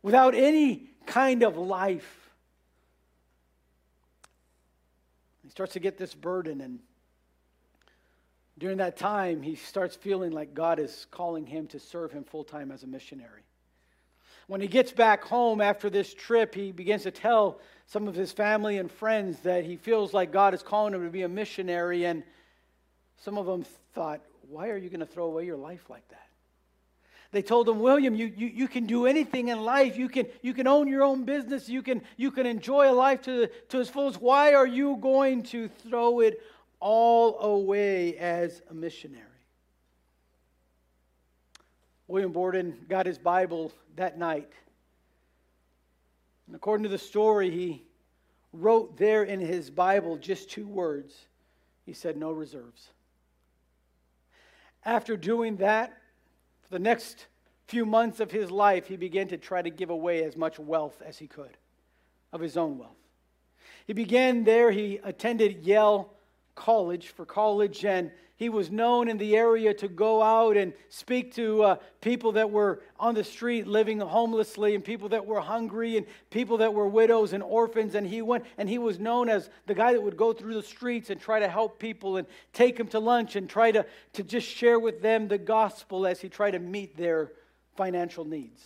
without 0.00 0.34
any 0.34 0.88
kind 1.04 1.42
of 1.42 1.58
life. 1.58 2.30
He 5.42 5.50
starts 5.50 5.74
to 5.74 5.80
get 5.80 5.98
this 5.98 6.14
burden, 6.14 6.62
and 6.62 6.78
during 8.56 8.78
that 8.78 8.96
time, 8.96 9.42
he 9.42 9.54
starts 9.54 9.96
feeling 9.96 10.32
like 10.32 10.54
God 10.54 10.78
is 10.78 11.06
calling 11.10 11.44
him 11.44 11.66
to 11.66 11.78
serve 11.78 12.10
him 12.10 12.24
full 12.24 12.42
time 12.42 12.72
as 12.72 12.84
a 12.84 12.86
missionary. 12.86 13.42
When 14.46 14.62
he 14.62 14.66
gets 14.66 14.92
back 14.92 15.22
home 15.22 15.60
after 15.60 15.90
this 15.90 16.14
trip, 16.14 16.54
he 16.54 16.72
begins 16.72 17.02
to 17.02 17.10
tell 17.10 17.60
some 17.84 18.08
of 18.08 18.14
his 18.14 18.32
family 18.32 18.78
and 18.78 18.90
friends 18.90 19.40
that 19.40 19.66
he 19.66 19.76
feels 19.76 20.14
like 20.14 20.32
God 20.32 20.54
is 20.54 20.62
calling 20.62 20.94
him 20.94 21.04
to 21.04 21.10
be 21.10 21.20
a 21.20 21.28
missionary, 21.28 22.06
and 22.06 22.22
some 23.18 23.36
of 23.36 23.44
them 23.44 23.66
thought, 23.92 24.22
Why 24.48 24.70
are 24.70 24.78
you 24.78 24.88
going 24.88 25.00
to 25.00 25.06
throw 25.06 25.26
away 25.26 25.44
your 25.44 25.58
life 25.58 25.90
like 25.90 26.08
that? 26.08 26.25
They 27.32 27.42
told 27.42 27.68
him, 27.68 27.80
William, 27.80 28.14
you, 28.14 28.32
you, 28.36 28.46
you 28.46 28.68
can 28.68 28.86
do 28.86 29.06
anything 29.06 29.48
in 29.48 29.62
life. 29.62 29.96
You 29.96 30.08
can, 30.08 30.26
you 30.42 30.54
can 30.54 30.66
own 30.66 30.88
your 30.88 31.02
own 31.02 31.24
business. 31.24 31.68
You 31.68 31.82
can, 31.82 32.02
you 32.16 32.30
can 32.30 32.46
enjoy 32.46 32.90
a 32.90 32.94
life 32.94 33.22
to, 33.22 33.48
to 33.68 33.80
its 33.80 33.90
fullest. 33.90 34.20
Why 34.20 34.54
are 34.54 34.66
you 34.66 34.96
going 35.00 35.42
to 35.44 35.68
throw 35.68 36.20
it 36.20 36.40
all 36.80 37.40
away 37.40 38.16
as 38.16 38.62
a 38.70 38.74
missionary? 38.74 39.24
William 42.08 42.32
Borden 42.32 42.76
got 42.88 43.06
his 43.06 43.18
Bible 43.18 43.72
that 43.96 44.18
night. 44.18 44.52
And 46.46 46.54
according 46.54 46.84
to 46.84 46.88
the 46.88 46.98
story, 46.98 47.50
he 47.50 47.82
wrote 48.52 48.96
there 48.96 49.24
in 49.24 49.40
his 49.40 49.70
Bible 49.70 50.16
just 50.16 50.48
two 50.50 50.66
words. 50.66 51.14
He 51.84 51.92
said, 51.92 52.16
No 52.16 52.30
reserves. 52.30 52.88
After 54.84 55.16
doing 55.16 55.56
that, 55.56 55.98
for 56.68 56.74
the 56.74 56.78
next 56.80 57.26
few 57.66 57.86
months 57.86 58.20
of 58.20 58.30
his 58.30 58.50
life, 58.50 58.88
he 58.88 58.96
began 58.96 59.28
to 59.28 59.36
try 59.36 59.62
to 59.62 59.70
give 59.70 59.90
away 59.90 60.24
as 60.24 60.36
much 60.36 60.58
wealth 60.58 61.00
as 61.04 61.18
he 61.18 61.26
could 61.26 61.56
of 62.32 62.40
his 62.40 62.56
own 62.56 62.78
wealth. 62.78 62.96
He 63.86 63.92
began 63.92 64.44
there, 64.44 64.72
he 64.72 64.98
attended 65.04 65.64
Yale 65.64 66.12
College 66.56 67.10
for 67.10 67.24
college, 67.24 67.84
and 67.84 68.10
he 68.36 68.50
was 68.50 68.70
known 68.70 69.08
in 69.08 69.16
the 69.16 69.34
area 69.34 69.72
to 69.72 69.88
go 69.88 70.22
out 70.22 70.58
and 70.58 70.74
speak 70.90 71.34
to 71.34 71.62
uh, 71.62 71.76
people 72.02 72.32
that 72.32 72.50
were 72.50 72.82
on 73.00 73.14
the 73.14 73.24
street 73.24 73.66
living 73.66 73.98
homelessly 73.98 74.74
and 74.74 74.84
people 74.84 75.08
that 75.08 75.24
were 75.24 75.40
hungry 75.40 75.96
and 75.96 76.06
people 76.30 76.58
that 76.58 76.74
were 76.74 76.86
widows 76.86 77.32
and 77.32 77.42
orphans 77.42 77.94
and 77.94 78.06
he 78.06 78.20
went 78.20 78.44
and 78.58 78.68
he 78.68 78.76
was 78.76 78.98
known 78.98 79.30
as 79.30 79.48
the 79.66 79.74
guy 79.74 79.94
that 79.94 80.02
would 80.02 80.18
go 80.18 80.34
through 80.34 80.52
the 80.52 80.62
streets 80.62 81.08
and 81.08 81.18
try 81.18 81.40
to 81.40 81.48
help 81.48 81.78
people 81.78 82.18
and 82.18 82.26
take 82.52 82.76
them 82.76 82.86
to 82.88 83.00
lunch 83.00 83.36
and 83.36 83.48
try 83.48 83.72
to, 83.72 83.86
to 84.12 84.22
just 84.22 84.46
share 84.46 84.78
with 84.78 85.00
them 85.00 85.28
the 85.28 85.38
gospel 85.38 86.06
as 86.06 86.20
he 86.20 86.28
tried 86.28 86.50
to 86.50 86.58
meet 86.58 86.94
their 86.94 87.32
financial 87.74 88.26
needs. 88.26 88.62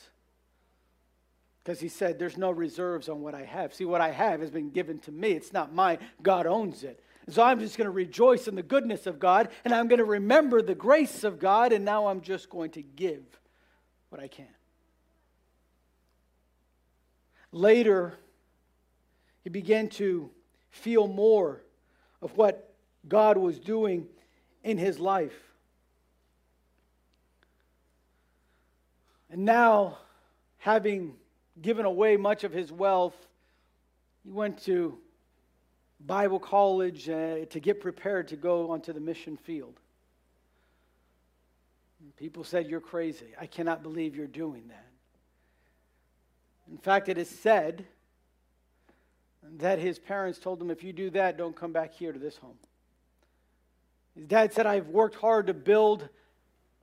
Because 1.62 1.78
he 1.78 1.88
said 1.88 2.18
there's 2.18 2.36
no 2.36 2.50
reserves 2.50 3.08
on 3.08 3.20
what 3.20 3.36
i 3.36 3.44
have. 3.44 3.72
See 3.72 3.84
what 3.84 4.00
i 4.00 4.10
have 4.10 4.40
has 4.40 4.50
been 4.50 4.70
given 4.70 4.98
to 5.00 5.12
me. 5.12 5.30
It's 5.30 5.52
not 5.52 5.72
mine. 5.72 5.98
God 6.20 6.48
owns 6.48 6.82
it 6.82 7.00
so 7.32 7.42
I'm 7.42 7.60
just 7.60 7.76
going 7.76 7.86
to 7.86 7.92
rejoice 7.92 8.48
in 8.48 8.54
the 8.54 8.62
goodness 8.62 9.06
of 9.06 9.18
God, 9.18 9.48
and 9.64 9.74
I'm 9.74 9.88
going 9.88 9.98
to 9.98 10.04
remember 10.04 10.62
the 10.62 10.74
grace 10.74 11.24
of 11.24 11.38
God, 11.38 11.72
and 11.72 11.84
now 11.84 12.06
I'm 12.06 12.20
just 12.20 12.48
going 12.48 12.70
to 12.72 12.82
give 12.82 13.22
what 14.08 14.20
I 14.20 14.28
can. 14.28 14.46
Later, 17.52 18.14
he 19.42 19.50
began 19.50 19.88
to 19.90 20.30
feel 20.70 21.08
more 21.08 21.62
of 22.22 22.36
what 22.36 22.72
God 23.08 23.36
was 23.36 23.58
doing 23.58 24.06
in 24.62 24.78
his 24.78 24.98
life. 24.98 25.34
And 29.30 29.44
now, 29.44 29.98
having 30.58 31.14
given 31.60 31.84
away 31.84 32.16
much 32.16 32.44
of 32.44 32.52
his 32.52 32.72
wealth, 32.72 33.16
he 34.24 34.30
went 34.30 34.62
to 34.64 34.98
Bible 36.06 36.38
college 36.38 37.08
uh, 37.08 37.44
to 37.46 37.60
get 37.60 37.80
prepared 37.80 38.28
to 38.28 38.36
go 38.36 38.70
onto 38.70 38.92
the 38.92 39.00
mission 39.00 39.36
field. 39.36 39.78
People 42.16 42.44
said, 42.44 42.68
You're 42.68 42.80
crazy. 42.80 43.28
I 43.38 43.46
cannot 43.46 43.82
believe 43.82 44.16
you're 44.16 44.26
doing 44.26 44.68
that. 44.68 44.86
In 46.70 46.78
fact, 46.78 47.08
it 47.08 47.18
is 47.18 47.28
said 47.28 47.86
that 49.58 49.78
his 49.78 49.98
parents 49.98 50.38
told 50.38 50.60
him, 50.60 50.70
If 50.70 50.82
you 50.82 50.92
do 50.92 51.10
that, 51.10 51.36
don't 51.36 51.56
come 51.56 51.72
back 51.72 51.94
here 51.94 52.12
to 52.12 52.18
this 52.18 52.36
home. 52.36 52.58
His 54.14 54.26
dad 54.26 54.52
said, 54.52 54.66
I've 54.66 54.88
worked 54.88 55.16
hard 55.16 55.46
to 55.46 55.54
build 55.54 56.08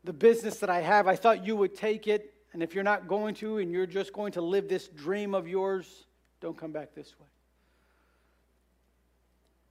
the 0.03 0.13
business 0.13 0.59
that 0.59 0.69
I 0.69 0.81
have. 0.81 1.07
I 1.07 1.15
thought 1.15 1.45
you 1.45 1.55
would 1.55 1.75
take 1.75 2.07
it. 2.07 2.33
And 2.53 2.63
if 2.63 2.73
you're 2.73 2.83
not 2.83 3.07
going 3.07 3.35
to, 3.35 3.57
and 3.57 3.71
you're 3.71 3.85
just 3.85 4.13
going 4.13 4.31
to 4.33 4.41
live 4.41 4.69
this 4.69 4.87
dream 4.87 5.35
of 5.35 5.47
yours, 5.47 6.05
don't 6.41 6.57
come 6.57 6.71
back 6.71 6.95
this 6.95 7.13
way. 7.19 7.27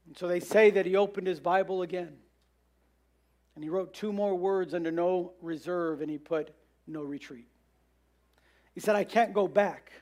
And 0.06 0.16
so 0.16 0.28
they 0.28 0.40
say 0.40 0.70
that 0.70 0.86
he 0.86 0.96
opened 0.96 1.26
his 1.26 1.40
Bible 1.40 1.82
again. 1.82 2.16
And 3.54 3.64
he 3.64 3.70
wrote 3.70 3.94
two 3.94 4.12
more 4.12 4.34
words 4.34 4.74
under 4.74 4.90
no 4.90 5.32
reserve, 5.40 6.00
and 6.00 6.10
he 6.10 6.18
put 6.18 6.50
no 6.86 7.02
retreat. 7.02 7.48
He 8.74 8.80
said, 8.80 8.94
I 8.96 9.04
can't 9.04 9.32
go 9.32 9.48
back. 9.48 9.92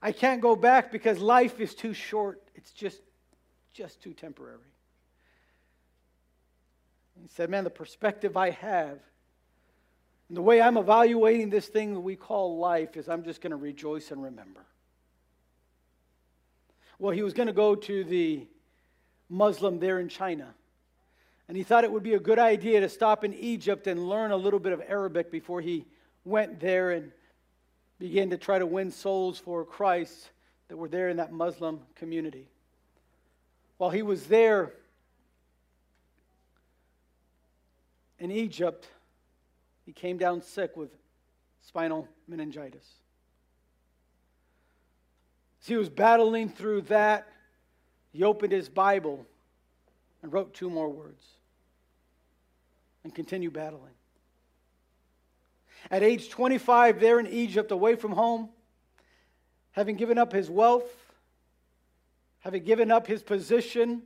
I 0.00 0.12
can't 0.12 0.40
go 0.40 0.54
back 0.54 0.92
because 0.92 1.18
life 1.18 1.60
is 1.60 1.74
too 1.74 1.92
short. 1.94 2.40
It's 2.54 2.72
just, 2.72 3.00
just 3.72 4.00
too 4.00 4.12
temporary. 4.12 4.58
He 7.20 7.28
said, 7.28 7.50
Man, 7.50 7.64
the 7.64 7.70
perspective 7.70 8.36
I 8.36 8.50
have 8.50 8.98
and 10.28 10.36
the 10.36 10.42
way 10.42 10.60
I'm 10.60 10.76
evaluating 10.76 11.50
this 11.50 11.68
thing 11.68 11.94
that 11.94 12.00
we 12.00 12.16
call 12.16 12.58
life 12.58 12.96
is 12.96 13.08
I'm 13.08 13.24
just 13.24 13.40
going 13.40 13.50
to 13.50 13.56
rejoice 13.56 14.10
and 14.10 14.22
remember. 14.22 14.64
Well, 16.98 17.12
he 17.12 17.22
was 17.22 17.34
going 17.34 17.48
to 17.48 17.52
go 17.52 17.74
to 17.74 18.04
the 18.04 18.46
Muslim 19.34 19.80
there 19.80 19.98
in 19.98 20.08
China. 20.08 20.54
And 21.48 21.56
he 21.56 21.62
thought 21.62 21.84
it 21.84 21.92
would 21.92 22.02
be 22.02 22.14
a 22.14 22.20
good 22.20 22.38
idea 22.38 22.80
to 22.80 22.88
stop 22.88 23.24
in 23.24 23.34
Egypt 23.34 23.86
and 23.86 24.08
learn 24.08 24.30
a 24.30 24.36
little 24.36 24.60
bit 24.60 24.72
of 24.72 24.80
Arabic 24.88 25.30
before 25.30 25.60
he 25.60 25.86
went 26.24 26.60
there 26.60 26.92
and 26.92 27.10
began 27.98 28.30
to 28.30 28.38
try 28.38 28.58
to 28.58 28.66
win 28.66 28.90
souls 28.90 29.38
for 29.38 29.64
Christ 29.64 30.30
that 30.68 30.76
were 30.76 30.88
there 30.88 31.08
in 31.08 31.18
that 31.18 31.32
Muslim 31.32 31.80
community. 31.96 32.46
While 33.76 33.90
he 33.90 34.02
was 34.02 34.26
there 34.26 34.72
in 38.18 38.30
Egypt, 38.30 38.86
he 39.84 39.92
came 39.92 40.16
down 40.16 40.40
sick 40.42 40.76
with 40.76 40.90
spinal 41.62 42.08
meningitis. 42.26 42.86
As 45.60 45.68
he 45.68 45.76
was 45.76 45.88
battling 45.88 46.48
through 46.48 46.82
that, 46.82 47.26
he 48.14 48.22
opened 48.22 48.52
his 48.52 48.68
Bible 48.68 49.26
and 50.22 50.32
wrote 50.32 50.54
two 50.54 50.70
more 50.70 50.88
words 50.88 51.24
and 53.02 53.12
continued 53.12 53.52
battling. 53.52 53.92
At 55.90 56.04
age 56.04 56.30
25, 56.30 57.00
there 57.00 57.18
in 57.18 57.26
Egypt, 57.26 57.72
away 57.72 57.96
from 57.96 58.12
home, 58.12 58.50
having 59.72 59.96
given 59.96 60.16
up 60.16 60.32
his 60.32 60.48
wealth, 60.48 60.88
having 62.38 62.62
given 62.62 62.92
up 62.92 63.08
his 63.08 63.20
position 63.20 64.02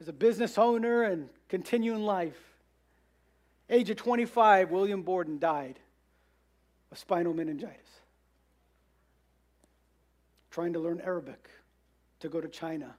as 0.00 0.08
a 0.08 0.12
business 0.12 0.56
owner 0.56 1.02
and 1.02 1.28
continuing 1.50 2.02
life, 2.02 2.40
age 3.68 3.90
of 3.90 3.98
25, 3.98 4.70
William 4.70 5.02
Borden 5.02 5.38
died 5.38 5.78
of 6.90 6.96
spinal 6.96 7.34
meningitis, 7.34 8.00
trying 10.50 10.72
to 10.72 10.78
learn 10.78 11.02
Arabic 11.04 11.50
to 12.20 12.28
go 12.28 12.40
to 12.40 12.48
China 12.48 12.94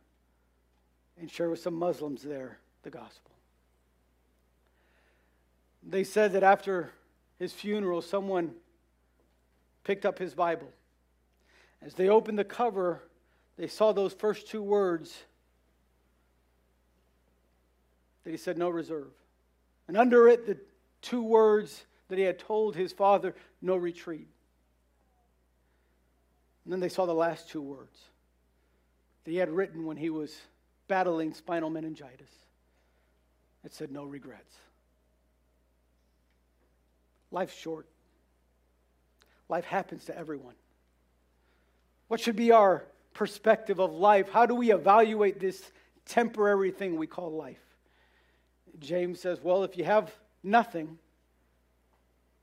and 1.20 1.30
share 1.30 1.50
with 1.50 1.60
some 1.60 1.74
Muslims 1.74 2.22
there 2.22 2.60
the 2.84 2.90
gospel. 2.90 3.32
They 5.84 6.04
said 6.04 6.34
that 6.34 6.44
after 6.44 6.92
his 7.40 7.54
funeral, 7.54 8.02
someone 8.02 8.52
picked 9.84 10.06
up 10.06 10.20
his 10.20 10.34
Bible. 10.34 10.70
As 11.82 11.94
they 11.94 12.10
opened 12.10 12.38
the 12.38 12.44
cover, 12.44 13.04
they 13.58 13.68
saw 13.68 13.92
those 13.92 14.14
first 14.14 14.48
two 14.48 14.62
words 14.62 15.24
that 18.24 18.32
he 18.32 18.38
said, 18.38 18.58
No 18.58 18.70
reserve. 18.70 19.12
And 19.88 19.96
under 19.96 20.28
it, 20.28 20.46
the 20.46 20.58
two 21.02 21.24
words 21.24 21.86
that 22.10 22.18
he 22.18 22.26
had 22.26 22.40
told 22.40 22.76
his 22.76 22.92
father 22.92 23.36
no 23.62 23.78
retreat. 23.78 24.28
And 26.66 26.74
then 26.74 26.80
they 26.80 26.90
saw 26.90 27.06
the 27.06 27.14
last 27.14 27.50
two 27.50 27.62
words 27.62 27.98
that 29.28 29.34
he 29.34 29.40
had 29.40 29.50
written 29.50 29.86
when 29.86 29.98
he 29.98 30.10
was 30.10 30.34
battling 30.88 31.34
spinal 31.34 31.70
meningitis. 31.70 32.32
It 33.66 33.74
said, 33.74 33.92
No 33.92 34.06
regrets. 34.06 34.56
Life's 37.30 37.54
short. 37.54 37.88
Life 39.50 39.66
happens 39.66 40.06
to 40.06 40.18
everyone. 40.18 40.54
What 42.08 42.22
should 42.22 42.38
be 42.38 42.54
our 42.54 42.86
perspective 43.14 43.82
of 43.82 43.92
life? 43.92 44.30
How 44.30 44.46
do 44.46 44.56
we 44.56 44.72
evaluate 44.72 45.42
this 45.42 45.74
temporary 46.06 46.72
thing 46.72 46.96
we 46.96 47.06
call 47.06 47.30
life? 47.30 47.60
James 48.80 49.20
says, 49.20 49.42
Well, 49.44 49.66
if 49.66 49.78
you 49.78 49.84
have 49.84 50.10
nothing, 50.42 50.98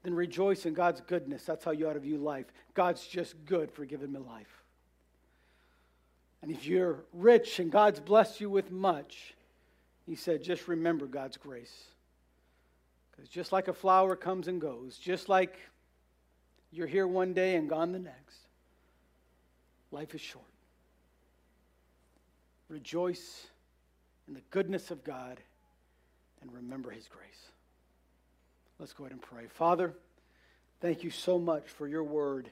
then 0.03 0.13
rejoice 0.13 0.67
in 0.67 0.75
God's 0.75 1.01
goodness. 1.01 1.47
That's 1.47 1.65
how 1.65 1.71
you 1.71 1.89
ought 1.89 1.95
to 1.95 2.01
view 2.01 2.19
life. 2.19 2.53
God's 2.75 3.07
just 3.07 3.43
good 3.47 3.73
for 3.73 3.87
giving 3.87 4.13
me 4.13 4.19
life. 4.19 4.64
And 6.45 6.53
if 6.53 6.67
you're 6.67 6.99
rich 7.15 7.59
and 7.59 7.73
God's 7.73 8.01
blessed 8.01 8.39
you 8.39 8.51
with 8.51 8.71
much, 8.71 9.33
he 10.05 10.15
said, 10.15 10.43
just 10.43 10.69
remember 10.69 11.07
God's 11.07 11.39
grace. 11.39 11.85
Because 13.11 13.31
just 13.31 13.51
like 13.51 13.67
a 13.69 13.73
flower 13.73 14.15
comes 14.15 14.47
and 14.47 14.61
goes, 14.61 14.99
just 14.99 15.31
like 15.31 15.59
you're 16.71 16.87
here 16.87 17.07
one 17.07 17.33
day 17.33 17.57
and 17.57 17.67
gone 17.67 17.93
the 17.93 17.99
next, 17.99 18.37
life 19.91 20.15
is 20.15 20.21
short. 20.21 20.45
Rejoice 22.69 23.47
in 24.29 24.35
the 24.35 24.43
goodness 24.51 24.91
of 24.91 25.03
God 25.03 25.41
and 26.43 26.53
remember 26.53 26.91
his 26.91 27.09
grace. 27.09 27.49
Let's 28.79 28.93
go 28.93 29.05
ahead 29.05 29.13
and 29.13 29.23
pray. 29.23 29.47
Father, 29.49 29.95
thank 30.83 31.05
you 31.05 31.11
so 31.11 31.39
much 31.39 31.71
for 31.71 31.89
your 31.89 32.05
word. 32.05 32.51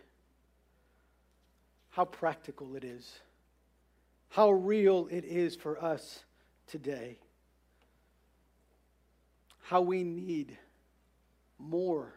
How 1.90 2.06
practical 2.06 2.74
it 2.74 2.84
is, 2.84 3.20
how 4.32 4.50
real 4.50 5.08
it 5.10 5.26
is 5.26 5.54
for 5.54 5.82
us 5.84 6.24
today, 6.66 7.18
how 9.60 9.82
we 9.82 10.02
need 10.02 10.56
more 11.58 12.14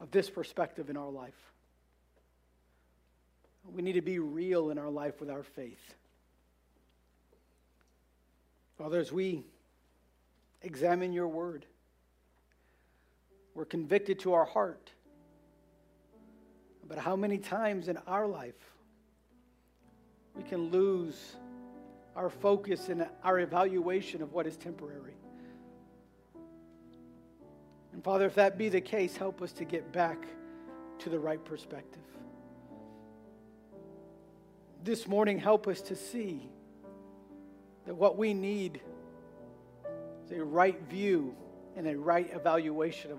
of 0.00 0.10
this 0.10 0.30
perspective 0.30 0.88
in 0.88 0.96
our 0.96 1.10
life. 1.10 1.34
We 3.70 3.82
need 3.82 3.92
to 3.92 4.00
be 4.00 4.20
real 4.20 4.70
in 4.70 4.78
our 4.78 4.88
life 4.88 5.20
with 5.20 5.28
our 5.28 5.42
faith. 5.42 5.94
Father, 8.78 8.98
as 9.00 9.12
we 9.12 9.44
examine 10.62 11.12
your 11.12 11.28
word, 11.28 11.66
we're 13.54 13.66
convicted 13.66 14.18
to 14.20 14.32
our 14.32 14.46
heart. 14.46 14.90
But 16.88 16.96
how 16.96 17.16
many 17.16 17.36
times 17.36 17.88
in 17.88 17.98
our 18.06 18.26
life 18.26 18.54
we 20.34 20.42
can 20.42 20.70
lose 20.70 21.36
our 22.16 22.30
focus 22.30 22.88
and 22.88 23.06
our 23.22 23.40
evaluation 23.40 24.22
of 24.22 24.32
what 24.32 24.46
is 24.46 24.56
temporary? 24.56 25.14
And 27.92 28.04
Father, 28.04 28.26
if 28.26 28.34
that 28.36 28.56
be 28.56 28.68
the 28.68 28.80
case, 28.80 29.16
help 29.16 29.42
us 29.42 29.52
to 29.52 29.64
get 29.64 29.92
back 29.92 30.26
to 31.00 31.08
the 31.08 31.18
right 31.18 31.44
perspective. 31.44 32.02
This 34.84 35.06
morning, 35.06 35.38
help 35.38 35.66
us 35.66 35.80
to 35.82 35.96
see 35.96 36.48
that 37.86 37.94
what 37.94 38.16
we 38.16 38.32
need 38.32 38.80
is 40.24 40.30
a 40.30 40.44
right 40.44 40.80
view 40.88 41.34
and 41.76 41.86
a 41.86 41.96
right 41.96 42.30
evaluation 42.32 43.12
of 43.12 43.18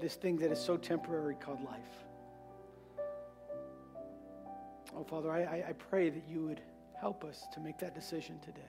this 0.00 0.14
thing 0.14 0.36
that 0.38 0.50
is 0.50 0.58
so 0.58 0.76
temporary 0.76 1.36
called 1.36 1.62
life. 1.64 2.04
Oh, 4.96 5.04
Father, 5.04 5.30
I, 5.30 5.64
I 5.68 5.72
pray 5.72 6.10
that 6.10 6.22
you 6.28 6.44
would 6.44 6.60
help 7.00 7.24
us 7.24 7.46
to 7.54 7.60
make 7.60 7.78
that 7.78 7.94
decision 7.94 8.38
today. 8.40 8.60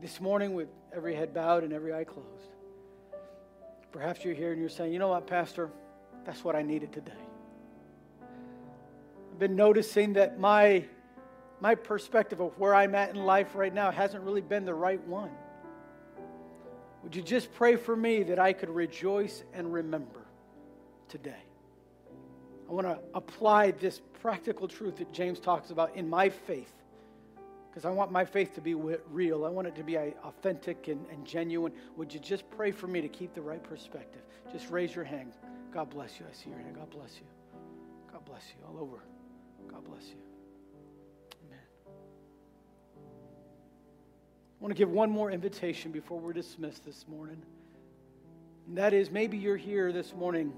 This 0.00 0.20
morning, 0.20 0.54
with 0.54 0.68
every 0.94 1.14
head 1.14 1.34
bowed 1.34 1.62
and 1.62 1.72
every 1.72 1.92
eye 1.92 2.04
closed, 2.04 2.54
perhaps 3.92 4.24
you're 4.24 4.34
here 4.34 4.52
and 4.52 4.60
you're 4.60 4.70
saying, 4.70 4.92
you 4.92 4.98
know 4.98 5.08
what, 5.08 5.26
Pastor, 5.26 5.70
that's 6.24 6.42
what 6.42 6.56
I 6.56 6.62
needed 6.62 6.92
today. 6.92 7.12
I've 9.32 9.38
been 9.38 9.56
noticing 9.56 10.14
that 10.14 10.40
my, 10.40 10.84
my 11.60 11.74
perspective 11.74 12.40
of 12.40 12.58
where 12.58 12.74
I'm 12.74 12.94
at 12.94 13.10
in 13.10 13.16
life 13.16 13.54
right 13.54 13.72
now 13.72 13.90
hasn't 13.90 14.24
really 14.24 14.40
been 14.40 14.64
the 14.64 14.74
right 14.74 15.06
one. 15.06 15.30
Would 17.02 17.14
you 17.14 17.22
just 17.22 17.52
pray 17.52 17.76
for 17.76 17.94
me 17.94 18.22
that 18.24 18.38
I 18.38 18.54
could 18.54 18.70
rejoice 18.70 19.42
and 19.52 19.70
remember 19.70 20.26
today? 21.08 21.42
I 22.70 22.72
want 22.72 22.86
to 22.86 23.00
apply 23.14 23.72
this 23.72 24.00
practical 24.22 24.68
truth 24.68 24.98
that 24.98 25.12
James 25.12 25.40
talks 25.40 25.70
about 25.70 25.96
in 25.96 26.08
my 26.08 26.28
faith 26.28 26.72
because 27.68 27.84
I 27.84 27.90
want 27.90 28.12
my 28.12 28.24
faith 28.24 28.54
to 28.54 28.60
be 28.60 28.74
real. 28.74 29.44
I 29.44 29.48
want 29.48 29.66
it 29.66 29.74
to 29.74 29.82
be 29.82 29.98
uh, 29.98 30.10
authentic 30.22 30.86
and, 30.86 31.04
and, 31.10 31.24
genuine. 31.24 31.72
Would 31.96 32.14
you 32.14 32.20
just 32.20 32.48
pray 32.50 32.70
for 32.70 32.86
me 32.86 33.00
to 33.00 33.08
keep 33.08 33.34
the 33.34 33.42
right 33.42 33.62
perspective? 33.62 34.22
Just 34.52 34.70
raise 34.70 34.94
your 34.94 35.04
hand. 35.04 35.32
God 35.72 35.90
bless 35.90 36.20
you. 36.20 36.26
I 36.30 36.32
see 36.32 36.50
your 36.50 36.60
hand. 36.60 36.76
God 36.76 36.90
bless 36.90 37.16
you. 37.16 37.26
God 38.12 38.24
bless 38.24 38.44
you 38.48 38.64
all 38.64 38.80
over. 38.80 39.02
God 39.68 39.84
bless 39.84 40.06
you. 40.06 40.22
Amen. 41.46 41.64
I 44.60 44.62
want 44.62 44.70
to 44.70 44.78
give 44.78 44.90
one 44.90 45.10
more 45.10 45.32
invitation 45.32 45.90
before 45.90 46.20
we're 46.20 46.32
dismissed 46.32 46.84
this 46.84 47.04
morning. 47.08 47.42
And 48.68 48.78
that 48.78 48.92
is 48.92 49.10
maybe 49.10 49.38
you're 49.38 49.56
here 49.56 49.90
this 49.92 50.14
morning 50.14 50.52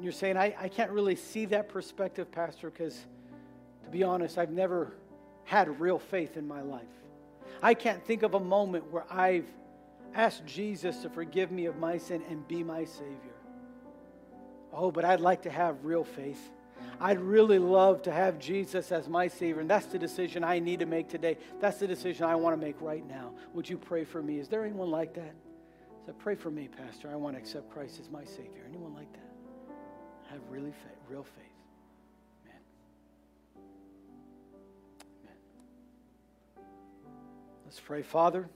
and 0.00 0.04
you're 0.06 0.14
saying, 0.14 0.38
I, 0.38 0.54
I 0.58 0.68
can't 0.70 0.90
really 0.92 1.14
see 1.14 1.44
that 1.44 1.68
perspective, 1.68 2.32
Pastor, 2.32 2.70
because 2.70 3.04
to 3.84 3.90
be 3.90 4.02
honest, 4.02 4.38
I've 4.38 4.50
never 4.50 4.94
had 5.44 5.78
real 5.78 5.98
faith 5.98 6.38
in 6.38 6.48
my 6.48 6.62
life. 6.62 6.80
I 7.62 7.74
can't 7.74 8.02
think 8.06 8.22
of 8.22 8.32
a 8.32 8.40
moment 8.40 8.90
where 8.90 9.04
I've 9.12 9.44
asked 10.14 10.46
Jesus 10.46 11.02
to 11.02 11.10
forgive 11.10 11.52
me 11.52 11.66
of 11.66 11.76
my 11.76 11.98
sin 11.98 12.22
and 12.30 12.48
be 12.48 12.64
my 12.64 12.86
Savior. 12.86 13.36
Oh, 14.72 14.90
but 14.90 15.04
I'd 15.04 15.20
like 15.20 15.42
to 15.42 15.50
have 15.50 15.84
real 15.84 16.04
faith. 16.04 16.50
I'd 16.98 17.20
really 17.20 17.58
love 17.58 18.00
to 18.04 18.10
have 18.10 18.38
Jesus 18.38 18.92
as 18.92 19.06
my 19.06 19.28
Savior, 19.28 19.60
and 19.60 19.68
that's 19.68 19.84
the 19.84 19.98
decision 19.98 20.42
I 20.42 20.60
need 20.60 20.80
to 20.80 20.86
make 20.86 21.10
today. 21.10 21.36
That's 21.60 21.78
the 21.78 21.86
decision 21.86 22.24
I 22.24 22.36
want 22.36 22.58
to 22.58 22.66
make 22.66 22.80
right 22.80 23.06
now. 23.06 23.34
Would 23.52 23.68
you 23.68 23.76
pray 23.76 24.04
for 24.04 24.22
me? 24.22 24.38
Is 24.38 24.48
there 24.48 24.64
anyone 24.64 24.90
like 24.90 25.12
that? 25.12 25.34
So 26.06 26.14
pray 26.14 26.36
for 26.36 26.50
me, 26.50 26.68
Pastor. 26.68 27.10
I 27.12 27.16
want 27.16 27.36
to 27.36 27.42
accept 27.42 27.70
Christ 27.70 28.00
as 28.00 28.08
my 28.08 28.24
Savior. 28.24 28.64
Anyone 28.66 28.94
like 28.94 29.12
that? 29.12 29.29
Have 30.30 30.40
really 30.48 30.70
faith, 30.70 30.98
real 31.08 31.24
faith. 31.24 31.44
Amen. 32.46 32.60
Amen. 36.56 36.68
Let's 37.64 37.80
pray, 37.80 38.02
Father. 38.02 38.48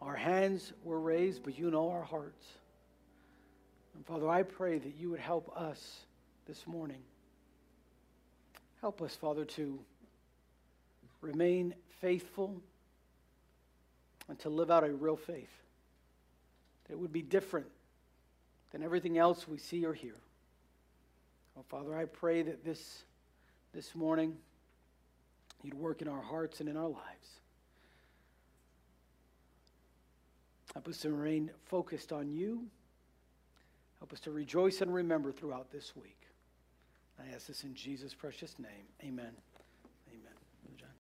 Our 0.00 0.16
hands 0.16 0.72
were 0.82 0.98
raised, 0.98 1.42
but 1.42 1.58
you 1.58 1.70
know 1.70 1.90
our 1.90 2.02
hearts. 2.02 2.46
And 3.94 4.06
Father, 4.06 4.30
I 4.30 4.44
pray 4.44 4.78
that 4.78 4.96
you 4.96 5.10
would 5.10 5.20
help 5.20 5.54
us 5.54 6.06
this 6.46 6.66
morning. 6.66 7.02
Help 8.80 9.02
us, 9.02 9.14
Father, 9.14 9.44
to 9.44 9.78
remain 11.20 11.74
faithful 12.00 12.62
and 14.26 14.38
to 14.38 14.48
live 14.48 14.70
out 14.70 14.84
a 14.84 14.90
real 14.90 15.16
faith 15.16 15.52
that 16.88 16.98
would 16.98 17.12
be 17.12 17.20
different 17.20 17.66
than 18.70 18.82
everything 18.82 19.18
else 19.18 19.48
we 19.48 19.58
see 19.58 19.84
or 19.84 19.94
hear. 19.94 20.16
Oh, 21.58 21.64
Father, 21.68 21.96
I 21.96 22.04
pray 22.04 22.42
that 22.42 22.64
this, 22.64 23.02
this 23.72 23.94
morning 23.94 24.36
you'd 25.62 25.74
work 25.74 26.02
in 26.02 26.08
our 26.08 26.22
hearts 26.22 26.60
and 26.60 26.68
in 26.68 26.76
our 26.76 26.88
lives. 26.88 27.40
Help 30.72 30.88
us 30.88 30.98
to 30.98 31.12
remain 31.12 31.50
focused 31.66 32.12
on 32.12 32.30
you. 32.30 32.66
Help 33.98 34.12
us 34.12 34.20
to 34.20 34.30
rejoice 34.30 34.80
and 34.80 34.94
remember 34.94 35.32
throughout 35.32 35.70
this 35.70 35.94
week. 35.96 36.20
I 37.18 37.34
ask 37.34 37.48
this 37.48 37.64
in 37.64 37.74
Jesus' 37.74 38.14
precious 38.14 38.58
name. 38.58 38.86
Amen. 39.04 39.32